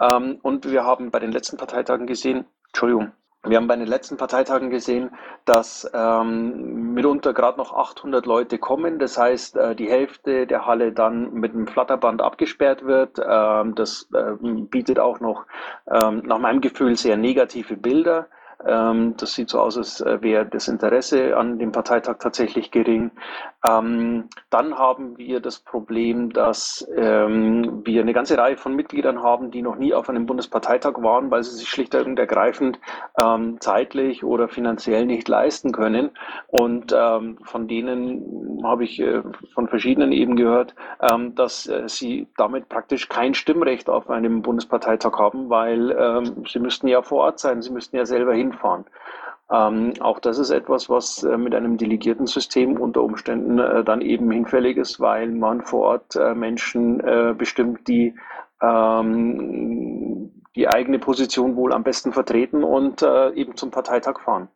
Ähm, 0.00 0.38
und 0.42 0.70
wir 0.70 0.84
haben 0.84 1.10
bei 1.10 1.18
den 1.18 1.32
letzten 1.32 1.56
Parteitagen 1.56 2.06
gesehen, 2.06 2.44
Entschuldigung, 2.68 3.12
wir 3.42 3.56
haben 3.56 3.68
bei 3.68 3.76
den 3.76 3.86
letzten 3.86 4.18
Parteitagen 4.18 4.68
gesehen, 4.68 5.10
dass 5.46 5.90
ähm, 5.94 6.92
mitunter 6.92 7.32
gerade 7.32 7.56
noch 7.56 7.72
800 7.72 8.26
Leute 8.26 8.58
kommen. 8.58 8.98
Das 8.98 9.16
heißt, 9.16 9.56
äh, 9.56 9.74
die 9.74 9.88
Hälfte 9.88 10.46
der 10.46 10.66
Halle 10.66 10.92
dann 10.92 11.32
mit 11.32 11.54
einem 11.54 11.66
Flatterband 11.66 12.20
abgesperrt 12.20 12.84
wird. 12.84 13.18
Ähm, 13.26 13.74
das 13.74 14.10
äh, 14.12 14.34
bietet 14.42 14.98
auch 14.98 15.20
noch 15.20 15.46
ähm, 15.90 16.22
nach 16.26 16.38
meinem 16.38 16.60
Gefühl 16.60 16.96
sehr 16.96 17.16
negative 17.16 17.78
Bilder. 17.78 18.28
Ähm, 18.66 19.14
das 19.16 19.34
sieht 19.34 19.48
so 19.48 19.60
aus, 19.60 19.76
als 19.76 20.00
äh, 20.00 20.20
wäre 20.20 20.46
das 20.46 20.68
Interesse 20.68 21.36
an 21.36 21.58
dem 21.58 21.72
Parteitag 21.72 22.18
tatsächlich 22.18 22.70
gering. 22.70 23.10
Ähm, 23.68 24.28
dann 24.50 24.78
haben 24.78 25.16
wir 25.16 25.40
das 25.40 25.58
Problem, 25.58 26.32
dass 26.32 26.86
ähm, 26.96 27.82
wir 27.84 28.02
eine 28.02 28.12
ganze 28.12 28.36
Reihe 28.36 28.56
von 28.56 28.74
Mitgliedern 28.74 29.22
haben, 29.22 29.50
die 29.50 29.62
noch 29.62 29.76
nie 29.76 29.94
auf 29.94 30.08
einem 30.08 30.26
Bundesparteitag 30.26 30.94
waren, 31.02 31.30
weil 31.30 31.42
sie 31.42 31.56
sich 31.56 31.68
schlicht 31.68 31.94
und 31.94 32.18
ergreifend 32.18 32.78
zeitlich 33.58 34.24
oder 34.24 34.48
finanziell 34.48 35.04
nicht 35.04 35.28
leisten 35.28 35.72
können. 35.72 36.10
Und 36.46 36.92
von 36.92 37.68
denen 37.68 38.60
habe 38.64 38.84
ich 38.84 39.00
äh, 39.00 39.22
von 39.54 39.68
verschiedenen 39.68 40.12
eben 40.12 40.36
gehört, 40.36 40.74
dass 41.34 41.66
äh, 41.66 41.88
sie 41.88 42.28
damit 42.36 42.68
praktisch 42.68 43.08
kein 43.08 43.34
Stimmrecht 43.34 43.88
auf 43.88 44.08
einem 44.08 44.42
Bundesparteitag 44.42 45.18
haben, 45.18 45.50
weil 45.50 46.24
sie 46.46 46.60
müssten 46.60 46.88
ja 46.88 47.02
vor 47.02 47.24
Ort 47.24 47.38
sein, 47.38 47.62
sie 47.62 47.70
müssten 47.70 47.96
ja 47.96 48.06
selber 48.06 48.34
hin 48.34 48.49
hinfahren. 48.50 48.84
Ähm, 49.50 49.94
auch 50.00 50.20
das 50.20 50.38
ist 50.38 50.50
etwas, 50.50 50.88
was 50.88 51.24
äh, 51.24 51.36
mit 51.36 51.54
einem 51.54 51.76
delegierten 51.76 52.26
System 52.26 52.80
unter 52.80 53.02
Umständen 53.02 53.58
äh, 53.58 53.82
dann 53.82 54.00
eben 54.00 54.30
hinfällig 54.30 54.76
ist, 54.76 55.00
weil 55.00 55.28
man 55.28 55.62
vor 55.62 55.80
Ort 55.80 56.14
äh, 56.14 56.34
Menschen 56.34 57.00
äh, 57.00 57.34
bestimmt, 57.36 57.88
die 57.88 58.14
ähm, 58.62 60.30
die 60.54 60.68
eigene 60.68 60.98
Position 60.98 61.56
wohl 61.56 61.72
am 61.72 61.82
besten 61.82 62.12
vertreten 62.12 62.62
und 62.62 63.02
äh, 63.02 63.30
eben 63.32 63.56
zum 63.56 63.70
Parteitag 63.70 64.20
fahren. 64.20 64.48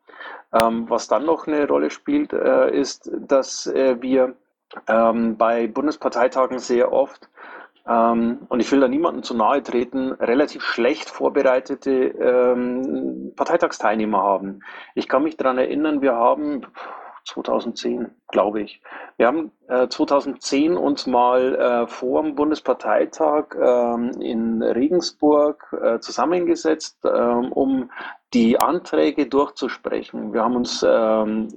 Ähm, 0.53 0.88
was 0.88 1.09
dann 1.09 1.24
noch 1.24 1.47
eine 1.47 1.66
Rolle 1.66 1.90
spielt, 1.90 2.32
äh, 2.32 2.70
ist, 2.70 3.11
dass 3.26 3.66
wir 3.66 4.34
ähm, 4.88 5.36
bei 5.36 5.66
Bundesparteitagen 5.66 6.59
sehr 6.59 6.92
oft 6.92 7.28
ähm, 7.87 8.47
und 8.49 8.61
ich 8.61 8.70
will 8.72 8.80
da 8.80 8.89
niemandem 8.89 9.22
zu 9.22 9.35
nahe 9.35 9.62
treten, 9.62 10.12
relativ 10.12 10.62
schlecht 10.62 11.11
vorbereitete 11.11 11.91
ähm, 11.91 13.32
Parteitagsteilnehmer 13.37 14.22
haben. 14.22 14.61
Ich 14.95 15.09
kann 15.09 15.22
mich 15.22 15.37
daran 15.37 15.59
erinnern, 15.59 16.01
wir 16.01 16.14
haben 16.14 16.66
2010, 17.25 18.11
glaube 18.29 18.62
ich. 18.62 18.81
Wir 19.16 19.27
haben 19.27 19.53
äh, 19.68 19.89
2010 19.89 20.77
uns 20.77 21.07
mal 21.07 21.55
äh, 21.55 21.87
vor 21.87 22.22
dem 22.22 22.35
Bundesparteitag 22.35 23.55
ähm, 23.61 24.11
in 24.20 24.62
Regensburg 24.62 25.77
äh, 25.81 25.99
zusammengesetzt, 26.01 26.99
ähm, 27.05 27.53
um 27.53 27.91
die 28.35 28.59
Anträge 28.59 29.27
durchzusprechen. 29.27 30.33
Wir 30.33 30.43
haben 30.43 30.57
uns 30.57 30.85
ähm, 30.87 31.49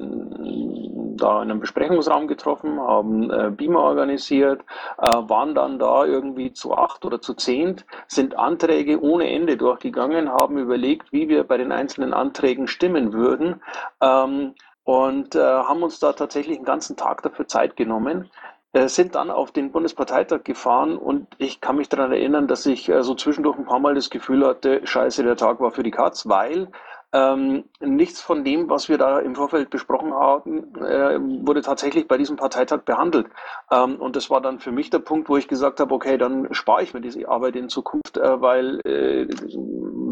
da 1.17 1.41
in 1.41 1.49
einem 1.49 1.59
Besprechungsraum 1.59 2.27
getroffen, 2.27 2.79
haben 2.79 3.31
äh, 3.31 3.49
Beamer 3.49 3.81
organisiert, 3.81 4.61
äh, 4.99 5.07
waren 5.07 5.55
dann 5.55 5.79
da 5.79 6.05
irgendwie 6.05 6.53
zu 6.53 6.75
acht 6.75 7.03
oder 7.03 7.19
zu 7.19 7.33
zehnt, 7.33 7.85
sind 8.07 8.37
Anträge 8.37 9.01
ohne 9.01 9.29
Ende 9.29 9.57
durchgegangen, 9.57 10.29
haben 10.29 10.59
überlegt, 10.59 11.11
wie 11.11 11.27
wir 11.27 11.43
bei 11.43 11.57
den 11.57 11.71
einzelnen 11.71 12.13
Anträgen 12.13 12.67
stimmen 12.67 13.11
würden. 13.11 13.61
Ähm, 14.01 14.53
und 14.87 15.35
äh, 15.35 15.39
haben 15.39 15.83
uns 15.83 15.99
da 15.99 16.13
tatsächlich 16.13 16.55
einen 16.55 16.65
ganzen 16.65 16.95
Tag 16.95 17.21
dafür 17.21 17.45
Zeit 17.45 17.75
genommen, 17.75 18.31
äh, 18.71 18.87
sind 18.87 19.15
dann 19.15 19.29
auf 19.29 19.51
den 19.51 19.73
Bundesparteitag 19.73 20.45
gefahren 20.45 20.97
und 20.97 21.27
ich 21.39 21.59
kann 21.59 21.75
mich 21.75 21.89
daran 21.89 22.13
erinnern, 22.13 22.47
dass 22.47 22.65
ich 22.65 22.87
äh, 22.87 23.03
so 23.03 23.13
zwischendurch 23.13 23.57
ein 23.57 23.65
paar 23.65 23.79
Mal 23.79 23.95
das 23.95 24.09
Gefühl 24.09 24.47
hatte, 24.47 24.87
scheiße, 24.87 25.23
der 25.23 25.35
Tag 25.35 25.59
war 25.59 25.71
für 25.71 25.83
die 25.83 25.91
Katz, 25.91 26.29
weil 26.29 26.69
ähm, 27.13 27.63
nichts 27.79 28.21
von 28.21 28.43
dem, 28.43 28.69
was 28.69 28.87
wir 28.89 28.97
da 28.97 29.19
im 29.19 29.35
Vorfeld 29.35 29.69
besprochen 29.69 30.13
haben, 30.13 30.75
äh, 30.75 31.19
wurde 31.45 31.61
tatsächlich 31.61 32.07
bei 32.07 32.17
diesem 32.17 32.35
Parteitag 32.35 32.83
behandelt. 32.83 33.27
Ähm, 33.71 33.95
und 33.97 34.15
das 34.15 34.29
war 34.29 34.41
dann 34.41 34.59
für 34.59 34.71
mich 34.71 34.89
der 34.89 34.99
Punkt, 34.99 35.29
wo 35.29 35.37
ich 35.37 35.47
gesagt 35.47 35.79
habe, 35.79 35.93
okay, 35.93 36.17
dann 36.17 36.53
spare 36.53 36.83
ich 36.83 36.93
mir 36.93 37.01
diese 37.01 37.27
Arbeit 37.27 37.55
in 37.55 37.69
Zukunft, 37.69 38.17
äh, 38.17 38.41
weil 38.41 38.81
äh, 38.85 39.27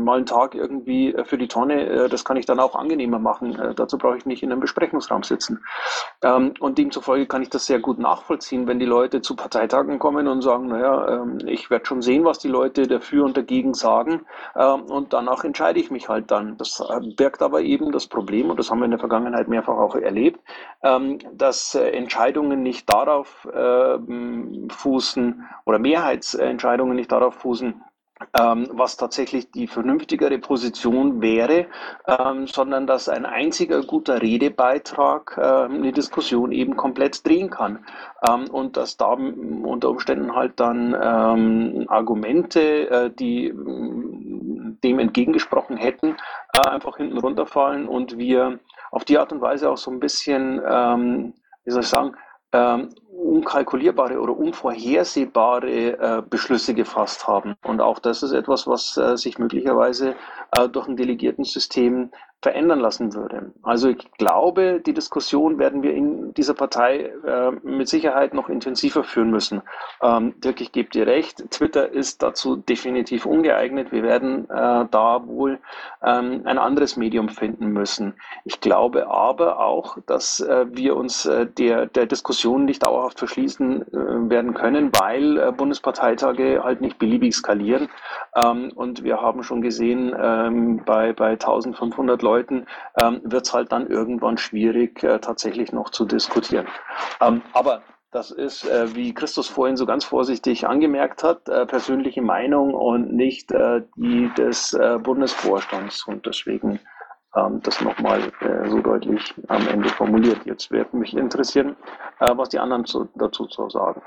mal 0.05 0.17
einen 0.17 0.25
Tag 0.25 0.55
irgendwie 0.55 1.13
äh, 1.13 1.25
für 1.25 1.37
die 1.37 1.49
Tonne, 1.49 1.85
äh, 1.85 2.09
das 2.09 2.23
kann 2.23 2.37
ich 2.37 2.45
dann 2.45 2.59
auch 2.59 2.75
angenehmer 2.75 3.19
machen. 3.19 3.59
Äh, 3.59 3.75
dazu 3.75 3.97
brauche 3.97 4.17
ich 4.17 4.25
nicht 4.25 4.43
in 4.43 4.51
einem 4.51 4.61
Besprechungsraum 4.61 5.23
sitzen. 5.23 5.63
Ähm, 6.21 6.53
und 6.59 6.77
demzufolge 6.77 7.25
kann 7.25 7.41
ich 7.41 7.49
das 7.49 7.65
sehr 7.65 7.79
gut 7.79 7.99
nachvollziehen, 7.99 8.67
wenn 8.67 8.79
die 8.79 8.85
Leute 8.85 9.21
zu 9.21 9.35
Parteitagen 9.35 9.99
kommen 9.99 10.27
und 10.27 10.41
sagen, 10.41 10.67
naja, 10.67 11.07
ähm, 11.09 11.39
ich 11.45 11.69
werde 11.69 11.85
schon 11.85 12.01
sehen, 12.01 12.23
was 12.23 12.39
die 12.39 12.47
Leute 12.47 12.87
dafür 12.87 13.25
und 13.25 13.35
dagegen 13.35 13.73
sagen. 13.73 14.25
Ähm, 14.55 14.83
und 14.83 15.11
danach 15.11 15.43
entscheide 15.43 15.79
ich 15.79 15.91
mich 15.91 16.07
halt 16.07 16.31
dann. 16.31 16.57
Das 16.57 16.81
birgt 17.17 17.41
aber 17.41 17.61
eben 17.61 17.91
das 17.91 18.07
Problem, 18.07 18.49
und 18.49 18.57
das 18.59 18.71
haben 18.71 18.79
wir 18.79 18.85
in 18.85 18.91
der 18.91 18.99
Vergangenheit 18.99 19.47
mehrfach 19.47 19.75
auch 19.75 19.95
erlebt, 19.95 20.39
dass 21.33 21.75
Entscheidungen 21.75 22.61
nicht 22.61 22.89
darauf 22.89 23.47
fußen 24.69 25.43
oder 25.65 25.79
Mehrheitsentscheidungen 25.79 26.95
nicht 26.95 27.11
darauf 27.11 27.35
fußen, 27.35 27.81
ähm, 28.37 28.69
was 28.71 28.97
tatsächlich 28.97 29.51
die 29.51 29.67
vernünftigere 29.67 30.39
Position 30.39 31.21
wäre, 31.21 31.67
ähm, 32.07 32.47
sondern 32.47 32.87
dass 32.87 33.09
ein 33.09 33.25
einziger 33.25 33.81
guter 33.83 34.21
Redebeitrag 34.21 35.37
äh, 35.37 35.41
eine 35.41 35.91
Diskussion 35.91 36.51
eben 36.51 36.77
komplett 36.77 37.25
drehen 37.27 37.49
kann. 37.49 37.85
Ähm, 38.27 38.49
und 38.49 38.77
dass 38.77 38.97
da 38.97 39.13
unter 39.13 39.89
Umständen 39.89 40.33
halt 40.35 40.59
dann 40.59 40.95
ähm, 41.01 41.85
Argumente, 41.89 42.89
äh, 42.89 43.09
die 43.11 43.53
dem 44.83 44.99
entgegengesprochen 44.99 45.77
hätten, 45.77 46.15
äh, 46.53 46.69
einfach 46.69 46.97
hinten 46.97 47.17
runterfallen 47.17 47.87
und 47.87 48.17
wir 48.17 48.59
auf 48.91 49.03
die 49.03 49.17
Art 49.17 49.31
und 49.31 49.41
Weise 49.41 49.69
auch 49.69 49.77
so 49.77 49.91
ein 49.91 49.99
bisschen, 49.99 50.61
ähm, 50.67 51.33
wie 51.65 51.71
soll 51.71 51.81
ich 51.81 51.87
sagen, 51.87 52.15
ähm, 52.55 52.89
unkalkulierbare 53.09 54.19
oder 54.19 54.37
unvorhersehbare 54.37 55.69
äh, 55.69 56.21
Beschlüsse 56.29 56.73
gefasst 56.73 57.27
haben. 57.27 57.55
Und 57.63 57.81
auch 57.81 57.99
das 57.99 58.23
ist 58.23 58.31
etwas, 58.31 58.67
was 58.67 58.97
äh, 58.97 59.17
sich 59.17 59.39
möglicherweise 59.39 60.15
äh, 60.57 60.69
durch 60.69 60.87
ein 60.87 60.97
Delegiertensystem 60.97 62.11
verändern 62.45 62.79
lassen 62.79 63.15
würde. 63.15 63.51
Also 63.63 63.89
ich 63.89 64.11
glaube, 64.19 64.79
die 64.85 64.93
Diskussion 64.93 65.57
werden 65.57 65.81
wir 65.81 65.95
in 65.95 66.31
dieser 66.35 66.53
Partei 66.53 67.11
äh, 67.25 67.51
mit 67.63 67.89
Sicherheit 67.89 68.35
noch 68.35 68.49
intensiver 68.49 69.03
führen 69.03 69.31
müssen. 69.31 69.63
Ähm, 69.99 70.39
Dirk, 70.41 70.61
ich 70.61 70.71
gebe 70.71 70.89
dir 70.89 71.07
recht, 71.07 71.49
Twitter 71.49 71.89
ist 71.89 72.21
dazu 72.21 72.55
definitiv 72.55 73.25
ungeeignet. 73.25 73.91
Wir 73.91 74.03
werden 74.03 74.47
äh, 74.47 74.85
da 74.91 75.23
wohl 75.25 75.57
ähm, 76.03 76.41
ein 76.45 76.59
anderes 76.59 76.97
Medium 76.97 77.29
finden 77.29 77.69
müssen. 77.69 78.13
Ich 78.43 78.61
glaube 78.61 79.07
aber 79.09 79.59
auch, 79.59 79.97
dass 80.05 80.39
äh, 80.39 80.67
wir 80.69 80.95
uns 80.97 81.25
äh, 81.25 81.47
der, 81.47 81.87
der 81.87 82.05
Diskussion 82.05 82.65
nicht 82.65 82.85
dauerhaft 82.85 83.17
verschließen 83.17 83.81
äh, 83.81 84.29
werden 84.29 84.53
können, 84.53 84.91
weil 84.99 85.39
äh, 85.39 85.51
Bundesparteitage 85.51 86.63
halt 86.63 86.81
nicht 86.81 86.99
beliebig 86.99 87.33
skalieren. 87.33 87.89
Ähm, 88.35 88.71
und 88.75 89.03
wir 89.03 89.19
haben 89.19 89.41
schon 89.41 89.63
gesehen, 89.63 90.13
ähm, 90.45 90.81
bei, 90.85 91.13
bei 91.13 91.31
1500 91.31 92.21
Leuten, 92.21 92.65
ähm, 93.01 93.21
wird 93.23 93.45
es 93.45 93.53
halt 93.53 93.71
dann 93.71 93.87
irgendwann 93.87 94.37
schwierig, 94.37 95.03
äh, 95.03 95.19
tatsächlich 95.19 95.71
noch 95.71 95.89
zu 95.89 96.05
diskutieren. 96.05 96.67
Ähm, 97.21 97.41
aber 97.53 97.81
das 98.11 98.31
ist, 98.31 98.65
äh, 98.65 98.95
wie 98.95 99.13
Christus 99.13 99.49
vorhin 99.49 99.75
so 99.75 99.85
ganz 99.85 100.05
vorsichtig 100.05 100.67
angemerkt 100.67 101.21
hat, 101.23 101.49
äh, 101.49 101.65
persönliche 101.65 102.21
Meinung 102.21 102.73
und 102.73 103.13
nicht 103.13 103.51
äh, 103.51 103.81
die 103.97 104.31
des 104.37 104.73
äh, 104.73 104.97
Bundesvorstands. 104.99 106.07
Und 106.07 106.25
deswegen 106.25 106.79
ähm, 107.35 107.59
das 107.61 107.81
nochmal 107.81 108.31
äh, 108.39 108.69
so 108.69 108.79
deutlich 108.79 109.33
am 109.49 109.67
Ende 109.67 109.89
formuliert. 109.89 110.45
Jetzt 110.45 110.71
wird 110.71 110.93
mich 110.93 111.15
interessieren, 111.15 111.75
äh, 112.19 112.31
was 112.35 112.49
die 112.49 112.59
anderen 112.59 112.85
zu, 112.85 113.09
dazu 113.15 113.47
zu 113.47 113.69
sagen. 113.69 114.01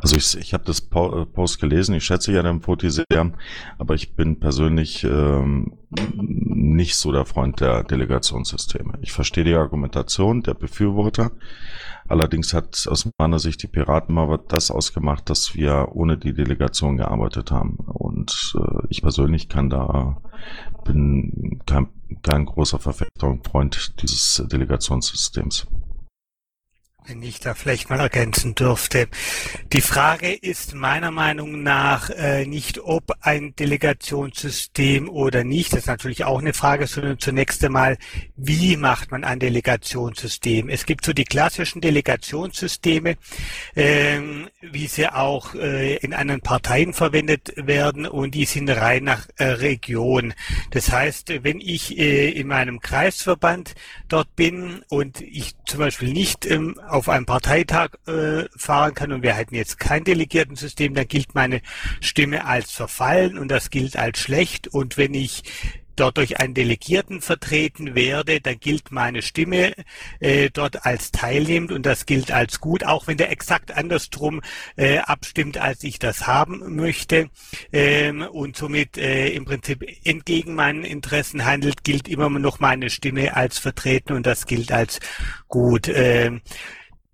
Also 0.00 0.16
ich, 0.16 0.36
ich 0.36 0.54
habe 0.54 0.64
das 0.64 0.80
äh, 0.80 1.26
Post 1.26 1.60
gelesen, 1.60 1.94
ich 1.94 2.04
schätze 2.04 2.32
ja 2.32 2.42
den 2.42 2.60
Poti 2.60 2.90
sehr, 2.90 3.04
aber 3.78 3.94
ich 3.94 4.14
bin 4.14 4.40
persönlich 4.40 5.04
ähm, 5.04 5.72
nicht 6.20 6.96
so 6.96 7.12
der 7.12 7.26
Freund 7.26 7.60
der 7.60 7.84
Delegationssysteme. 7.84 8.98
Ich 9.02 9.12
verstehe 9.12 9.44
die 9.44 9.54
Argumentation 9.54 10.42
der 10.42 10.54
Befürworter. 10.54 11.32
Allerdings 12.08 12.54
hat 12.54 12.86
aus 12.88 13.08
meiner 13.18 13.38
Sicht 13.38 13.62
die 13.62 13.68
Piraten 13.68 14.14
mal 14.14 14.38
das 14.48 14.70
ausgemacht, 14.70 15.30
dass 15.30 15.54
wir 15.54 15.88
ohne 15.92 16.16
die 16.16 16.32
Delegation 16.32 16.96
gearbeitet 16.96 17.50
haben. 17.50 17.76
Und 17.76 18.54
äh, 18.58 18.86
ich 18.88 19.02
persönlich 19.02 19.48
kann 19.48 19.70
da, 19.70 20.20
bin 20.84 21.60
kein, 21.66 21.88
kein 22.22 22.46
großer 22.46 22.78
Verfechter 22.78 23.28
und 23.28 23.46
Freund 23.46 24.00
dieses 24.02 24.44
Delegationssystems 24.50 25.66
wenn 27.10 27.22
ich 27.24 27.40
da 27.40 27.54
vielleicht 27.54 27.90
mal 27.90 27.98
ergänzen 27.98 28.54
dürfte. 28.54 29.08
Die 29.72 29.80
Frage 29.80 30.32
ist 30.32 30.74
meiner 30.74 31.10
Meinung 31.10 31.64
nach 31.64 32.08
äh, 32.10 32.46
nicht, 32.46 32.78
ob 32.78 33.16
ein 33.20 33.54
Delegationssystem 33.56 35.08
oder 35.08 35.42
nicht. 35.42 35.72
Das 35.72 35.80
ist 35.80 35.86
natürlich 35.86 36.24
auch 36.24 36.38
eine 36.38 36.52
Frage, 36.52 36.86
sondern 36.86 37.18
zunächst 37.18 37.64
einmal, 37.64 37.98
wie 38.36 38.76
macht 38.76 39.10
man 39.10 39.24
ein 39.24 39.40
Delegationssystem? 39.40 40.68
Es 40.68 40.86
gibt 40.86 41.04
so 41.04 41.12
die 41.12 41.24
klassischen 41.24 41.80
Delegationssysteme, 41.80 43.16
äh, 43.74 44.20
wie 44.60 44.86
sie 44.86 45.08
auch 45.08 45.54
äh, 45.56 45.96
in 45.96 46.14
anderen 46.14 46.42
Parteien 46.42 46.92
verwendet 46.92 47.52
werden 47.56 48.06
und 48.06 48.36
die 48.36 48.44
sind 48.44 48.70
rein 48.70 49.02
nach 49.02 49.26
äh, 49.36 49.44
Region. 49.46 50.32
Das 50.70 50.92
heißt, 50.92 51.42
wenn 51.42 51.60
ich 51.60 51.98
äh, 51.98 52.30
in 52.30 52.46
meinem 52.46 52.78
Kreisverband 52.78 53.74
dort 54.06 54.36
bin 54.36 54.82
und 54.88 55.20
ich 55.22 55.54
zum 55.66 55.80
Beispiel 55.80 56.12
nicht 56.12 56.46
ähm, 56.46 56.78
auf 56.88 56.99
einem 57.08 57.26
Parteitag 57.26 57.90
äh, 58.06 58.44
fahren 58.56 58.94
kann 58.94 59.12
und 59.12 59.22
wir 59.22 59.34
hätten 59.34 59.54
jetzt 59.54 59.78
kein 59.78 60.04
Delegiertensystem, 60.04 60.94
dann 60.94 61.08
gilt 61.08 61.34
meine 61.34 61.60
Stimme 62.00 62.44
als 62.44 62.72
verfallen 62.72 63.38
und 63.38 63.48
das 63.48 63.70
gilt 63.70 63.96
als 63.96 64.18
schlecht. 64.18 64.68
Und 64.68 64.96
wenn 64.96 65.14
ich 65.14 65.42
dort 66.00 66.16
durch 66.16 66.40
einen 66.40 66.54
Delegierten 66.54 67.20
vertreten 67.20 67.94
werde, 67.94 68.40
dann 68.40 68.58
gilt 68.58 68.90
meine 68.90 69.22
Stimme 69.22 69.74
äh, 70.18 70.48
dort 70.50 70.86
als 70.86 71.12
teilnehmend 71.12 71.72
und 71.72 71.84
das 71.84 72.06
gilt 72.06 72.32
als 72.32 72.60
gut, 72.60 72.84
auch 72.84 73.06
wenn 73.06 73.18
der 73.18 73.30
exakt 73.30 73.76
andersrum 73.76 74.40
äh, 74.76 74.98
abstimmt, 74.98 75.58
als 75.58 75.84
ich 75.84 75.98
das 75.98 76.26
haben 76.26 76.74
möchte 76.74 77.28
ähm, 77.72 78.22
und 78.22 78.56
somit 78.56 78.96
äh, 78.96 79.28
im 79.28 79.44
Prinzip 79.44 79.84
entgegen 80.04 80.54
meinen 80.54 80.84
Interessen 80.84 81.44
handelt, 81.44 81.84
gilt 81.84 82.08
immer 82.08 82.30
noch 82.30 82.60
meine 82.60 82.88
Stimme 82.88 83.36
als 83.36 83.58
vertreten 83.58 84.14
und 84.14 84.26
das 84.26 84.46
gilt 84.46 84.72
als 84.72 85.00
gut. 85.48 85.90
Ähm, 85.92 86.40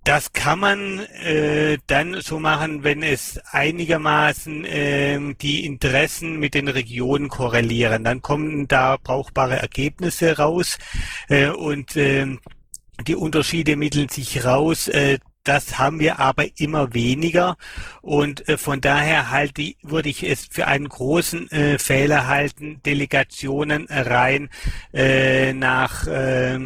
das 0.06 0.32
kann 0.32 0.60
man 0.60 1.00
äh, 1.00 1.78
dann 1.88 2.20
so 2.20 2.38
machen, 2.38 2.84
wenn 2.84 3.02
es 3.02 3.40
einigermaßen 3.50 4.64
äh, 4.64 5.34
die 5.34 5.66
Interessen 5.66 6.38
mit 6.38 6.54
den 6.54 6.68
Regionen 6.68 7.28
korrelieren. 7.28 8.04
Dann 8.04 8.22
kommen 8.22 8.68
da 8.68 8.98
brauchbare 9.02 9.56
Ergebnisse 9.56 10.36
raus 10.36 10.78
äh, 11.28 11.48
und 11.48 11.96
äh, 11.96 12.38
die 13.04 13.16
Unterschiede 13.16 13.74
mitteln 13.74 14.08
sich 14.08 14.44
raus. 14.44 14.86
Äh, 14.86 15.18
das 15.42 15.76
haben 15.76 15.98
wir 15.98 16.20
aber 16.20 16.44
immer 16.56 16.94
weniger 16.94 17.56
und 18.00 18.48
äh, 18.48 18.58
von 18.58 18.80
daher 18.80 19.30
halte 19.32 19.74
würde 19.82 20.08
ich 20.08 20.22
es 20.22 20.46
für 20.48 20.68
einen 20.68 20.88
großen 20.88 21.50
äh, 21.50 21.78
Fehler 21.80 22.28
halten, 22.28 22.80
Delegationen 22.84 23.86
rein 23.88 24.50
äh, 24.92 25.52
nach 25.52 26.06
äh, 26.06 26.60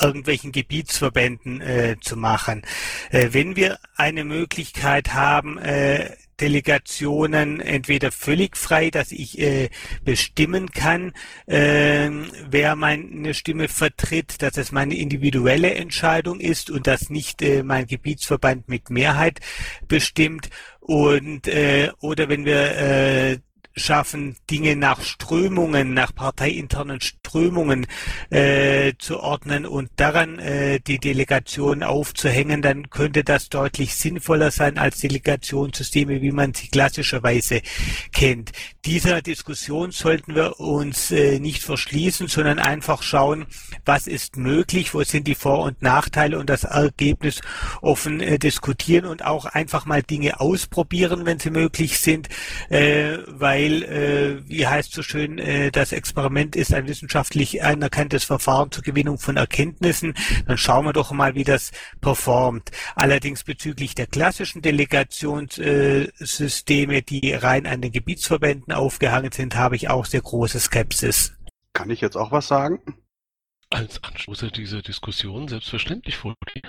irgendwelchen 0.00 0.52
Gebietsverbänden 0.52 1.60
äh, 1.60 1.96
zu 2.00 2.16
machen. 2.16 2.62
Äh, 3.10 3.28
wenn 3.32 3.56
wir 3.56 3.78
eine 3.96 4.24
Möglichkeit 4.24 5.12
haben, 5.14 5.58
äh, 5.58 6.10
Delegationen 6.40 7.60
entweder 7.60 8.10
völlig 8.10 8.56
frei, 8.56 8.90
dass 8.90 9.12
ich 9.12 9.38
äh, 9.38 9.68
bestimmen 10.04 10.70
kann, 10.70 11.12
äh, 11.46 12.10
wer 12.48 12.76
meine 12.76 13.34
Stimme 13.34 13.68
vertritt, 13.68 14.40
dass 14.42 14.56
es 14.56 14.72
meine 14.72 14.96
individuelle 14.96 15.74
Entscheidung 15.74 16.40
ist 16.40 16.70
und 16.70 16.86
dass 16.86 17.10
nicht 17.10 17.42
äh, 17.42 17.62
mein 17.62 17.86
Gebietsverband 17.86 18.68
mit 18.68 18.90
Mehrheit 18.90 19.40
bestimmt 19.86 20.48
und 20.80 21.46
äh, 21.46 21.90
oder 22.00 22.28
wenn 22.28 22.44
wir 22.44 22.76
äh, 22.76 23.38
schaffen, 23.76 24.36
Dinge 24.50 24.76
nach 24.76 25.02
Strömungen, 25.02 25.94
nach 25.94 26.14
parteiinternen 26.14 27.00
Strömungen 27.00 27.86
äh, 28.30 28.94
zu 28.98 29.20
ordnen 29.20 29.64
und 29.64 29.90
daran 29.96 30.38
äh, 30.38 30.80
die 30.80 30.98
Delegation 30.98 31.82
aufzuhängen, 31.82 32.62
dann 32.62 32.90
könnte 32.90 33.22
das 33.22 33.48
deutlich 33.48 33.94
sinnvoller 33.94 34.50
sein 34.50 34.78
als 34.78 34.98
Delegationssysteme, 34.98 36.20
wie 36.20 36.32
man 36.32 36.52
sie 36.54 36.68
klassischerweise 36.68 37.62
kennt. 38.12 38.52
Dieser 38.84 39.22
Diskussion 39.22 39.92
sollten 39.92 40.34
wir 40.34 40.58
uns 40.58 41.10
äh, 41.10 41.38
nicht 41.38 41.62
verschließen, 41.62 42.28
sondern 42.28 42.58
einfach 42.58 43.02
schauen, 43.02 43.46
was 43.84 44.06
ist 44.06 44.36
möglich, 44.36 44.94
wo 44.94 45.02
sind 45.04 45.26
die 45.26 45.34
Vor- 45.34 45.64
und 45.64 45.82
Nachteile 45.82 46.38
und 46.38 46.50
das 46.50 46.64
Ergebnis 46.64 47.40
offen 47.82 48.20
äh, 48.20 48.38
diskutieren 48.38 49.04
und 49.04 49.24
auch 49.24 49.44
einfach 49.44 49.86
mal 49.86 50.02
Dinge 50.02 50.40
ausprobieren, 50.40 51.24
wenn 51.26 51.38
sie 51.38 51.50
möglich 51.50 52.00
sind, 52.00 52.28
äh, 52.68 53.18
weil 53.28 53.59
weil, 53.60 53.82
äh, 53.82 54.48
wie 54.48 54.66
heißt 54.66 54.92
so 54.92 55.02
schön, 55.02 55.38
äh, 55.38 55.70
das 55.70 55.92
Experiment 55.92 56.56
ist 56.56 56.72
ein 56.72 56.88
wissenschaftlich 56.88 57.62
anerkanntes 57.62 58.24
Verfahren 58.24 58.70
zur 58.70 58.82
Gewinnung 58.82 59.18
von 59.18 59.36
Erkenntnissen. 59.36 60.14
Dann 60.46 60.56
schauen 60.56 60.86
wir 60.86 60.94
doch 60.94 61.12
mal, 61.12 61.34
wie 61.34 61.44
das 61.44 61.70
performt. 62.00 62.70
Allerdings 62.94 63.44
bezüglich 63.44 63.94
der 63.94 64.06
klassischen 64.06 64.62
Delegationssysteme, 64.62 66.96
äh, 66.96 67.02
die 67.02 67.34
rein 67.34 67.66
an 67.66 67.82
den 67.82 67.92
Gebietsverbänden 67.92 68.72
aufgehangen 68.72 69.32
sind, 69.32 69.56
habe 69.56 69.76
ich 69.76 69.90
auch 69.90 70.06
sehr 70.06 70.22
große 70.22 70.58
Skepsis. 70.58 71.34
Kann 71.74 71.90
ich 71.90 72.00
jetzt 72.00 72.16
auch 72.16 72.32
was 72.32 72.48
sagen? 72.48 72.80
Als 73.68 74.02
Anschluss 74.02 74.42
dieser 74.54 74.80
Diskussion 74.82 75.48
selbstverständlich 75.48 76.16
vorgehen. 76.16 76.62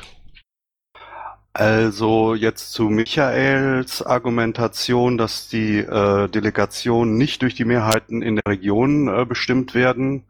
Also 1.54 2.34
jetzt 2.34 2.72
zu 2.72 2.84
Michaels 2.84 4.02
Argumentation, 4.02 5.18
dass 5.18 5.50
die 5.50 5.80
äh, 5.80 6.30
Delegationen 6.30 7.18
nicht 7.18 7.42
durch 7.42 7.56
die 7.56 7.66
Mehrheiten 7.66 8.22
in 8.22 8.38
der 8.38 8.46
Region 8.48 9.10
äh, 9.10 9.26
bestimmt 9.26 9.74
werden, 9.74 10.24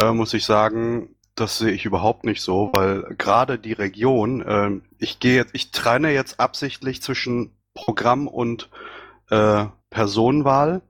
äh, 0.00 0.12
muss 0.12 0.34
ich 0.34 0.44
sagen, 0.44 1.14
das 1.34 1.58
sehe 1.58 1.72
ich 1.72 1.86
überhaupt 1.86 2.24
nicht 2.24 2.42
so, 2.42 2.70
weil 2.74 3.02
gerade 3.16 3.58
die 3.58 3.72
Region, 3.72 4.42
äh, 4.42 4.70
ich 4.98 5.18
gehe 5.18 5.36
jetzt, 5.36 5.54
ich 5.54 5.70
trenne 5.70 6.12
jetzt 6.12 6.38
absichtlich 6.38 7.00
zwischen 7.00 7.52
Programm 7.72 8.28
und 8.28 8.68
äh, 9.30 9.64
Personenwahl. 9.88 10.82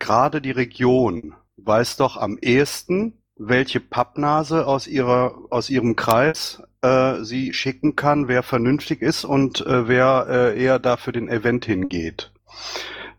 Gerade 0.00 0.40
die 0.40 0.50
Region 0.50 1.34
weiß 1.58 1.96
doch 1.96 2.16
am 2.16 2.38
ehesten, 2.38 3.22
welche 3.36 3.80
Pappnase 3.80 4.66
aus 4.66 4.86
ihrer 4.86 5.38
aus 5.50 5.70
ihrem 5.70 5.94
Kreis 5.94 6.62
äh, 6.86 7.24
sie 7.24 7.52
schicken 7.52 7.96
kann, 7.96 8.28
wer 8.28 8.42
vernünftig 8.42 9.02
ist 9.02 9.24
und 9.24 9.64
äh, 9.66 9.88
wer 9.88 10.26
äh, 10.28 10.62
eher 10.62 10.78
da 10.78 10.96
für 10.96 11.12
den 11.12 11.28
Event 11.28 11.64
hingeht. 11.64 12.32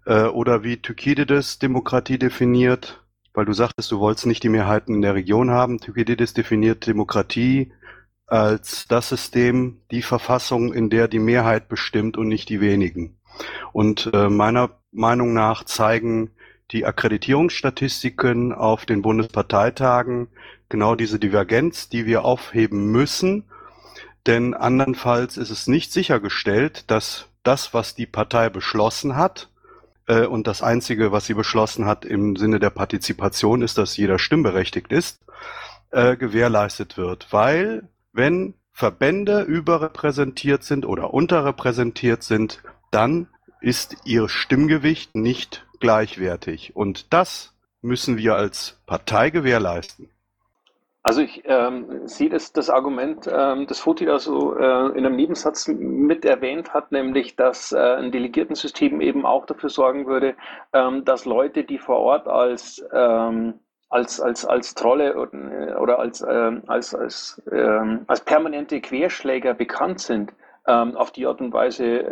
Äh, 0.05 0.23
oder 0.23 0.63
wie 0.63 0.77
Thukydides 0.77 1.59
Demokratie 1.59 2.17
definiert, 2.17 3.03
weil 3.33 3.45
du 3.45 3.53
sagtest, 3.53 3.91
du 3.91 3.99
wolltest 3.99 4.25
nicht 4.25 4.43
die 4.43 4.49
Mehrheiten 4.49 4.95
in 4.95 5.01
der 5.01 5.15
Region 5.15 5.51
haben. 5.51 5.79
Thukydides 5.79 6.33
definiert 6.33 6.87
Demokratie 6.87 7.71
als 8.25 8.87
das 8.87 9.09
System, 9.09 9.81
die 9.91 10.01
Verfassung, 10.01 10.73
in 10.73 10.89
der 10.89 11.07
die 11.07 11.19
Mehrheit 11.19 11.69
bestimmt 11.69 12.17
und 12.17 12.27
nicht 12.27 12.49
die 12.49 12.61
wenigen. 12.61 13.17
Und 13.71 14.09
äh, 14.13 14.29
meiner 14.29 14.71
Meinung 14.91 15.33
nach 15.33 15.63
zeigen 15.63 16.31
die 16.71 16.85
Akkreditierungsstatistiken 16.85 18.51
auf 18.51 18.85
den 18.85 19.01
Bundesparteitagen 19.01 20.27
genau 20.69 20.95
diese 20.95 21.19
Divergenz, 21.19 21.87
die 21.87 22.05
wir 22.05 22.25
aufheben 22.25 22.91
müssen, 22.91 23.45
denn 24.25 24.53
andernfalls 24.53 25.37
ist 25.37 25.49
es 25.49 25.67
nicht 25.67 25.91
sichergestellt, 25.91 26.89
dass 26.89 27.27
das, 27.43 27.73
was 27.73 27.95
die 27.95 28.05
Partei 28.05 28.49
beschlossen 28.49 29.15
hat, 29.15 29.49
äh, 30.07 30.25
und 30.25 30.47
das 30.47 30.63
Einzige, 30.63 31.11
was 31.11 31.25
sie 31.25 31.33
beschlossen 31.33 31.85
hat 31.85 32.05
im 32.05 32.35
Sinne 32.35 32.59
der 32.59 32.71
Partizipation, 32.71 33.61
ist, 33.61 33.77
dass 33.77 33.97
jeder 33.97 34.17
stimmberechtigt 34.17 34.91
ist, 34.91 35.21
äh, 35.91 36.17
gewährleistet 36.17 36.97
wird. 36.97 37.27
Weil, 37.31 37.87
wenn 38.13 38.55
Verbände 38.71 39.41
überrepräsentiert 39.41 40.63
sind 40.63 40.85
oder 40.85 41.13
unterrepräsentiert 41.13 42.23
sind, 42.23 42.61
dann 42.91 43.27
ist 43.59 43.97
ihr 44.05 44.29
Stimmgewicht 44.29 45.15
nicht 45.15 45.65
gleichwertig. 45.79 46.75
Und 46.75 47.13
das 47.13 47.53
müssen 47.81 48.17
wir 48.17 48.35
als 48.35 48.79
Partei 48.85 49.29
gewährleisten. 49.29 50.09
Also 51.07 51.21
ich 51.21 51.43
ähm, 51.45 52.05
sehe 52.05 52.27
das, 52.27 52.51
das 52.51 52.69
Argument, 52.69 53.29
ähm, 53.31 53.65
das 53.65 53.79
Foti 53.79 54.05
da 54.05 54.19
so 54.19 54.57
äh, 54.57 54.87
in 54.89 55.05
einem 55.05 55.15
Nebensatz 55.15 55.69
mit 55.69 56.25
erwähnt 56.25 56.73
hat, 56.73 56.91
nämlich, 56.91 57.37
dass 57.37 57.71
äh, 57.71 57.77
ein 57.77 58.11
Delegiertensystem 58.11 58.99
eben 58.99 59.25
auch 59.25 59.45
dafür 59.45 59.69
sorgen 59.69 60.05
würde, 60.05 60.35
ähm, 60.73 61.05
dass 61.05 61.23
Leute, 61.23 61.63
die 61.63 61.77
vor 61.77 61.99
Ort 61.99 62.27
als 62.27 62.85
ähm, 62.91 63.53
als, 63.87 64.19
als, 64.19 64.43
als 64.43 64.75
Trolle 64.75 65.15
oder, 65.15 65.81
oder 65.81 65.97
als, 65.97 66.25
ähm, 66.29 66.63
als, 66.67 66.93
als, 66.93 67.41
ähm, 67.53 68.03
als 68.07 68.19
permanente 68.19 68.81
Querschläger 68.81 69.53
bekannt 69.53 70.01
sind, 70.01 70.33
ähm, 70.67 70.97
auf 70.97 71.11
die 71.11 71.25
Art 71.25 71.39
und 71.39 71.53
Weise 71.53 72.03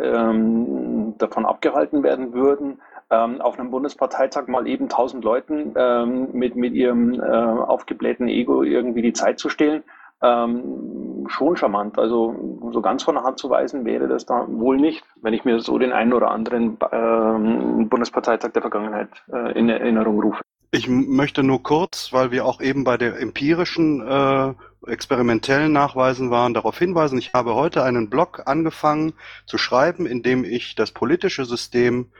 davon 1.18 1.44
abgehalten 1.44 2.02
werden 2.02 2.32
würden, 2.32 2.80
ähm, 3.10 3.40
auf 3.40 3.58
einem 3.58 3.70
Bundesparteitag 3.70 4.48
mal 4.48 4.66
eben 4.66 4.88
tausend 4.88 5.24
Leuten 5.24 5.74
ähm, 5.76 6.28
mit, 6.32 6.56
mit 6.56 6.74
ihrem 6.74 7.20
äh, 7.20 7.24
aufgeblähten 7.24 8.28
Ego 8.28 8.62
irgendwie 8.62 9.02
die 9.02 9.12
Zeit 9.12 9.38
zu 9.38 9.48
stehlen, 9.48 9.84
ähm, 10.22 11.26
schon 11.28 11.56
charmant. 11.56 11.98
Also 11.98 12.70
so 12.72 12.80
ganz 12.80 13.02
von 13.02 13.14
der 13.14 13.24
Hand 13.24 13.38
zu 13.38 13.50
weisen 13.50 13.84
wäre 13.84 14.08
das 14.08 14.26
da 14.26 14.46
wohl 14.48 14.76
nicht, 14.76 15.04
wenn 15.22 15.34
ich 15.34 15.44
mir 15.44 15.60
so 15.60 15.78
den 15.78 15.92
einen 15.92 16.12
oder 16.12 16.30
anderen 16.30 16.78
ähm, 16.92 17.88
Bundesparteitag 17.88 18.52
der 18.52 18.62
Vergangenheit 18.62 19.08
äh, 19.32 19.58
in 19.58 19.68
Erinnerung 19.68 20.20
rufe. 20.20 20.42
Ich 20.72 20.88
möchte 20.88 21.42
nur 21.42 21.62
kurz, 21.62 22.12
weil 22.12 22.32
wir 22.32 22.44
auch 22.44 22.60
eben 22.60 22.84
bei 22.84 22.96
der 22.96 23.20
empirischen 23.20 24.00
äh, 24.00 24.52
experimentellen 24.86 25.72
Nachweisen 25.72 26.30
waren, 26.30 26.54
darauf 26.54 26.78
hinweisen, 26.78 27.18
ich 27.18 27.32
habe 27.32 27.54
heute 27.54 27.82
einen 27.82 28.10
Blog 28.10 28.42
angefangen 28.46 29.14
zu 29.46 29.58
schreiben, 29.58 30.06
in 30.06 30.22
dem 30.22 30.44
ich 30.44 30.74
das 30.74 30.92
politische 30.92 31.44
System 31.44 32.10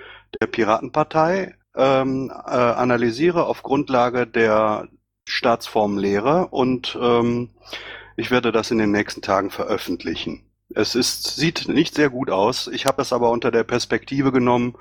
der 0.40 0.46
Piratenpartei 0.46 1.54
ähm, 1.74 2.30
äh, 2.30 2.50
analysiere 2.50 3.46
auf 3.46 3.62
Grundlage 3.62 4.26
der 4.26 4.88
Staatsformlehre 5.28 6.48
und 6.48 6.96
ähm, 7.00 7.50
ich 8.16 8.30
werde 8.30 8.52
das 8.52 8.70
in 8.70 8.78
den 8.78 8.92
nächsten 8.92 9.22
Tagen 9.22 9.50
veröffentlichen. 9.50 10.42
Es 10.74 10.94
ist, 10.94 11.36
sieht 11.36 11.68
nicht 11.68 11.94
sehr 11.94 12.10
gut 12.10 12.30
aus. 12.30 12.66
Ich 12.66 12.86
habe 12.86 13.02
es 13.02 13.12
aber 13.12 13.30
unter 13.30 13.50
der 13.50 13.62
Perspektive 13.62 14.32
genommen, 14.32 14.74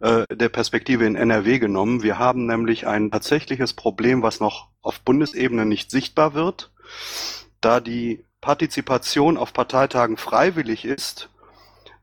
äh, 0.00 0.24
der 0.30 0.48
Perspektive 0.48 1.06
in 1.06 1.16
NRW 1.16 1.58
genommen. 1.58 2.02
Wir 2.02 2.18
haben 2.18 2.46
nämlich 2.46 2.86
ein 2.86 3.10
tatsächliches 3.10 3.72
Problem, 3.72 4.22
was 4.22 4.40
noch 4.40 4.68
auf 4.80 5.00
Bundesebene 5.00 5.66
nicht 5.66 5.90
sichtbar 5.90 6.34
wird, 6.34 6.72
da 7.60 7.80
die 7.80 8.24
Partizipation 8.40 9.36
auf 9.36 9.52
Parteitagen 9.52 10.16
freiwillig 10.16 10.84
ist 10.84 11.30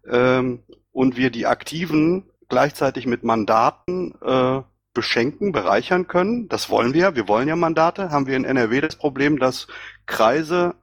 ähm, 0.10 0.64
und 0.92 1.18
wir 1.18 1.30
die 1.30 1.46
Aktiven 1.46 2.30
gleichzeitig 2.50 3.06
mit 3.06 3.24
Mandaten 3.24 4.16
äh, 4.22 4.62
beschenken, 4.94 5.52
bereichern 5.52 6.08
können. 6.08 6.50
Das 6.50 6.70
wollen 6.70 6.94
wir. 6.94 7.16
Wir 7.16 7.28
wollen 7.28 7.48
ja 7.48 7.56
Mandate. 7.56 8.12
Haben 8.12 8.28
wir 8.28 8.36
in 8.36 8.44
NRW 8.44 8.82
das 8.82 8.96
Problem, 8.96 9.40
dass 9.40 9.68
Kreise 10.06 10.76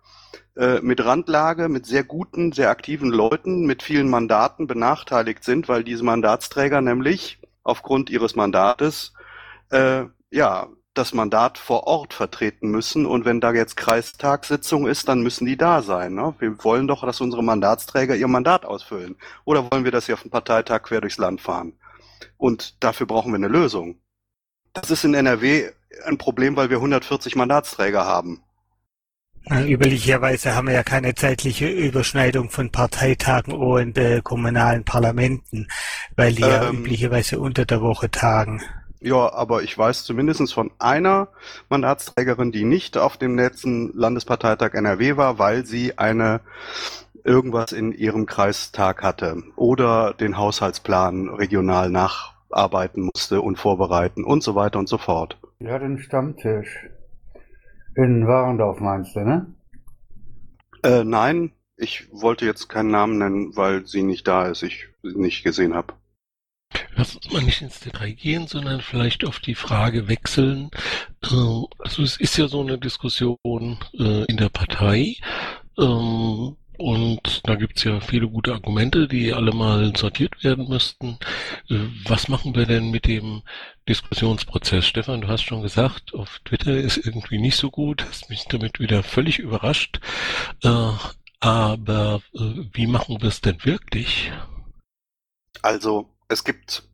äh, 0.56 0.80
mit 0.80 1.04
Randlage, 1.04 1.68
mit 1.68 1.86
sehr 1.86 2.04
guten, 2.04 2.52
sehr 2.52 2.70
aktiven 2.70 3.10
Leuten, 3.10 3.66
mit 3.66 3.82
vielen 3.82 4.08
Mandaten 4.08 4.66
benachteiligt 4.66 5.44
sind, 5.44 5.68
weil 5.68 5.84
diese 5.84 6.04
Mandatsträger 6.04 6.80
nämlich 6.80 7.40
aufgrund 7.62 8.10
ihres 8.10 8.34
Mandates 8.34 9.12
äh, 9.70 10.04
ja 10.30 10.68
das 10.98 11.14
Mandat 11.14 11.56
vor 11.58 11.86
Ort 11.86 12.12
vertreten 12.12 12.70
müssen. 12.70 13.06
Und 13.06 13.24
wenn 13.24 13.40
da 13.40 13.52
jetzt 13.52 13.76
Kreistagssitzung 13.76 14.86
ist, 14.86 15.08
dann 15.08 15.22
müssen 15.22 15.46
die 15.46 15.56
da 15.56 15.82
sein. 15.82 16.14
Ne? 16.14 16.34
Wir 16.38 16.62
wollen 16.64 16.88
doch, 16.88 17.04
dass 17.04 17.20
unsere 17.20 17.42
Mandatsträger 17.42 18.16
ihr 18.16 18.28
Mandat 18.28 18.66
ausfüllen. 18.66 19.16
Oder 19.44 19.70
wollen 19.70 19.84
wir, 19.84 19.92
dass 19.92 20.06
sie 20.06 20.12
auf 20.12 20.22
den 20.22 20.30
Parteitag 20.30 20.82
quer 20.82 21.00
durchs 21.00 21.18
Land 21.18 21.40
fahren? 21.40 21.72
Und 22.36 22.82
dafür 22.82 23.06
brauchen 23.06 23.32
wir 23.32 23.36
eine 23.36 23.48
Lösung. 23.48 24.00
Das 24.72 24.90
ist 24.90 25.04
in 25.04 25.14
NRW 25.14 25.70
ein 26.04 26.18
Problem, 26.18 26.56
weil 26.56 26.70
wir 26.70 26.76
140 26.76 27.36
Mandatsträger 27.36 28.04
haben. 28.04 28.42
Üblicherweise 29.50 30.54
haben 30.54 30.66
wir 30.66 30.74
ja 30.74 30.82
keine 30.82 31.14
zeitliche 31.14 31.68
Überschneidung 31.68 32.50
von 32.50 32.70
Parteitagen 32.70 33.54
und 33.54 33.96
äh, 33.96 34.20
kommunalen 34.22 34.84
Parlamenten, 34.84 35.68
weil 36.16 36.34
die 36.34 36.42
ja 36.42 36.68
Ähm. 36.68 36.80
üblicherweise 36.80 37.38
unter 37.38 37.64
der 37.64 37.80
Woche 37.80 38.10
tagen. 38.10 38.60
Ja, 39.00 39.32
aber 39.32 39.62
ich 39.62 39.76
weiß 39.76 40.04
zumindest 40.04 40.52
von 40.52 40.70
einer 40.78 41.28
Mandatsträgerin, 41.68 42.50
die 42.50 42.64
nicht 42.64 42.96
auf 42.96 43.16
dem 43.16 43.36
letzten 43.36 43.92
Landesparteitag 43.96 44.74
NRW 44.74 45.16
war, 45.16 45.38
weil 45.38 45.64
sie 45.64 45.98
eine 45.98 46.40
irgendwas 47.24 47.72
in 47.72 47.92
ihrem 47.92 48.26
Kreistag 48.26 49.02
hatte 49.02 49.42
oder 49.56 50.14
den 50.14 50.36
Haushaltsplan 50.36 51.28
regional 51.28 51.90
nacharbeiten 51.90 53.10
musste 53.14 53.40
und 53.40 53.58
vorbereiten 53.58 54.24
und 54.24 54.42
so 54.42 54.54
weiter 54.54 54.78
und 54.78 54.88
so 54.88 54.98
fort. 54.98 55.38
Hat 55.64 55.82
einen 55.82 55.98
Stammtisch. 55.98 56.88
In 57.94 58.26
Warendorf 58.26 58.80
meinst 58.80 59.16
du, 59.16 59.20
ne? 59.20 59.54
Äh, 60.84 61.04
nein, 61.04 61.52
ich 61.76 62.08
wollte 62.12 62.46
jetzt 62.46 62.68
keinen 62.68 62.90
Namen 62.90 63.18
nennen, 63.18 63.56
weil 63.56 63.86
sie 63.86 64.02
nicht 64.02 64.26
da 64.26 64.46
ist, 64.46 64.62
ich 64.62 64.88
sie 65.02 65.18
nicht 65.18 65.44
gesehen 65.44 65.74
habe. 65.74 65.94
Lass 66.96 67.14
uns 67.16 67.30
mal 67.30 67.42
nicht 67.42 67.62
ins 67.62 67.80
Detail 67.80 68.12
gehen, 68.12 68.46
sondern 68.46 68.80
vielleicht 68.80 69.24
auf 69.24 69.40
die 69.40 69.54
Frage 69.54 70.08
wechseln. 70.08 70.70
Äh, 71.24 71.28
Also 71.78 72.02
es 72.02 72.16
ist 72.18 72.36
ja 72.38 72.48
so 72.48 72.60
eine 72.60 72.78
Diskussion 72.78 73.78
äh, 73.98 74.24
in 74.24 74.36
der 74.36 74.48
Partei. 74.50 75.16
ähm, 75.78 76.56
Und 76.80 77.48
da 77.48 77.56
gibt's 77.56 77.82
ja 77.84 78.00
viele 78.00 78.28
gute 78.28 78.52
Argumente, 78.54 79.08
die 79.08 79.32
alle 79.34 79.52
mal 79.52 79.96
sortiert 79.96 80.42
werden 80.44 80.68
müssten. 80.68 81.18
Äh, 81.70 81.76
Was 82.04 82.28
machen 82.28 82.54
wir 82.54 82.66
denn 82.66 82.90
mit 82.90 83.06
dem 83.06 83.42
Diskussionsprozess? 83.88 84.86
Stefan, 84.86 85.22
du 85.22 85.28
hast 85.28 85.42
schon 85.42 85.62
gesagt, 85.62 86.14
auf 86.14 86.40
Twitter 86.44 86.76
ist 86.76 86.98
irgendwie 86.98 87.38
nicht 87.38 87.56
so 87.56 87.70
gut, 87.70 88.04
hast 88.04 88.30
mich 88.30 88.44
damit 88.48 88.80
wieder 88.80 89.02
völlig 89.02 89.38
überrascht. 89.40 90.00
Äh, 90.62 90.92
Aber 91.40 92.20
wie 92.72 92.86
machen 92.86 93.20
wir 93.22 93.28
es 93.28 93.40
denn 93.40 93.64
wirklich? 93.64 94.30
Also, 95.62 96.10
es 96.28 96.44
gibt, 96.44 96.88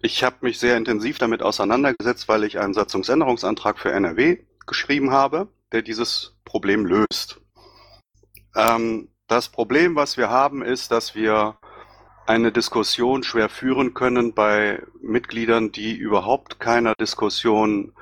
ich 0.00 0.22
habe 0.22 0.36
mich 0.42 0.58
sehr 0.58 0.76
intensiv 0.76 1.18
damit 1.18 1.42
auseinandergesetzt, 1.42 2.28
weil 2.28 2.44
ich 2.44 2.58
einen 2.60 2.74
Satzungsänderungsantrag 2.74 3.78
für 3.78 3.92
NRW 3.92 4.38
geschrieben 4.66 5.10
habe, 5.10 5.48
der 5.72 5.82
dieses 5.82 6.36
Problem 6.44 6.86
löst. 6.86 7.40
Ähm, 8.54 9.08
das 9.26 9.48
Problem, 9.48 9.96
was 9.96 10.16
wir 10.16 10.30
haben, 10.30 10.62
ist, 10.62 10.90
dass 10.90 11.14
wir 11.14 11.56
eine 12.26 12.52
Diskussion 12.52 13.22
schwer 13.22 13.48
führen 13.48 13.94
können 13.94 14.34
bei 14.34 14.82
Mitgliedern, 15.02 15.72
die 15.72 15.94
überhaupt 15.94 16.60
keiner 16.60 16.94
Diskussion 16.94 17.92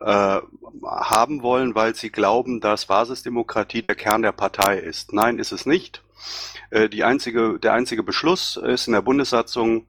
äh, 0.00 0.40
haben 0.84 1.42
wollen, 1.42 1.74
weil 1.74 1.94
sie 1.94 2.10
glauben, 2.10 2.60
dass 2.60 2.86
Basisdemokratie 2.86 3.82
der 3.82 3.96
Kern 3.96 4.22
der 4.22 4.32
Partei 4.32 4.78
ist. 4.78 5.12
Nein, 5.12 5.38
ist 5.38 5.52
es 5.52 5.66
nicht. 5.66 6.02
Äh, 6.70 6.88
die 6.88 7.04
einzige, 7.04 7.58
der 7.58 7.72
einzige 7.72 8.02
Beschluss 8.02 8.56
ist 8.56 8.86
in 8.86 8.94
der 8.94 9.02
Bundessatzung 9.02 9.86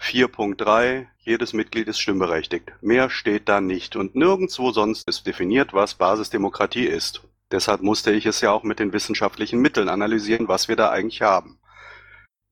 4.3, 0.00 1.06
jedes 1.20 1.52
Mitglied 1.52 1.88
ist 1.88 1.98
stimmberechtigt. 1.98 2.72
Mehr 2.80 3.10
steht 3.10 3.48
da 3.48 3.60
nicht 3.60 3.96
und 3.96 4.14
nirgendwo 4.14 4.70
sonst 4.70 5.08
ist 5.08 5.26
definiert, 5.26 5.72
was 5.72 5.94
Basisdemokratie 5.94 6.86
ist. 6.86 7.22
Deshalb 7.50 7.82
musste 7.82 8.10
ich 8.12 8.26
es 8.26 8.40
ja 8.40 8.50
auch 8.50 8.62
mit 8.62 8.78
den 8.78 8.92
wissenschaftlichen 8.92 9.60
Mitteln 9.60 9.88
analysieren, 9.88 10.48
was 10.48 10.68
wir 10.68 10.76
da 10.76 10.90
eigentlich 10.90 11.22
haben. 11.22 11.58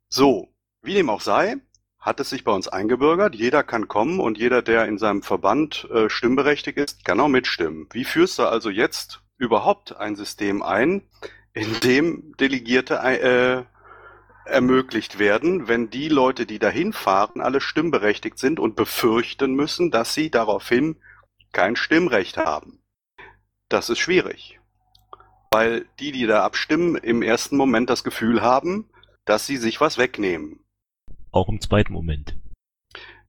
So, 0.09 0.55
wie 0.83 0.95
dem 0.95 1.11
auch 1.11 1.21
sei, 1.21 1.57
hat 1.99 2.21
es 2.21 2.31
sich 2.31 2.45
bei 2.45 2.53
uns 2.53 2.69
eingebürgert. 2.69 3.35
Jeder 3.35 3.63
kann 3.63 3.89
kommen 3.89 4.21
und 4.21 4.37
jeder, 4.39 4.61
der 4.61 4.87
in 4.87 4.99
seinem 4.99 5.23
Verband 5.23 5.89
äh, 5.93 6.11
stimmberechtigt 6.11 6.77
ist, 6.77 7.05
kann 7.05 7.21
auch 7.21 7.29
mitstimmen. 7.29 7.89
Wie 7.93 8.05
führst 8.05 8.39
du 8.39 8.45
also 8.45 8.71
jetzt 8.71 9.23
überhaupt 9.39 9.97
ein 9.97 10.17
System 10.17 10.63
ein, 10.63 11.03
in 11.53 11.81
dem 11.81 12.35
Delegierte 12.39 12.95
äh, 12.97 13.65
ermöglicht 14.45 15.19
werden, 15.19 15.69
wenn 15.69 15.91
die 15.91 16.09
Leute, 16.09 16.47
die 16.47 16.59
dahin 16.59 16.93
fahren, 16.93 17.41
alle 17.41 17.61
stimmberechtigt 17.61 18.39
sind 18.39 18.59
und 18.59 18.77
befürchten 18.77 19.55
müssen, 19.55 19.91
dass 19.91 20.15
sie 20.15 20.31
daraufhin 20.31 20.97
kein 21.53 21.77
Stimmrecht 21.77 22.37
haben. 22.37 22.83
Das 23.69 23.89
ist 23.89 23.99
schwierig, 23.99 24.61
weil 25.51 25.87
die, 25.99 26.13
die 26.13 26.27
da 26.27 26.45
abstimmen, 26.45 26.97
im 26.97 27.23
ersten 27.23 27.57
Moment 27.57 27.89
das 27.89 28.05
Gefühl 28.05 28.43
haben, 28.43 28.91
dass 29.25 29.47
sie 29.47 29.57
sich 29.57 29.81
was 29.81 29.99
wegnehmen. 29.99 30.61
Auch 31.31 31.49
im 31.49 31.61
zweiten 31.61 31.93
Moment. 31.93 32.37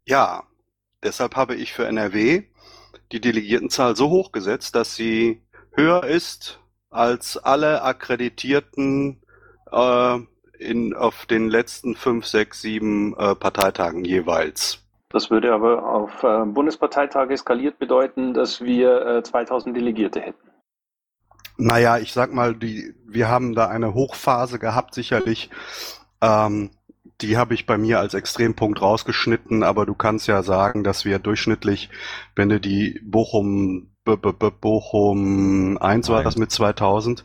Ja, 0.05 0.43
deshalb 1.03 1.35
habe 1.35 1.55
ich 1.55 1.73
für 1.73 1.85
NRW 1.85 2.43
die 3.11 3.21
Delegiertenzahl 3.21 3.95
so 3.95 4.09
hoch 4.09 4.31
gesetzt, 4.31 4.75
dass 4.75 4.95
sie 4.95 5.41
höher 5.71 6.03
ist 6.03 6.59
als 6.89 7.37
alle 7.37 7.83
akkreditierten 7.83 9.21
äh, 9.71 10.19
in, 10.63 10.93
auf 10.93 11.25
den 11.25 11.49
letzten 11.49 11.95
fünf, 11.95 12.25
sechs, 12.25 12.61
sieben 12.61 13.15
äh, 13.17 13.35
Parteitagen 13.35 14.05
jeweils. 14.05 14.79
Das 15.09 15.29
würde 15.29 15.53
aber 15.53 15.87
auf 15.87 16.23
äh, 16.23 16.45
Bundesparteitage 16.45 17.37
skaliert 17.37 17.77
bedeuten, 17.77 18.33
dass 18.33 18.61
wir 18.61 19.05
äh, 19.05 19.23
2000 19.23 19.77
Delegierte 19.77 20.19
hätten. 20.19 20.49
Naja, 21.57 21.99
ich 21.99 22.13
sag 22.13 22.33
mal, 22.33 22.55
die, 22.55 22.95
wir 23.05 23.29
haben 23.29 23.53
da 23.53 23.67
eine 23.67 23.93
Hochphase 23.93 24.57
gehabt, 24.57 24.95
sicherlich. 24.95 25.51
Ähm, 26.19 26.71
die 27.21 27.37
habe 27.37 27.53
ich 27.53 27.65
bei 27.65 27.77
mir 27.77 27.99
als 27.99 28.15
Extrempunkt 28.15 28.81
rausgeschnitten, 28.81 29.61
aber 29.61 29.85
du 29.85 29.93
kannst 29.93 30.27
ja 30.27 30.41
sagen, 30.41 30.83
dass 30.83 31.05
wir 31.05 31.19
durchschnittlich, 31.19 31.89
wenn 32.35 32.49
du 32.49 32.59
die 32.59 32.99
Bochum, 33.03 33.91
B 34.03 34.13
-B 34.13 34.33
-B 34.33 34.51
Bochum 34.51 35.77
1 35.77 36.09
war 36.09 36.23
das 36.23 36.37
mit 36.37 36.51
2000, 36.51 37.23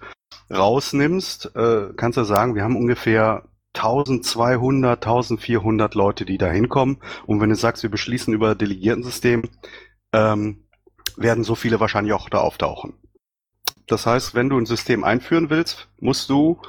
rausnimmst, 0.50 1.54
äh, 1.56 1.88
kannst 1.96 2.18
du 2.18 2.24
sagen, 2.24 2.54
wir 2.54 2.62
haben 2.62 2.76
ungefähr 2.76 3.44
1200, 3.74 5.04
1400 5.04 5.94
Leute, 5.94 6.24
die 6.24 6.38
da 6.38 6.48
hinkommen. 6.48 6.98
Und 7.26 7.40
wenn 7.40 7.50
du 7.50 7.54
sagst, 7.54 7.82
wir 7.82 7.90
beschließen 7.90 8.32
über 8.32 8.54
Delegiertensystem, 8.54 9.48
ähm, 10.12 10.64
werden 11.16 11.44
so 11.44 11.54
viele 11.54 11.80
wahrscheinlich 11.80 12.12
auch 12.14 12.28
da 12.28 12.38
auftauchen. 12.38 12.94
Das 13.86 14.06
heißt, 14.06 14.34
wenn 14.34 14.48
du 14.48 14.58
ein 14.58 14.66
System 14.66 15.04
einführen 15.04 15.50
willst, 15.50 15.88
musst 15.98 16.28
du, 16.28 16.60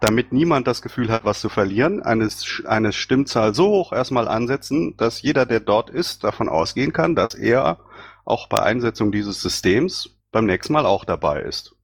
damit 0.00 0.32
niemand 0.32 0.66
das 0.66 0.82
Gefühl 0.82 1.10
hat, 1.10 1.24
was 1.24 1.40
zu 1.40 1.48
verlieren, 1.48 2.02
eine, 2.02 2.28
eine 2.66 2.92
Stimmzahl 2.92 3.54
so 3.54 3.68
hoch 3.68 3.92
erstmal 3.92 4.26
ansetzen, 4.26 4.96
dass 4.96 5.22
jeder, 5.22 5.46
der 5.46 5.60
dort 5.60 5.90
ist, 5.90 6.24
davon 6.24 6.48
ausgehen 6.48 6.92
kann, 6.92 7.14
dass 7.14 7.34
er 7.34 7.78
auch 8.24 8.48
bei 8.48 8.60
Einsetzung 8.62 9.12
dieses 9.12 9.40
Systems 9.40 10.10
beim 10.32 10.46
nächsten 10.46 10.72
Mal 10.72 10.86
auch 10.86 11.04
dabei 11.04 11.42
ist. 11.42 11.76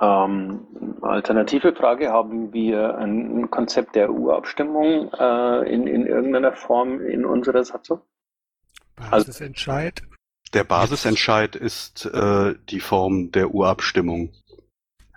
Ähm, 0.00 0.98
alternative 1.02 1.74
Frage, 1.74 2.10
haben 2.10 2.52
wir 2.52 2.98
ein 2.98 3.50
Konzept 3.50 3.94
der 3.94 4.10
EU-Abstimmung 4.10 5.12
äh, 5.12 5.72
in, 5.72 5.86
in 5.86 6.06
irgendeiner 6.06 6.52
Form 6.52 7.00
in 7.00 7.24
unserer 7.24 7.64
Satzung? 7.64 8.00
Basisentscheid? 8.96 10.02
Der 10.52 10.64
Basisentscheid 10.64 11.56
ist 11.56 12.06
äh, 12.06 12.54
die 12.68 12.80
Form 12.80 13.30
der 13.32 13.54
Urabstimmung. 13.54 14.32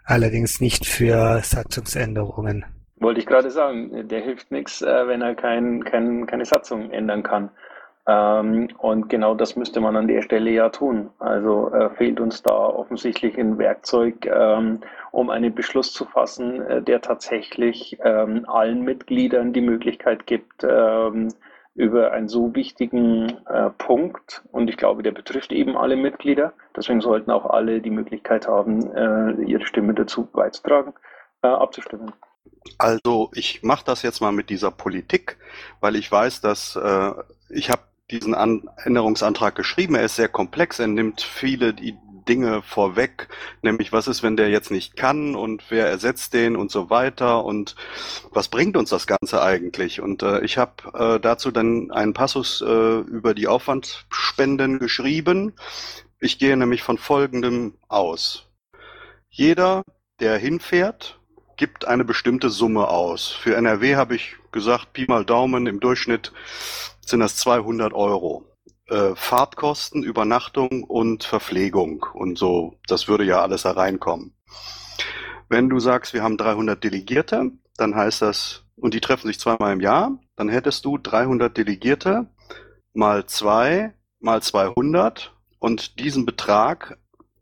Allerdings 0.04 0.62
nicht 0.62 0.86
für 0.86 1.42
Satzungsänderungen. 1.44 2.66
Wollte 3.00 3.20
ich 3.20 3.26
gerade 3.26 3.52
sagen, 3.52 4.08
der 4.08 4.22
hilft 4.22 4.52
nichts, 4.52 4.82
äh, 4.82 5.08
wenn 5.08 5.22
er 5.22 5.36
kein, 5.36 5.84
kein, 5.84 6.26
keine 6.26 6.46
Satzung 6.46 6.92
ändern 6.92 7.24
kann. 7.24 7.52
Ähm, 8.08 8.70
und 8.78 9.10
genau 9.10 9.36
das 9.36 9.58
müsste 9.58 9.82
man 9.82 9.98
an 9.98 10.08
der 10.08 10.22
Stelle 10.22 10.50
ja 10.50 10.70
tun. 10.70 11.10
Also 11.20 11.70
äh, 11.72 11.90
fehlt 11.96 12.22
uns 12.22 12.42
da 12.42 12.54
offensichtlich 12.54 13.38
ein 13.38 13.58
Werkzeug, 13.58 14.26
ähm, 14.26 14.80
um 15.12 15.30
einen 15.30 15.54
Beschluss 15.54 15.92
zu 15.92 16.06
fassen, 16.06 16.62
äh, 16.62 16.82
der 16.82 17.02
tatsächlich 17.02 17.98
ähm, 18.02 18.46
allen 18.48 18.84
Mitgliedern 18.84 19.52
die 19.52 19.62
Möglichkeit 19.62 20.26
gibt, 20.26 20.64
ähm, 20.64 21.34
über 21.76 22.12
einen 22.12 22.30
so 22.30 22.56
wichtigen 22.56 23.38
äh, 23.46 23.70
Punkt, 23.78 24.42
und 24.52 24.70
ich 24.70 24.78
glaube, 24.78 25.04
der 25.04 25.12
betrifft 25.12 25.52
eben 25.52 25.78
alle 25.78 25.96
Mitglieder, 25.96 26.54
deswegen 26.76 27.02
sollten 27.02 27.30
auch 27.30 27.46
alle 27.46 27.82
die 27.82 27.92
Möglichkeit 27.92 28.48
haben, 28.48 28.90
äh, 28.96 29.44
ihre 29.44 29.66
Stimme 29.66 29.94
dazu 29.94 30.26
beizutragen, 30.26 30.94
äh, 31.44 31.48
abzustimmen. 31.48 32.14
Also 32.80 33.30
ich 33.34 33.62
mache 33.64 33.86
das 33.86 34.02
jetzt 34.02 34.22
mal 34.22 34.32
mit 34.32 34.50
dieser 34.50 34.72
Politik, 34.72 35.38
weil 35.80 35.96
ich 35.96 36.12
weiß, 36.12 36.42
dass 36.42 36.76
äh, 36.76 37.12
ich 37.50 37.70
habe 37.70 37.82
diesen 38.12 38.34
An 38.34 38.70
Änderungsantrag 38.78 39.56
geschrieben. 39.56 39.96
Er 39.96 40.04
ist 40.04 40.16
sehr 40.16 40.30
komplex, 40.30 40.80
er 40.80 40.88
nimmt 40.88 41.22
viele 41.22 41.74
die 41.74 41.98
Dinge 42.28 42.62
vorweg, 42.62 43.30
nämlich 43.62 43.94
was 43.94 44.08
ist, 44.08 44.22
wenn 44.22 44.38
der 44.38 44.50
jetzt 44.50 44.70
nicht 44.70 44.96
kann 44.96 45.36
und 45.36 45.64
wer 45.70 45.88
ersetzt 45.88 46.34
den 46.34 46.56
und 46.56 46.72
so 46.72 46.90
weiter 46.90 47.44
und 47.46 47.76
was 48.32 48.50
bringt 48.50 48.76
uns 48.76 48.90
das 48.90 49.08
Ganze 49.08 49.42
eigentlich? 49.42 50.02
Und 50.02 50.24
äh, 50.24 50.42
ich 50.42 50.58
habe 50.58 51.16
äh, 51.16 51.20
dazu 51.20 51.52
dann 51.52 51.92
einen 51.92 52.14
Passus 52.14 52.62
äh, 52.62 52.66
über 53.00 53.34
die 53.34 53.48
Aufwandspenden 53.48 54.80
geschrieben. 54.80 55.54
Ich 56.20 56.38
gehe 56.40 56.58
nämlich 56.58 56.84
von 56.84 56.98
Folgendem 56.98 57.76
aus. 57.88 58.50
Jeder, 59.30 59.84
der 60.20 60.38
hinfährt, 60.38 61.17
gibt 61.58 61.86
eine 61.86 62.06
bestimmte 62.06 62.50
Summe 62.50 62.88
aus. 62.88 63.28
Für 63.28 63.56
NRW 63.56 63.96
habe 63.96 64.16
ich 64.16 64.36
gesagt, 64.52 64.94
Pi 64.94 65.06
mal 65.08 65.26
Daumen, 65.26 65.68
im 65.68 65.80
Durchschnitt 65.80 66.32
sind 67.06 67.20
das 67.20 67.38
200 67.38 67.94
Euro. 67.94 68.46
äh, 68.90 69.16
Fahrtkosten, 69.16 70.04
Übernachtung 70.04 70.84
und 70.84 71.24
Verpflegung 71.24 72.06
und 72.14 72.38
so. 72.38 72.80
Das 72.88 73.08
würde 73.08 73.26
ja 73.26 73.42
alles 73.42 73.64
da 73.64 73.72
reinkommen. 73.72 74.34
Wenn 75.50 75.70
du 75.70 75.80
sagst, 75.80 76.14
wir 76.14 76.24
haben 76.24 76.38
300 76.38 76.84
Delegierte, 76.84 77.52
dann 77.78 77.96
heißt 77.96 78.22
das, 78.22 78.64
und 78.76 78.94
die 78.94 79.02
treffen 79.02 79.28
sich 79.28 79.40
zweimal 79.40 79.74
im 79.74 79.82
Jahr, 79.82 80.18
dann 80.36 80.50
hättest 80.50 80.86
du 80.86 80.98
300 80.98 81.56
Delegierte 81.58 82.28
mal 82.94 83.26
zwei 83.26 83.94
mal 84.20 84.42
200 84.42 85.36
und 85.60 86.00
diesen 86.00 86.26
Betrag, 86.26 86.98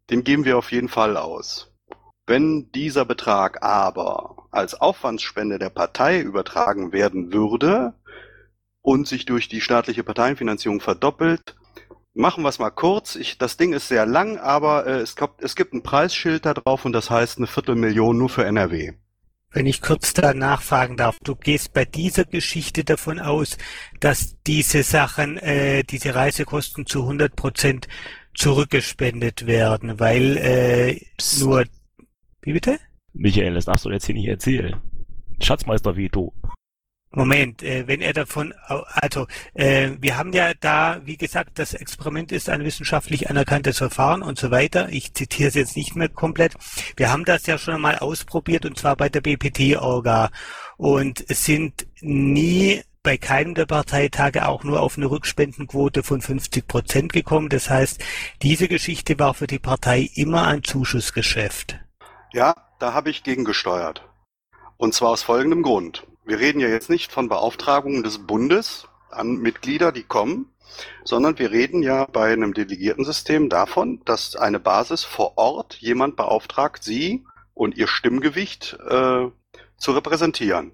den 0.09 0.23
geben 0.23 0.45
wir 0.45 0.57
auf 0.57 0.71
jeden 0.71 0.89
Fall 0.89 1.17
aus. 1.17 1.74
Wenn 2.27 2.71
dieser 2.71 3.05
Betrag 3.05 3.63
aber 3.63 4.47
als 4.51 4.73
Aufwandsspende 4.73 5.59
der 5.59 5.69
Partei 5.69 6.19
übertragen 6.19 6.91
werden 6.91 7.31
würde 7.31 7.93
und 8.81 9.07
sich 9.07 9.25
durch 9.25 9.47
die 9.47 9.61
staatliche 9.61 10.03
Parteienfinanzierung 10.03 10.81
verdoppelt, 10.81 11.55
machen 12.15 12.43
wir 12.43 12.49
es 12.49 12.59
mal 12.59 12.71
kurz. 12.71 13.15
Ich, 13.15 13.37
das 13.37 13.57
Ding 13.57 13.73
ist 13.73 13.89
sehr 13.89 14.07
lang, 14.07 14.39
aber 14.39 14.87
äh, 14.87 15.01
es, 15.01 15.15
gibt, 15.15 15.43
es 15.43 15.55
gibt 15.55 15.73
ein 15.73 15.83
Preisschild 15.83 16.45
da 16.45 16.53
drauf 16.53 16.85
und 16.85 16.93
das 16.93 17.09
heißt 17.09 17.37
eine 17.37 17.47
Viertelmillion 17.47 18.17
nur 18.17 18.29
für 18.29 18.45
NRW. 18.45 18.93
Wenn 19.51 19.67
ich 19.67 19.81
kurz 19.81 20.13
da 20.13 20.33
nachfragen 20.33 20.97
darf, 20.97 21.17
du 21.23 21.35
gehst 21.35 21.73
bei 21.73 21.85
dieser 21.85 22.25
Geschichte 22.25 22.83
davon 22.83 23.19
aus, 23.19 23.57
dass 23.99 24.35
diese 24.45 24.83
Sachen, 24.83 25.37
äh, 25.37 25.83
diese 25.83 26.15
Reisekosten 26.15 26.85
zu 26.85 27.03
100 27.03 27.35
Prozent 27.35 27.87
zurückgespendet 28.33 29.45
werden, 29.45 29.99
weil 29.99 30.37
äh, 30.37 31.01
nur... 31.39 31.65
Wie 32.45 32.53
bitte? 32.53 32.79
Michael, 33.13 33.55
das 33.55 33.65
darfst 33.65 33.85
du 33.85 33.89
jetzt 33.89 34.05
hier 34.05 34.13
nicht 34.13 34.27
erzählen. 34.27 34.75
Schatzmeister 35.41 35.97
Veto. 35.97 36.31
Moment, 37.09 37.63
äh, 37.63 37.87
wenn 37.87 38.01
er 38.01 38.13
davon, 38.13 38.53
also 38.67 39.25
äh, 39.53 39.91
wir 39.99 40.17
haben 40.17 40.31
ja 40.31 40.51
da, 40.59 41.01
wie 41.05 41.17
gesagt, 41.17 41.57
das 41.57 41.73
Experiment 41.73 42.31
ist 42.31 42.49
ein 42.49 42.63
wissenschaftlich 42.63 43.29
anerkanntes 43.29 43.79
Verfahren 43.79 44.21
und 44.21 44.37
so 44.37 44.51
weiter. 44.51 44.89
Ich 44.89 45.13
zitiere 45.13 45.47
es 45.47 45.55
jetzt 45.55 45.75
nicht 45.75 45.95
mehr 45.95 46.09
komplett. 46.09 46.53
Wir 46.97 47.11
haben 47.11 47.25
das 47.25 47.47
ja 47.47 47.57
schon 47.57 47.75
einmal 47.75 47.97
ausprobiert 47.97 48.65
und 48.65 48.77
zwar 48.77 48.95
bei 48.95 49.09
der 49.09 49.21
BPT-Orga 49.21 50.29
und 50.77 51.25
sind 51.29 51.87
nie 52.01 52.81
bei 53.01 53.17
keinem 53.17 53.55
der 53.55 53.65
Parteitage 53.65 54.47
auch 54.47 54.63
nur 54.63 54.81
auf 54.81 54.97
eine 54.97 55.09
Rückspendenquote 55.09 56.03
von 56.03 56.21
50 56.21 56.67
Prozent 56.67 57.13
gekommen. 57.13 57.49
Das 57.49 57.71
heißt, 57.71 58.03
diese 58.41 58.67
Geschichte 58.67 59.17
war 59.17 59.33
für 59.33 59.47
die 59.47 59.59
Partei 59.59 60.09
immer 60.15 60.47
ein 60.47 60.63
Zuschussgeschäft. 60.63 61.79
Ja, 62.35 62.53
da 62.79 62.93
habe 62.93 63.11
ich 63.11 63.23
gegengesteuert. 63.23 64.03
Und 64.75 64.93
zwar 64.93 65.11
aus 65.11 65.23
folgendem 65.23 65.63
Grund. 65.63 66.05
Wir 66.25 66.37
reden 66.37 66.59
ja 66.59 66.67
jetzt 66.67 66.89
nicht 66.89 67.13
von 67.13 67.29
Beauftragungen 67.29 68.03
des 68.03 68.27
Bundes 68.27 68.89
an 69.09 69.37
Mitglieder, 69.37 69.93
die 69.93 70.03
kommen, 70.03 70.53
sondern 71.05 71.39
wir 71.39 71.51
reden 71.51 71.81
ja 71.81 72.03
bei 72.11 72.33
einem 72.33 72.53
Delegiertensystem 72.53 73.47
davon, 73.47 74.01
dass 74.03 74.35
eine 74.35 74.59
Basis 74.59 75.05
vor 75.05 75.37
Ort 75.37 75.75
jemand 75.75 76.17
beauftragt, 76.17 76.83
sie 76.83 77.25
und 77.53 77.77
ihr 77.77 77.87
Stimmgewicht 77.87 78.77
äh, 78.85 79.29
zu 79.77 79.91
repräsentieren. 79.93 80.73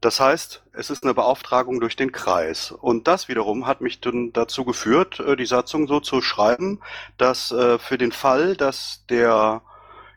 Das 0.00 0.18
heißt, 0.18 0.64
es 0.72 0.90
ist 0.90 1.04
eine 1.04 1.14
Beauftragung 1.14 1.78
durch 1.78 1.94
den 1.94 2.10
Kreis. 2.10 2.72
Und 2.72 3.06
das 3.06 3.28
wiederum 3.28 3.68
hat 3.68 3.80
mich 3.80 4.00
dann 4.00 4.32
dazu 4.32 4.64
geführt, 4.64 5.20
äh, 5.20 5.36
die 5.36 5.46
Satzung 5.46 5.86
so 5.86 6.00
zu 6.00 6.20
schreiben, 6.20 6.80
dass 7.16 7.52
äh, 7.52 7.78
für 7.78 7.96
den 7.96 8.10
Fall, 8.10 8.56
dass 8.56 9.04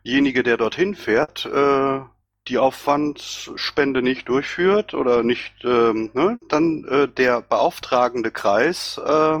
derjenige, 0.04 0.42
der 0.42 0.56
dorthin 0.56 0.94
fährt, 0.94 1.46
äh, 1.46 2.00
die 2.48 2.58
Aufwandsspende 2.58 4.02
nicht 4.02 4.28
durchführt 4.28 4.92
oder 4.92 5.22
nicht, 5.22 5.52
ähm, 5.64 6.10
ne, 6.12 6.38
dann 6.48 6.84
äh, 6.84 7.08
der 7.08 7.40
beauftragende 7.40 8.30
Kreis 8.30 8.98
äh, 8.98 9.38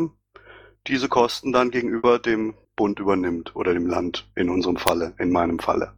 diese 0.86 1.08
Kosten 1.08 1.52
dann 1.52 1.70
gegenüber 1.70 2.18
dem 2.18 2.54
Bund 2.76 2.98
übernimmt 2.98 3.54
oder 3.54 3.74
dem 3.74 3.86
Land 3.86 4.28
in 4.34 4.48
unserem 4.48 4.76
Falle, 4.76 5.14
in 5.18 5.30
meinem 5.30 5.58
Falle. 5.58 5.92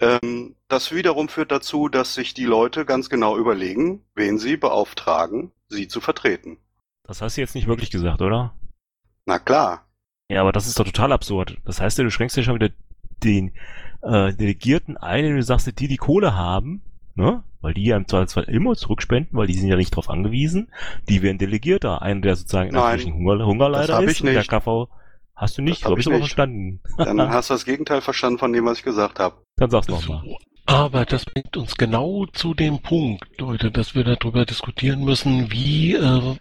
Ähm, 0.00 0.54
das 0.68 0.94
wiederum 0.94 1.28
führt 1.28 1.50
dazu, 1.50 1.88
dass 1.88 2.14
sich 2.14 2.34
die 2.34 2.44
Leute 2.44 2.84
ganz 2.84 3.10
genau 3.10 3.36
überlegen, 3.36 4.04
wen 4.14 4.38
sie 4.38 4.56
beauftragen, 4.56 5.50
sie 5.68 5.88
zu 5.88 6.00
vertreten. 6.00 6.58
Das 7.02 7.20
hast 7.20 7.36
du 7.36 7.40
jetzt 7.40 7.54
nicht 7.56 7.66
wirklich 7.66 7.90
gesagt, 7.90 8.22
oder? 8.22 8.54
Na 9.26 9.38
klar. 9.38 9.88
Ja, 10.28 10.42
aber 10.42 10.52
das 10.52 10.68
ist 10.68 10.78
doch 10.78 10.84
total 10.84 11.10
absurd. 11.12 11.56
Das 11.64 11.80
heißt 11.80 11.98
ja, 11.98 12.04
du 12.04 12.10
schränkst 12.10 12.36
ja 12.36 12.42
schon 12.42 12.54
wieder 12.54 12.70
den 13.24 13.52
äh, 14.02 14.32
Delegierten 14.32 14.96
ein, 14.96 15.24
wenn 15.24 15.36
du 15.36 15.42
sagst, 15.42 15.78
die 15.78 15.88
die 15.88 15.96
Kohle 15.96 16.36
haben, 16.36 16.82
ne? 17.14 17.42
Weil 17.60 17.74
die 17.74 17.84
ja 17.84 17.96
im 17.96 18.06
Zweifelsfall 18.06 18.44
immer 18.44 18.76
zurückspenden, 18.76 19.36
weil 19.36 19.48
die 19.48 19.54
sind 19.54 19.68
ja 19.68 19.74
nicht 19.76 19.92
darauf 19.92 20.08
angewiesen. 20.10 20.68
Die 21.08 21.22
werden 21.22 21.38
Delegierter, 21.38 22.02
einer, 22.02 22.20
der 22.20 22.36
sozusagen 22.36 22.68
in 22.68 22.76
Nein, 22.76 23.00
Hunger, 23.12 23.44
Hungerleider 23.44 24.00
ist. 24.02 24.12
ich 24.12 24.22
nicht. 24.24 24.36
Der 24.36 24.44
KV 24.44 24.88
hast 25.34 25.58
du 25.58 25.62
nicht, 25.62 25.84
hab 25.84 25.92
ich 25.94 26.00
ich 26.00 26.06
aber 26.06 26.16
nicht. 26.16 26.26
verstanden. 26.26 26.80
Dann 26.96 27.20
hast 27.30 27.50
du 27.50 27.54
das 27.54 27.64
Gegenteil 27.64 28.00
verstanden 28.00 28.38
von 28.38 28.52
dem, 28.52 28.64
was 28.64 28.78
ich 28.78 28.84
gesagt 28.84 29.18
habe. 29.18 29.42
Dann 29.56 29.70
sag's 29.70 29.88
nochmal. 29.88 30.22
So, 30.24 30.38
aber 30.66 31.04
das 31.04 31.24
bringt 31.24 31.56
uns 31.56 31.76
genau 31.76 32.26
zu 32.26 32.54
dem 32.54 32.80
Punkt, 32.80 33.26
Leute, 33.40 33.70
dass 33.70 33.94
wir 33.94 34.04
darüber 34.04 34.44
diskutieren 34.44 35.02
müssen, 35.04 35.50
wie 35.50 35.94
äh, 35.94 36.36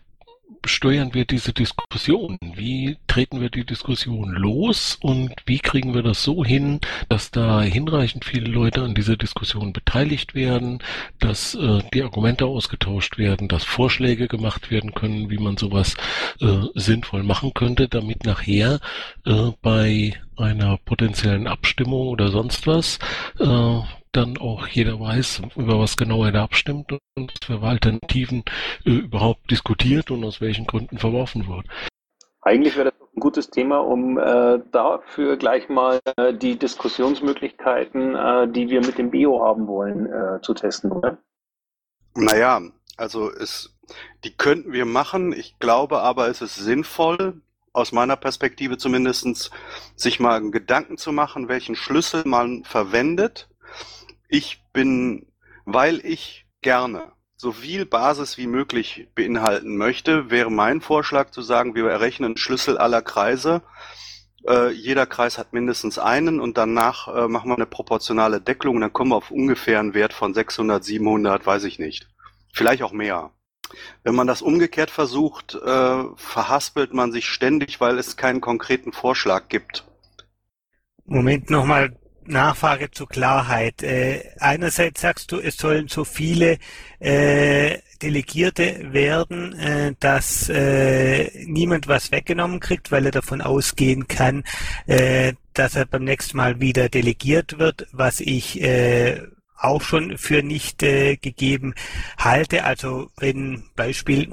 steuern 0.68 1.13
wir 1.13 1.26
diese 1.26 1.53
Diskussion? 1.53 2.38
Wie 2.55 2.97
treten 3.07 3.41
wir 3.41 3.49
die 3.49 3.65
Diskussion 3.65 4.32
los 4.32 4.97
und 5.01 5.34
wie 5.45 5.59
kriegen 5.59 5.93
wir 5.93 6.03
das 6.03 6.24
so 6.24 6.43
hin, 6.43 6.80
dass 7.09 7.32
da 7.32 7.61
hinreichend 7.61 8.26
viele 8.26 8.49
Leute 8.49 8.82
an 8.84 8.95
dieser 8.95 9.18
Diskussion 9.18 9.74
beteiligt 9.74 10.36
werden, 10.36 10.80
dass 11.20 11.55
äh, 11.55 11.80
die 11.93 12.03
Argumente 12.03 12.45
ausgetauscht 12.45 13.18
werden, 13.18 13.47
dass 13.47 13.63
Vorschläge 13.63 14.28
gemacht 14.28 14.72
werden 14.72 14.93
können, 14.93 15.30
wie 15.30 15.39
man 15.39 15.57
sowas 15.57 15.95
äh, 16.41 16.63
sinnvoll 16.76 17.24
machen 17.24 17.53
könnte, 17.53 17.88
damit 17.88 18.26
nachher 18.26 18.80
äh, 19.26 19.51
bei 19.61 20.13
einer 20.36 20.78
potenziellen 20.78 21.47
Abstimmung 21.47 22.07
oder 22.07 22.30
sonst 22.30 22.68
was 22.68 22.99
äh, 23.39 23.80
dann 24.12 24.38
auch 24.38 24.68
jeder 24.68 24.99
weiß, 24.99 25.41
über 25.55 25.80
was 25.80 25.97
genau 25.97 26.24
er 26.24 26.32
da 26.32 26.43
abstimmt 26.43 26.97
und 27.16 27.34
für 27.43 27.62
Alternativen 27.62 28.43
äh, 28.86 28.91
überhaupt 28.91 29.49
diskutiert 29.51 30.12
und 30.12 30.24
aus 30.24 30.41
welchen 30.41 30.66
Gründen 30.66 30.97
verworfen 30.97 31.47
wird. 31.47 31.66
Eigentlich 32.41 32.78
wäre 32.78 32.91
das 32.91 33.10
ein 33.16 33.20
gutes 33.20 33.49
Thema, 33.49 33.80
um 33.80 34.18
äh, 34.18 34.60
dafür 34.72 35.38
gleich 35.38 35.68
mal 35.70 35.99
äh, 36.16 36.34
die 36.34 36.58
Diskussionsmöglichkeiten, 36.58 38.16
äh, 38.16 38.47
die 38.47 38.70
wir 38.70 38.82
mit 38.82 38.97
dem 38.97 39.12
Bio 39.12 39.43
haben 39.43 39.68
wollen, 39.68 40.05
äh, 40.05 40.41
zu 40.41 40.53
testen, 40.53 40.91
oder? 40.91 41.18
Naja, 42.16 42.62
also 42.95 43.30
es, 43.32 43.76
die 44.24 44.36
könnten 44.36 44.72
wir 44.72 44.86
machen. 44.86 45.34
Ich 45.34 45.60
glaube 45.60 45.99
aber, 45.99 46.30
es 46.30 46.41
ist 46.41 46.55
sinnvoll, 46.55 47.41
aus 47.78 47.91
meiner 47.91 48.16
Perspektive 48.16 48.78
zumindestens, 48.78 49.51
sich 49.95 50.20
mal 50.20 50.36
einen 50.36 50.51
Gedanken 50.51 50.97
zu 50.97 51.12
machen, 51.12 51.47
welchen 51.47 51.76
Schlüssel 51.76 52.24
man 52.26 52.64
verwendet. 52.64 53.49
Ich 54.28 54.63
bin, 54.73 55.28
weil 55.65 56.05
ich 56.05 56.45
gerne 56.61 57.11
so 57.38 57.51
viel 57.51 57.86
Basis 57.86 58.38
wie 58.38 58.47
möglich 58.47 59.07
beinhalten 59.13 59.78
möchte, 59.78 60.32
wäre 60.32 60.51
mein 60.51 60.82
Vorschlag 60.82 61.30
zu 61.30 61.41
sagen, 61.41 61.75
wir 61.75 61.88
errechnen 61.88 62.36
Schlüssel 62.36 62.78
aller 62.78 63.03
Kreise. 63.03 63.61
Äh, 64.47 64.71
jeder 64.71 65.05
Kreis 65.05 65.38
hat 65.38 65.53
mindestens 65.53 65.99
einen 65.99 66.39
und 66.39 66.57
danach 66.57 67.07
äh, 67.07 67.28
machen 67.28 67.49
wir 67.49 67.55
eine 67.55 67.67
proportionale 67.67 68.41
Deckelung 68.41 68.82
dann 68.82 68.93
kommen 68.93 69.11
wir 69.11 69.17
auf 69.17 69.30
ungefähr 69.32 69.80
einen 69.80 69.93
Wert 69.93 70.13
von 70.13 70.34
600, 70.34 70.84
700, 70.84 71.45
weiß 71.45 71.65
ich 71.65 71.78
nicht. 71.80 72.07
Vielleicht 72.53 72.82
auch 72.82 72.91
mehr. 72.91 73.32
Wenn 74.03 74.15
man 74.15 74.28
das 74.28 74.41
umgekehrt 74.41 74.89
versucht, 74.89 75.53
äh, 75.55 76.03
verhaspelt 76.15 76.93
man 76.93 77.11
sich 77.11 77.28
ständig, 77.28 77.80
weil 77.82 77.99
es 77.99 78.17
keinen 78.17 78.41
konkreten 78.41 78.93
Vorschlag 78.93 79.49
gibt. 79.49 79.86
Moment 81.05 81.49
nochmal 81.49 81.97
Nachfrage 82.28 82.91
zur 82.91 83.07
Klarheit. 83.07 83.84
Äh, 83.84 84.23
einerseits 84.39 85.01
sagst 85.01 85.32
du, 85.32 85.39
es 85.39 85.57
sollen 85.57 85.88
so 85.88 86.03
viele 86.03 86.57
äh, 86.99 87.80
Delegierte 88.01 88.93
werden, 88.93 89.57
äh, 89.57 89.93
dass 89.99 90.49
äh, 90.49 91.32
niemand 91.45 91.88
was 91.88 92.11
weggenommen 92.11 92.59
kriegt, 92.59 92.91
weil 92.91 93.05
er 93.05 93.11
davon 93.11 93.41
ausgehen 93.41 94.07
kann, 94.07 94.43
äh, 94.86 95.34
dass 95.53 95.75
er 95.75 95.86
beim 95.86 96.03
nächsten 96.03 96.38
Mal 96.38 96.59
wieder 96.61 96.89
delegiert 96.89 97.57
wird, 97.57 97.88
was 97.91 98.19
ich 98.19 98.61
äh, 98.61 99.21
auch 99.58 99.82
schon 99.82 100.18
für 100.18 100.43
nicht 100.43 100.84
äh, 100.84 101.18
gegeben 101.18 101.74
halte. 102.18 102.64
Also 102.64 103.10
wenn 103.18 103.64
Beispiel, 103.76 104.32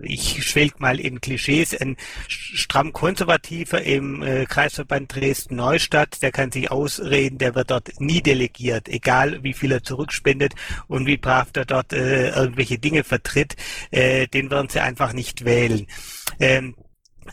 ich 0.00 0.44
schwelg 0.44 0.80
mal 0.80 0.98
in 0.98 1.20
Klischees, 1.20 1.74
ein 1.74 1.96
stramm 2.28 2.92
konservativer 2.92 3.82
im 3.82 4.22
äh, 4.22 4.46
Kreisverband 4.46 5.14
Dresden-Neustadt, 5.14 6.22
der 6.22 6.32
kann 6.32 6.52
sich 6.52 6.70
ausreden, 6.70 7.38
der 7.38 7.54
wird 7.54 7.70
dort 7.70 8.00
nie 8.00 8.22
delegiert, 8.22 8.88
egal 8.88 9.42
wie 9.42 9.52
viel 9.52 9.72
er 9.72 9.82
zurückspendet 9.82 10.54
und 10.88 11.06
wie 11.06 11.16
brav 11.16 11.52
der 11.52 11.64
dort 11.64 11.92
äh, 11.92 12.30
irgendwelche 12.30 12.78
Dinge 12.78 13.04
vertritt, 13.04 13.56
äh, 13.90 14.26
den 14.28 14.50
werden 14.50 14.68
sie 14.68 14.80
einfach 14.80 15.12
nicht 15.12 15.44
wählen. 15.44 15.86
Ähm, 16.40 16.74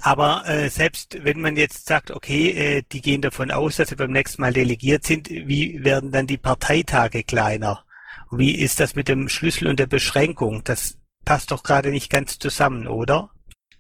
aber 0.02 0.48
äh, 0.48 0.70
selbst 0.70 1.24
wenn 1.24 1.42
man 1.42 1.58
jetzt 1.58 1.88
sagt, 1.88 2.12
okay, 2.12 2.50
äh, 2.52 2.84
die 2.92 3.02
gehen 3.02 3.22
davon 3.22 3.52
aus, 3.52 3.78
dass 3.78 3.90
sie 3.90 3.96
beim 3.96 4.12
nächsten 4.12 4.42
Mal 4.42 4.54
delegiert 4.54 5.04
sind, 5.06 5.30
wie 5.30 5.84
werden 5.84 6.12
dann 6.12 6.28
die 6.28 6.38
Parteitage 6.38 7.24
kleiner? 7.24 7.84
Wie 8.32 8.56
ist 8.56 8.80
das 8.80 8.96
mit 8.96 9.08
dem 9.08 9.30
Schlüssel 9.30 9.68
und 9.68 9.80
der 9.80 9.88
Beschränkung? 9.88 10.64
Das 10.64 10.98
passt 11.26 11.52
doch 11.52 11.64
gerade 11.64 11.90
nicht 11.90 12.10
ganz 12.10 12.40
zusammen, 12.40 12.88
oder? 12.88 13.32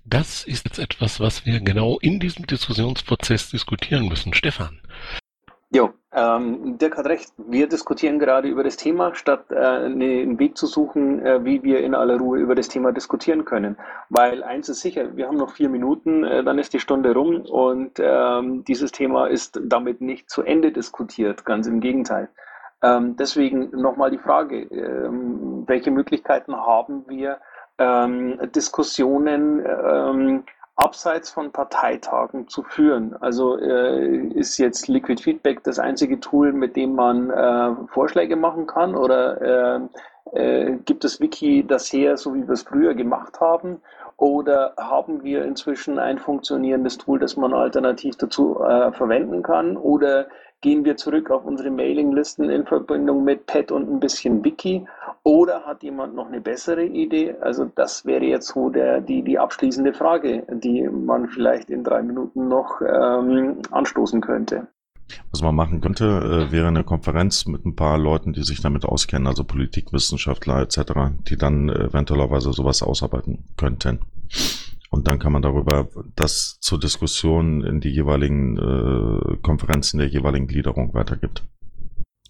Das 0.05 0.43
ist 0.43 0.65
jetzt 0.65 0.79
etwas, 0.79 1.19
was 1.19 1.45
wir 1.45 1.59
genau 1.59 1.99
in 1.99 2.19
diesem 2.19 2.47
Diskussionsprozess 2.47 3.51
diskutieren 3.51 4.07
müssen. 4.07 4.33
Stefan. 4.33 4.81
Jo, 5.71 5.93
ähm, 6.11 6.77
Dirk 6.79 6.97
hat 6.97 7.05
recht. 7.05 7.31
Wir 7.37 7.67
diskutieren 7.67 8.17
gerade 8.17 8.47
über 8.47 8.63
das 8.63 8.77
Thema, 8.77 9.13
statt 9.13 9.45
äh, 9.51 9.55
einen 9.55 10.39
Weg 10.39 10.57
zu 10.57 10.65
suchen, 10.65 11.23
äh, 11.23 11.45
wie 11.45 11.61
wir 11.61 11.81
in 11.81 11.93
aller 11.93 12.17
Ruhe 12.17 12.39
über 12.39 12.55
das 12.55 12.67
Thema 12.67 12.91
diskutieren 12.91 13.45
können. 13.45 13.77
Weil 14.09 14.43
eins 14.43 14.69
ist 14.69 14.81
sicher, 14.81 15.15
wir 15.15 15.27
haben 15.27 15.37
noch 15.37 15.51
vier 15.51 15.69
Minuten, 15.69 16.23
äh, 16.23 16.43
dann 16.43 16.57
ist 16.57 16.73
die 16.73 16.79
Stunde 16.79 17.13
rum 17.13 17.41
und 17.41 17.99
ähm, 17.99 18.63
dieses 18.63 18.91
Thema 18.91 19.27
ist 19.27 19.59
damit 19.63 20.01
nicht 20.01 20.29
zu 20.29 20.41
Ende 20.41 20.71
diskutiert, 20.71 21.45
ganz 21.45 21.67
im 21.67 21.79
Gegenteil. 21.79 22.29
Ähm, 22.81 23.15
deswegen 23.15 23.69
nochmal 23.71 24.09
die 24.09 24.17
Frage, 24.17 24.61
ähm, 24.61 25.63
welche 25.67 25.91
Möglichkeiten 25.91 26.55
haben 26.55 27.05
wir, 27.07 27.37
ähm, 27.77 28.39
Diskussionen 28.55 29.63
ähm, 29.65 30.43
abseits 30.79 31.29
von 31.29 31.51
Parteitagen 31.51 32.47
zu 32.47 32.63
führen. 32.63 33.15
Also 33.19 33.57
äh, 33.57 34.27
ist 34.33 34.57
jetzt 34.57 34.87
Liquid 34.87 35.21
Feedback 35.21 35.63
das 35.63 35.77
einzige 35.77 36.19
Tool, 36.19 36.53
mit 36.53 36.75
dem 36.75 36.95
man 36.95 37.29
äh, 37.29 37.75
Vorschläge 37.87 38.35
machen 38.35 38.65
kann 38.65 38.95
oder 38.95 39.41
äh, 39.41 39.79
äh, 40.33 40.77
gibt 40.85 41.03
es 41.03 41.19
Wiki 41.19 41.65
das 41.67 41.91
her, 41.91 42.17
so 42.17 42.33
wie 42.33 42.47
wir 42.47 42.53
es 42.53 42.63
früher 42.63 42.93
gemacht 42.93 43.39
haben? 43.41 43.81
Oder 44.17 44.73
haben 44.77 45.23
wir 45.23 45.45
inzwischen 45.45 45.97
ein 45.97 46.17
funktionierendes 46.17 46.97
Tool, 46.97 47.19
das 47.19 47.37
man 47.37 47.53
alternativ 47.53 48.17
dazu 48.17 48.61
äh, 48.61 48.91
verwenden 48.91 49.43
kann? 49.43 49.77
Oder 49.77 50.27
gehen 50.61 50.83
wir 50.85 50.97
zurück 50.97 51.31
auf 51.31 51.45
unsere 51.45 51.71
Mailinglisten 51.71 52.49
in 52.49 52.65
Verbindung 52.65 53.23
mit 53.23 53.45
Pet 53.45 53.71
und 53.71 53.89
ein 53.89 53.99
bisschen 53.99 54.43
Wiki? 54.43 54.85
Oder 55.23 55.65
hat 55.65 55.83
jemand 55.83 56.15
noch 56.15 56.27
eine 56.27 56.41
bessere 56.41 56.85
Idee? 56.85 57.35
Also 57.41 57.65
das 57.75 58.05
wäre 58.05 58.25
jetzt 58.25 58.47
so 58.47 58.69
der, 58.69 59.01
die, 59.01 59.21
die 59.21 59.39
abschließende 59.39 59.93
Frage, 59.93 60.45
die 60.49 60.87
man 60.89 61.27
vielleicht 61.27 61.69
in 61.69 61.83
drei 61.83 62.01
Minuten 62.01 62.47
noch 62.47 62.81
ähm, 62.81 63.61
anstoßen 63.71 64.21
könnte. 64.21 64.67
Was 65.31 65.41
man 65.41 65.55
machen 65.55 65.81
könnte, 65.81 66.05
äh, 66.05 66.51
wäre 66.51 66.67
eine 66.67 66.83
Konferenz 66.83 67.45
mit 67.45 67.65
ein 67.65 67.75
paar 67.75 67.97
Leuten, 67.97 68.33
die 68.33 68.43
sich 68.43 68.61
damit 68.61 68.85
auskennen, 68.85 69.27
also 69.27 69.43
Politikwissenschaftler 69.43 70.61
etc., 70.61 70.79
die 71.27 71.37
dann 71.37 71.69
eventuellerweise 71.69 72.53
sowas 72.53 72.83
ausarbeiten 72.83 73.45
könnten. 73.57 73.99
Und 74.89 75.07
dann 75.07 75.19
kann 75.19 75.31
man 75.31 75.41
darüber 75.41 75.87
das 76.15 76.57
zur 76.61 76.79
Diskussion 76.79 77.63
in 77.63 77.79
die 77.79 77.91
jeweiligen 77.91 78.57
äh, 78.57 79.37
Konferenzen 79.41 79.99
der 79.99 80.07
jeweiligen 80.07 80.47
Gliederung 80.47 80.93
weitergibt. 80.93 81.43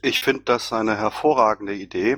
Ich 0.01 0.22
finde 0.22 0.43
das 0.45 0.72
eine 0.72 0.97
hervorragende 0.97 1.74
Idee, 1.74 2.18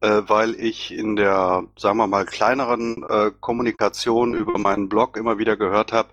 äh, 0.00 0.22
weil 0.26 0.54
ich 0.54 0.92
in 0.92 1.16
der, 1.16 1.64
sagen 1.78 1.98
wir 1.98 2.06
mal, 2.06 2.26
kleineren 2.26 3.04
äh, 3.08 3.30
Kommunikation 3.40 4.34
über 4.34 4.58
meinen 4.58 4.88
Blog 4.88 5.16
immer 5.16 5.38
wieder 5.38 5.56
gehört 5.56 5.92
habe, 5.92 6.10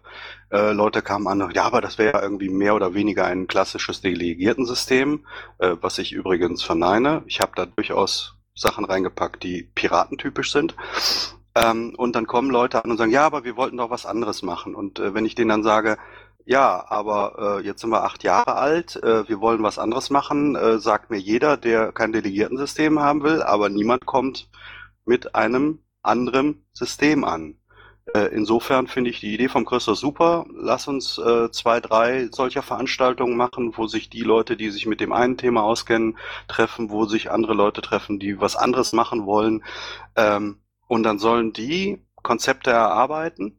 äh, 0.51 0.71
Leute 0.71 1.01
kamen 1.01 1.27
an, 1.27 1.51
ja, 1.53 1.63
aber 1.63 1.81
das 1.81 1.97
wäre 1.97 2.13
ja 2.13 2.23
irgendwie 2.23 2.49
mehr 2.49 2.75
oder 2.75 2.93
weniger 2.93 3.25
ein 3.25 3.47
klassisches 3.47 4.01
Delegiertensystem, 4.01 5.25
äh, 5.59 5.75
was 5.81 5.97
ich 5.97 6.11
übrigens 6.11 6.63
verneine. 6.63 7.23
Ich 7.25 7.41
habe 7.41 7.53
da 7.55 7.65
durchaus 7.65 8.35
Sachen 8.53 8.85
reingepackt, 8.85 9.43
die 9.43 9.63
piratentypisch 9.63 10.51
sind. 10.51 10.75
Ähm, 11.55 11.93
und 11.97 12.15
dann 12.15 12.27
kommen 12.27 12.49
Leute 12.49 12.83
an 12.83 12.91
und 12.91 12.97
sagen, 12.97 13.11
ja, 13.11 13.25
aber 13.25 13.43
wir 13.43 13.57
wollten 13.57 13.77
doch 13.77 13.89
was 13.89 14.05
anderes 14.05 14.41
machen. 14.41 14.75
Und 14.75 14.99
äh, 14.99 15.13
wenn 15.13 15.25
ich 15.25 15.35
denen 15.35 15.49
dann 15.49 15.63
sage, 15.63 15.97
ja, 16.45 16.85
aber 16.89 17.59
äh, 17.59 17.65
jetzt 17.65 17.81
sind 17.81 17.91
wir 17.91 18.03
acht 18.03 18.23
Jahre 18.23 18.55
alt, 18.55 18.95
äh, 19.03 19.27
wir 19.27 19.41
wollen 19.41 19.63
was 19.63 19.77
anderes 19.79 20.09
machen, 20.09 20.55
äh, 20.55 20.79
sagt 20.79 21.09
mir 21.09 21.19
jeder, 21.19 21.57
der 21.57 21.91
kein 21.91 22.13
Delegiertensystem 22.13 22.99
haben 22.99 23.23
will, 23.23 23.41
aber 23.43 23.69
niemand 23.69 24.05
kommt 24.05 24.49
mit 25.05 25.35
einem 25.35 25.79
anderen 26.01 26.65
System 26.73 27.23
an. 27.23 27.55
Äh, 28.13 28.33
insofern 28.33 28.87
finde 28.87 29.11
ich 29.11 29.19
die 29.19 29.33
Idee 29.33 29.47
vom 29.47 29.65
Christoph 29.65 29.97
super. 29.97 30.45
Lass 30.53 30.87
uns 30.87 31.17
äh, 31.19 31.51
zwei, 31.51 31.79
drei 31.79 32.27
solcher 32.31 32.63
Veranstaltungen 32.63 33.37
machen, 33.37 33.77
wo 33.77 33.87
sich 33.87 34.09
die 34.09 34.23
Leute, 34.23 34.57
die 34.57 34.71
sich 34.71 34.85
mit 34.85 34.99
dem 34.99 35.13
einen 35.13 35.37
Thema 35.37 35.63
auskennen, 35.63 36.17
treffen, 36.47 36.89
wo 36.89 37.05
sich 37.05 37.31
andere 37.31 37.53
Leute 37.53 37.81
treffen, 37.81 38.19
die 38.19 38.39
was 38.39 38.55
anderes 38.55 38.93
machen 38.93 39.25
wollen. 39.25 39.63
Ähm, 40.15 40.61
und 40.91 41.03
dann 41.03 41.19
sollen 41.19 41.53
die 41.53 42.05
Konzepte 42.21 42.71
erarbeiten 42.71 43.57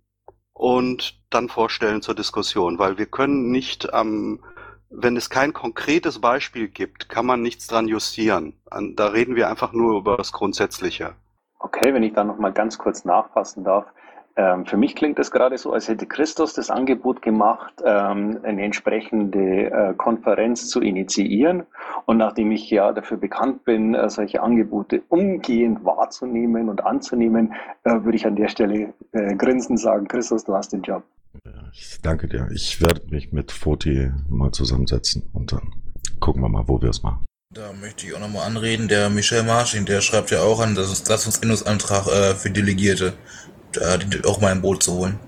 und 0.53 1.19
dann 1.31 1.49
vorstellen 1.49 2.03
zur 2.03 2.15
Diskussion, 2.15 2.79
weil 2.79 2.99
wir 2.99 3.07
können 3.07 3.51
nicht 3.51 3.89
ähm, 3.91 4.45
wenn 4.91 5.17
es 5.17 5.31
kein 5.31 5.55
konkretes 5.55 6.21
Beispiel 6.21 6.69
gibt, 6.69 7.09
kann 7.09 7.25
man 7.25 7.41
nichts 7.41 7.69
dran 7.69 7.89
justieren. 7.89 8.61
Da 8.97 9.07
reden 9.07 9.35
wir 9.35 9.49
einfach 9.49 9.73
nur 9.73 9.97
über 9.97 10.19
das 10.19 10.33
Grundsätzliche. 10.33 11.15
Okay, 11.59 11.95
wenn 11.95 12.03
ich 12.03 12.13
da 12.13 12.23
nochmal 12.23 12.53
ganz 12.53 12.77
kurz 12.77 13.07
nachfassen 13.07 13.65
darf. 13.65 13.87
Ähm, 14.37 14.65
für 14.65 14.77
mich 14.77 14.95
klingt 14.95 15.19
es 15.19 15.31
gerade 15.31 15.59
so, 15.59 15.73
als 15.73 15.89
hätte 15.89 16.07
Christus 16.07 16.55
das 16.55 16.71
Angebot 16.71 17.21
gemacht, 17.23 17.75
ähm, 17.85 18.41
eine 18.43 18.63
entsprechende 18.63 19.71
äh, 19.71 19.95
Konferenz 19.95 20.69
zu 20.69 20.81
initiieren. 20.81 21.65
Und 22.07 22.17
nachdem 22.17 22.51
ich 22.51 22.71
ja 22.71 22.93
dafür 22.93 23.19
bekannt 23.19 23.65
bin, 23.65 23.95
äh, 23.95 24.09
solche 24.09 24.43
Angebote 24.43 25.03
umgehend 25.09 25.85
wahrzunehmen 25.85 26.69
und 26.69 26.85
anzunehmen, 26.85 27.53
äh, 27.85 27.91
würde 28.03 28.17
ich 28.17 28.27
an 28.27 28.37
der 28.37 28.49
Stelle 28.49 28.95
äh, 29.13 29.35
grinsend 29.35 29.81
sagen, 29.81 30.09
Christus, 30.09 30.45
du 30.45 30.55
hast 30.55 30.73
den 30.73 30.83
Job. 30.83 31.03
Ich 31.73 31.99
danke 32.03 32.29
dir. 32.29 32.49
Ich 32.53 32.81
werde 32.81 33.07
mich 33.11 33.33
mit 33.33 33.53
Foti 33.53 34.11
mal 34.29 34.53
zusammensetzen 34.53 35.31
und 35.33 35.53
dann 35.53 35.73
gucken 36.21 36.43
wir 36.43 36.49
mal, 36.49 36.69
wo 36.69 36.81
wir 36.81 36.91
es 36.91 37.03
machen. 37.03 37.25
Da 37.55 37.71
möchte 37.75 38.07
ich 38.07 38.15
auch 38.15 38.21
nochmal 38.21 38.47
anreden, 38.47 38.89
der 38.89 39.11
Michel 39.11 39.43
Marschin, 39.43 39.85
der 39.85 40.01
schreibt 40.01 40.31
ja 40.31 40.41
auch 40.41 40.61
an, 40.61 40.75
dass 40.75 40.91
es 40.91 41.05
Satzungsänderungsantrag 41.05 42.07
äh, 42.07 42.35
für 42.35 42.51
Delegierte 42.51 43.13
auch 43.79 44.41
mal 44.41 44.53
ein 44.53 44.63
Boot 44.63 44.83
zu 44.83 44.93
holen. 44.93 45.19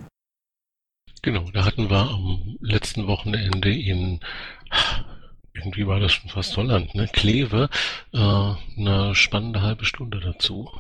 Genau, 1.23 1.51
da 1.53 1.65
hatten 1.65 1.89
wir 1.89 2.11
am 2.11 2.59
letzten 2.61 3.07
Wochenende 3.07 3.73
in, 3.75 4.21
irgendwie 5.55 5.87
war 5.87 5.99
das 5.99 6.13
schon 6.13 6.29
fast 6.29 6.57
Holland, 6.57 6.95
ne, 6.95 7.09
Kleve, 7.09 7.71
äh, 8.13 8.19
eine 8.19 9.15
spannende 9.15 9.63
halbe 9.63 9.87
Stunde 9.87 10.21
dazu. 10.21 10.71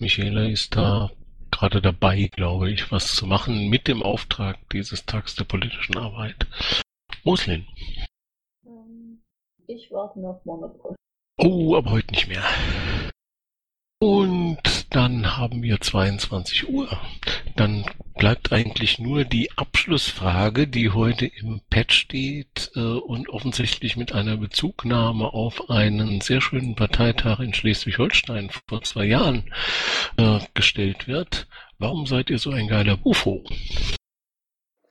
Michaela 0.00 0.46
ist 0.46 0.74
da 0.74 1.10
gerade 1.50 1.80
dabei, 1.80 2.28
glaube 2.34 2.70
ich, 2.70 2.90
was 2.90 3.14
zu 3.14 3.26
machen 3.26 3.68
mit 3.68 3.86
dem 3.86 4.02
Auftrag 4.02 4.58
dieses 4.70 5.06
Tags 5.06 5.36
der 5.36 5.44
politischen 5.44 5.96
Arbeit. 5.96 6.46
Moslin. 7.24 7.66
Ähm, 8.66 9.22
ich 9.66 9.90
warte 9.90 10.20
noch 10.20 10.44
Monopol. 10.44 10.96
Oh, 11.38 11.76
aber 11.76 11.92
heute 11.92 12.12
nicht 12.12 12.28
mehr. 12.28 12.44
Und 14.00 14.75
dann 14.90 15.36
haben 15.36 15.62
wir 15.62 15.80
22 15.80 16.68
Uhr. 16.68 16.88
Dann 17.56 17.84
bleibt 18.16 18.52
eigentlich 18.52 18.98
nur 18.98 19.24
die 19.24 19.50
Abschlussfrage, 19.56 20.68
die 20.68 20.90
heute 20.90 21.26
im 21.26 21.60
Pad 21.68 21.92
steht 21.92 22.70
äh, 22.74 22.80
und 22.80 23.28
offensichtlich 23.28 23.96
mit 23.96 24.12
einer 24.12 24.36
Bezugnahme 24.36 25.32
auf 25.32 25.70
einen 25.70 26.20
sehr 26.20 26.40
schönen 26.40 26.74
Parteitag 26.74 27.40
in 27.40 27.52
Schleswig-Holstein 27.52 28.50
vor 28.68 28.82
zwei 28.82 29.04
Jahren 29.04 29.52
äh, 30.16 30.38
gestellt 30.54 31.08
wird. 31.08 31.46
Warum 31.78 32.06
seid 32.06 32.30
ihr 32.30 32.38
so 32.38 32.50
ein 32.50 32.68
geiler 32.68 32.96
Bufo? 32.96 33.44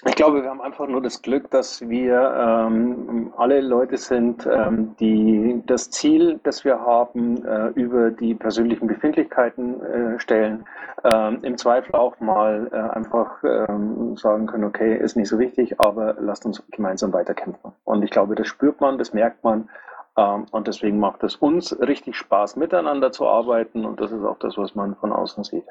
Ich 0.07 0.13
glaube, 0.13 0.43
wir 0.43 0.49
haben 0.51 0.61
einfach 0.61 0.87
nur 0.87 1.01
das 1.01 1.23
Glück, 1.23 1.49
dass 1.49 1.81
wir 1.89 2.13
ähm, 2.37 3.33
alle 3.37 3.59
Leute 3.59 3.97
sind, 3.97 4.45
ähm, 4.45 4.95
die 4.99 5.63
das 5.65 5.89
Ziel, 5.89 6.39
das 6.43 6.63
wir 6.63 6.79
haben, 6.79 7.43
äh, 7.43 7.69
über 7.69 8.11
die 8.11 8.35
persönlichen 8.35 8.85
Befindlichkeiten 8.85 9.81
äh, 9.81 10.19
stellen, 10.19 10.63
ähm, 11.03 11.39
im 11.41 11.57
Zweifel 11.57 11.95
auch 11.95 12.19
mal 12.19 12.69
äh, 12.71 12.75
einfach 12.95 13.43
ähm, 13.43 14.15
sagen 14.15 14.45
können, 14.45 14.65
okay, 14.65 14.95
ist 14.95 15.17
nicht 15.17 15.27
so 15.27 15.39
wichtig, 15.39 15.79
aber 15.79 16.15
lasst 16.19 16.45
uns 16.45 16.61
gemeinsam 16.69 17.11
weiterkämpfen. 17.11 17.71
Und 17.83 18.03
ich 18.03 18.11
glaube, 18.11 18.35
das 18.35 18.47
spürt 18.47 18.79
man, 18.81 18.99
das 18.99 19.11
merkt 19.11 19.43
man. 19.43 19.69
Ähm, 20.17 20.45
und 20.51 20.67
deswegen 20.67 20.99
macht 20.99 21.23
es 21.23 21.35
uns 21.35 21.77
richtig 21.79 22.15
Spaß, 22.15 22.57
miteinander 22.57 23.11
zu 23.11 23.27
arbeiten. 23.27 23.85
Und 23.85 23.99
das 23.99 24.11
ist 24.11 24.23
auch 24.23 24.37
das, 24.37 24.55
was 24.55 24.75
man 24.75 24.95
von 24.97 25.11
außen 25.11 25.43
sieht. 25.43 25.65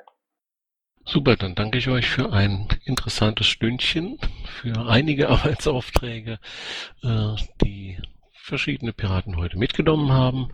Super, 1.06 1.36
dann 1.36 1.54
danke 1.54 1.78
ich 1.78 1.88
euch 1.88 2.08
für 2.08 2.32
ein 2.32 2.66
interessantes 2.86 3.46
Stündchen, 3.46 4.18
für 4.46 4.86
einige 4.88 5.28
Arbeitsaufträge, 5.28 6.38
äh, 7.02 7.36
die 7.62 7.98
verschiedene 8.32 8.92
Piraten 8.92 9.36
heute 9.36 9.58
mitgenommen 9.58 10.12
haben 10.12 10.48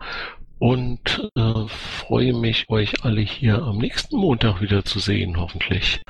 und 0.59 1.31
äh, 1.35 1.67
freue 1.67 2.33
mich, 2.33 2.69
euch 2.69 3.03
alle 3.05 3.21
hier 3.21 3.63
am 3.63 3.77
nächsten 3.77 4.17
Montag 4.17 4.61
wieder 4.61 4.83
zu 4.83 4.99
sehen, 4.99 5.39
hoffentlich. 5.39 6.01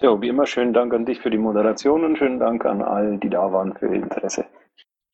Ja, 0.00 0.20
wie 0.20 0.28
immer 0.28 0.46
schönen 0.46 0.72
Dank 0.72 0.92
an 0.92 1.06
dich 1.06 1.20
für 1.20 1.30
die 1.30 1.38
Moderation 1.38 2.04
und 2.04 2.18
schönen 2.18 2.38
Dank 2.38 2.64
an 2.64 2.82
all, 2.82 3.18
die 3.18 3.30
da 3.30 3.52
waren 3.52 3.74
für 3.74 3.86
ihr 3.86 4.02
Interesse 4.02 4.46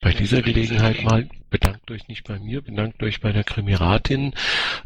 bei 0.02 0.12
dieser 0.12 0.42
Gelegenheit 0.42 1.02
mal 1.04 1.28
bedankt 1.48 1.90
euch 1.90 2.08
nicht 2.08 2.24
bei 2.26 2.38
mir, 2.38 2.60
bedankt 2.60 3.02
euch 3.02 3.20
bei 3.20 3.30
der 3.30 3.44
Krimiratin, 3.44 4.34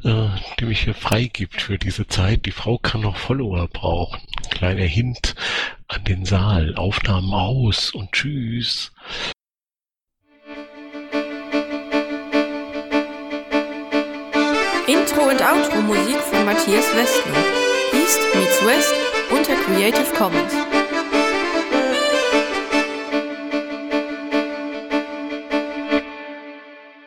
äh, 0.05 0.29
die 0.61 0.67
mich 0.67 0.83
hier 0.83 0.95
freigibt 0.95 1.63
für 1.63 1.79
diese 1.79 2.07
Zeit. 2.07 2.45
Die 2.45 2.53
Frau 2.53 2.77
kann 2.77 3.01
noch 3.01 3.17
Follower 3.17 3.67
brauchen. 3.67 4.21
Kleiner 4.51 4.85
Hint 4.85 5.35
an 5.89 6.05
den 6.05 6.27
Saal. 6.27 6.75
Aufnahmen 6.77 7.33
aus 7.33 7.91
und 7.93 8.13
tschüss. 8.13 8.93
Intro 14.87 15.23
und 15.31 15.41
Outro 15.41 15.81
Musik 15.83 16.19
von 16.19 16.45
Matthias 16.45 16.95
Westner. 16.95 17.45
East 17.95 18.21
meets 18.35 18.65
West 18.67 18.95
unter 19.31 19.55
Creative 19.65 20.15
Commons. 20.17 20.76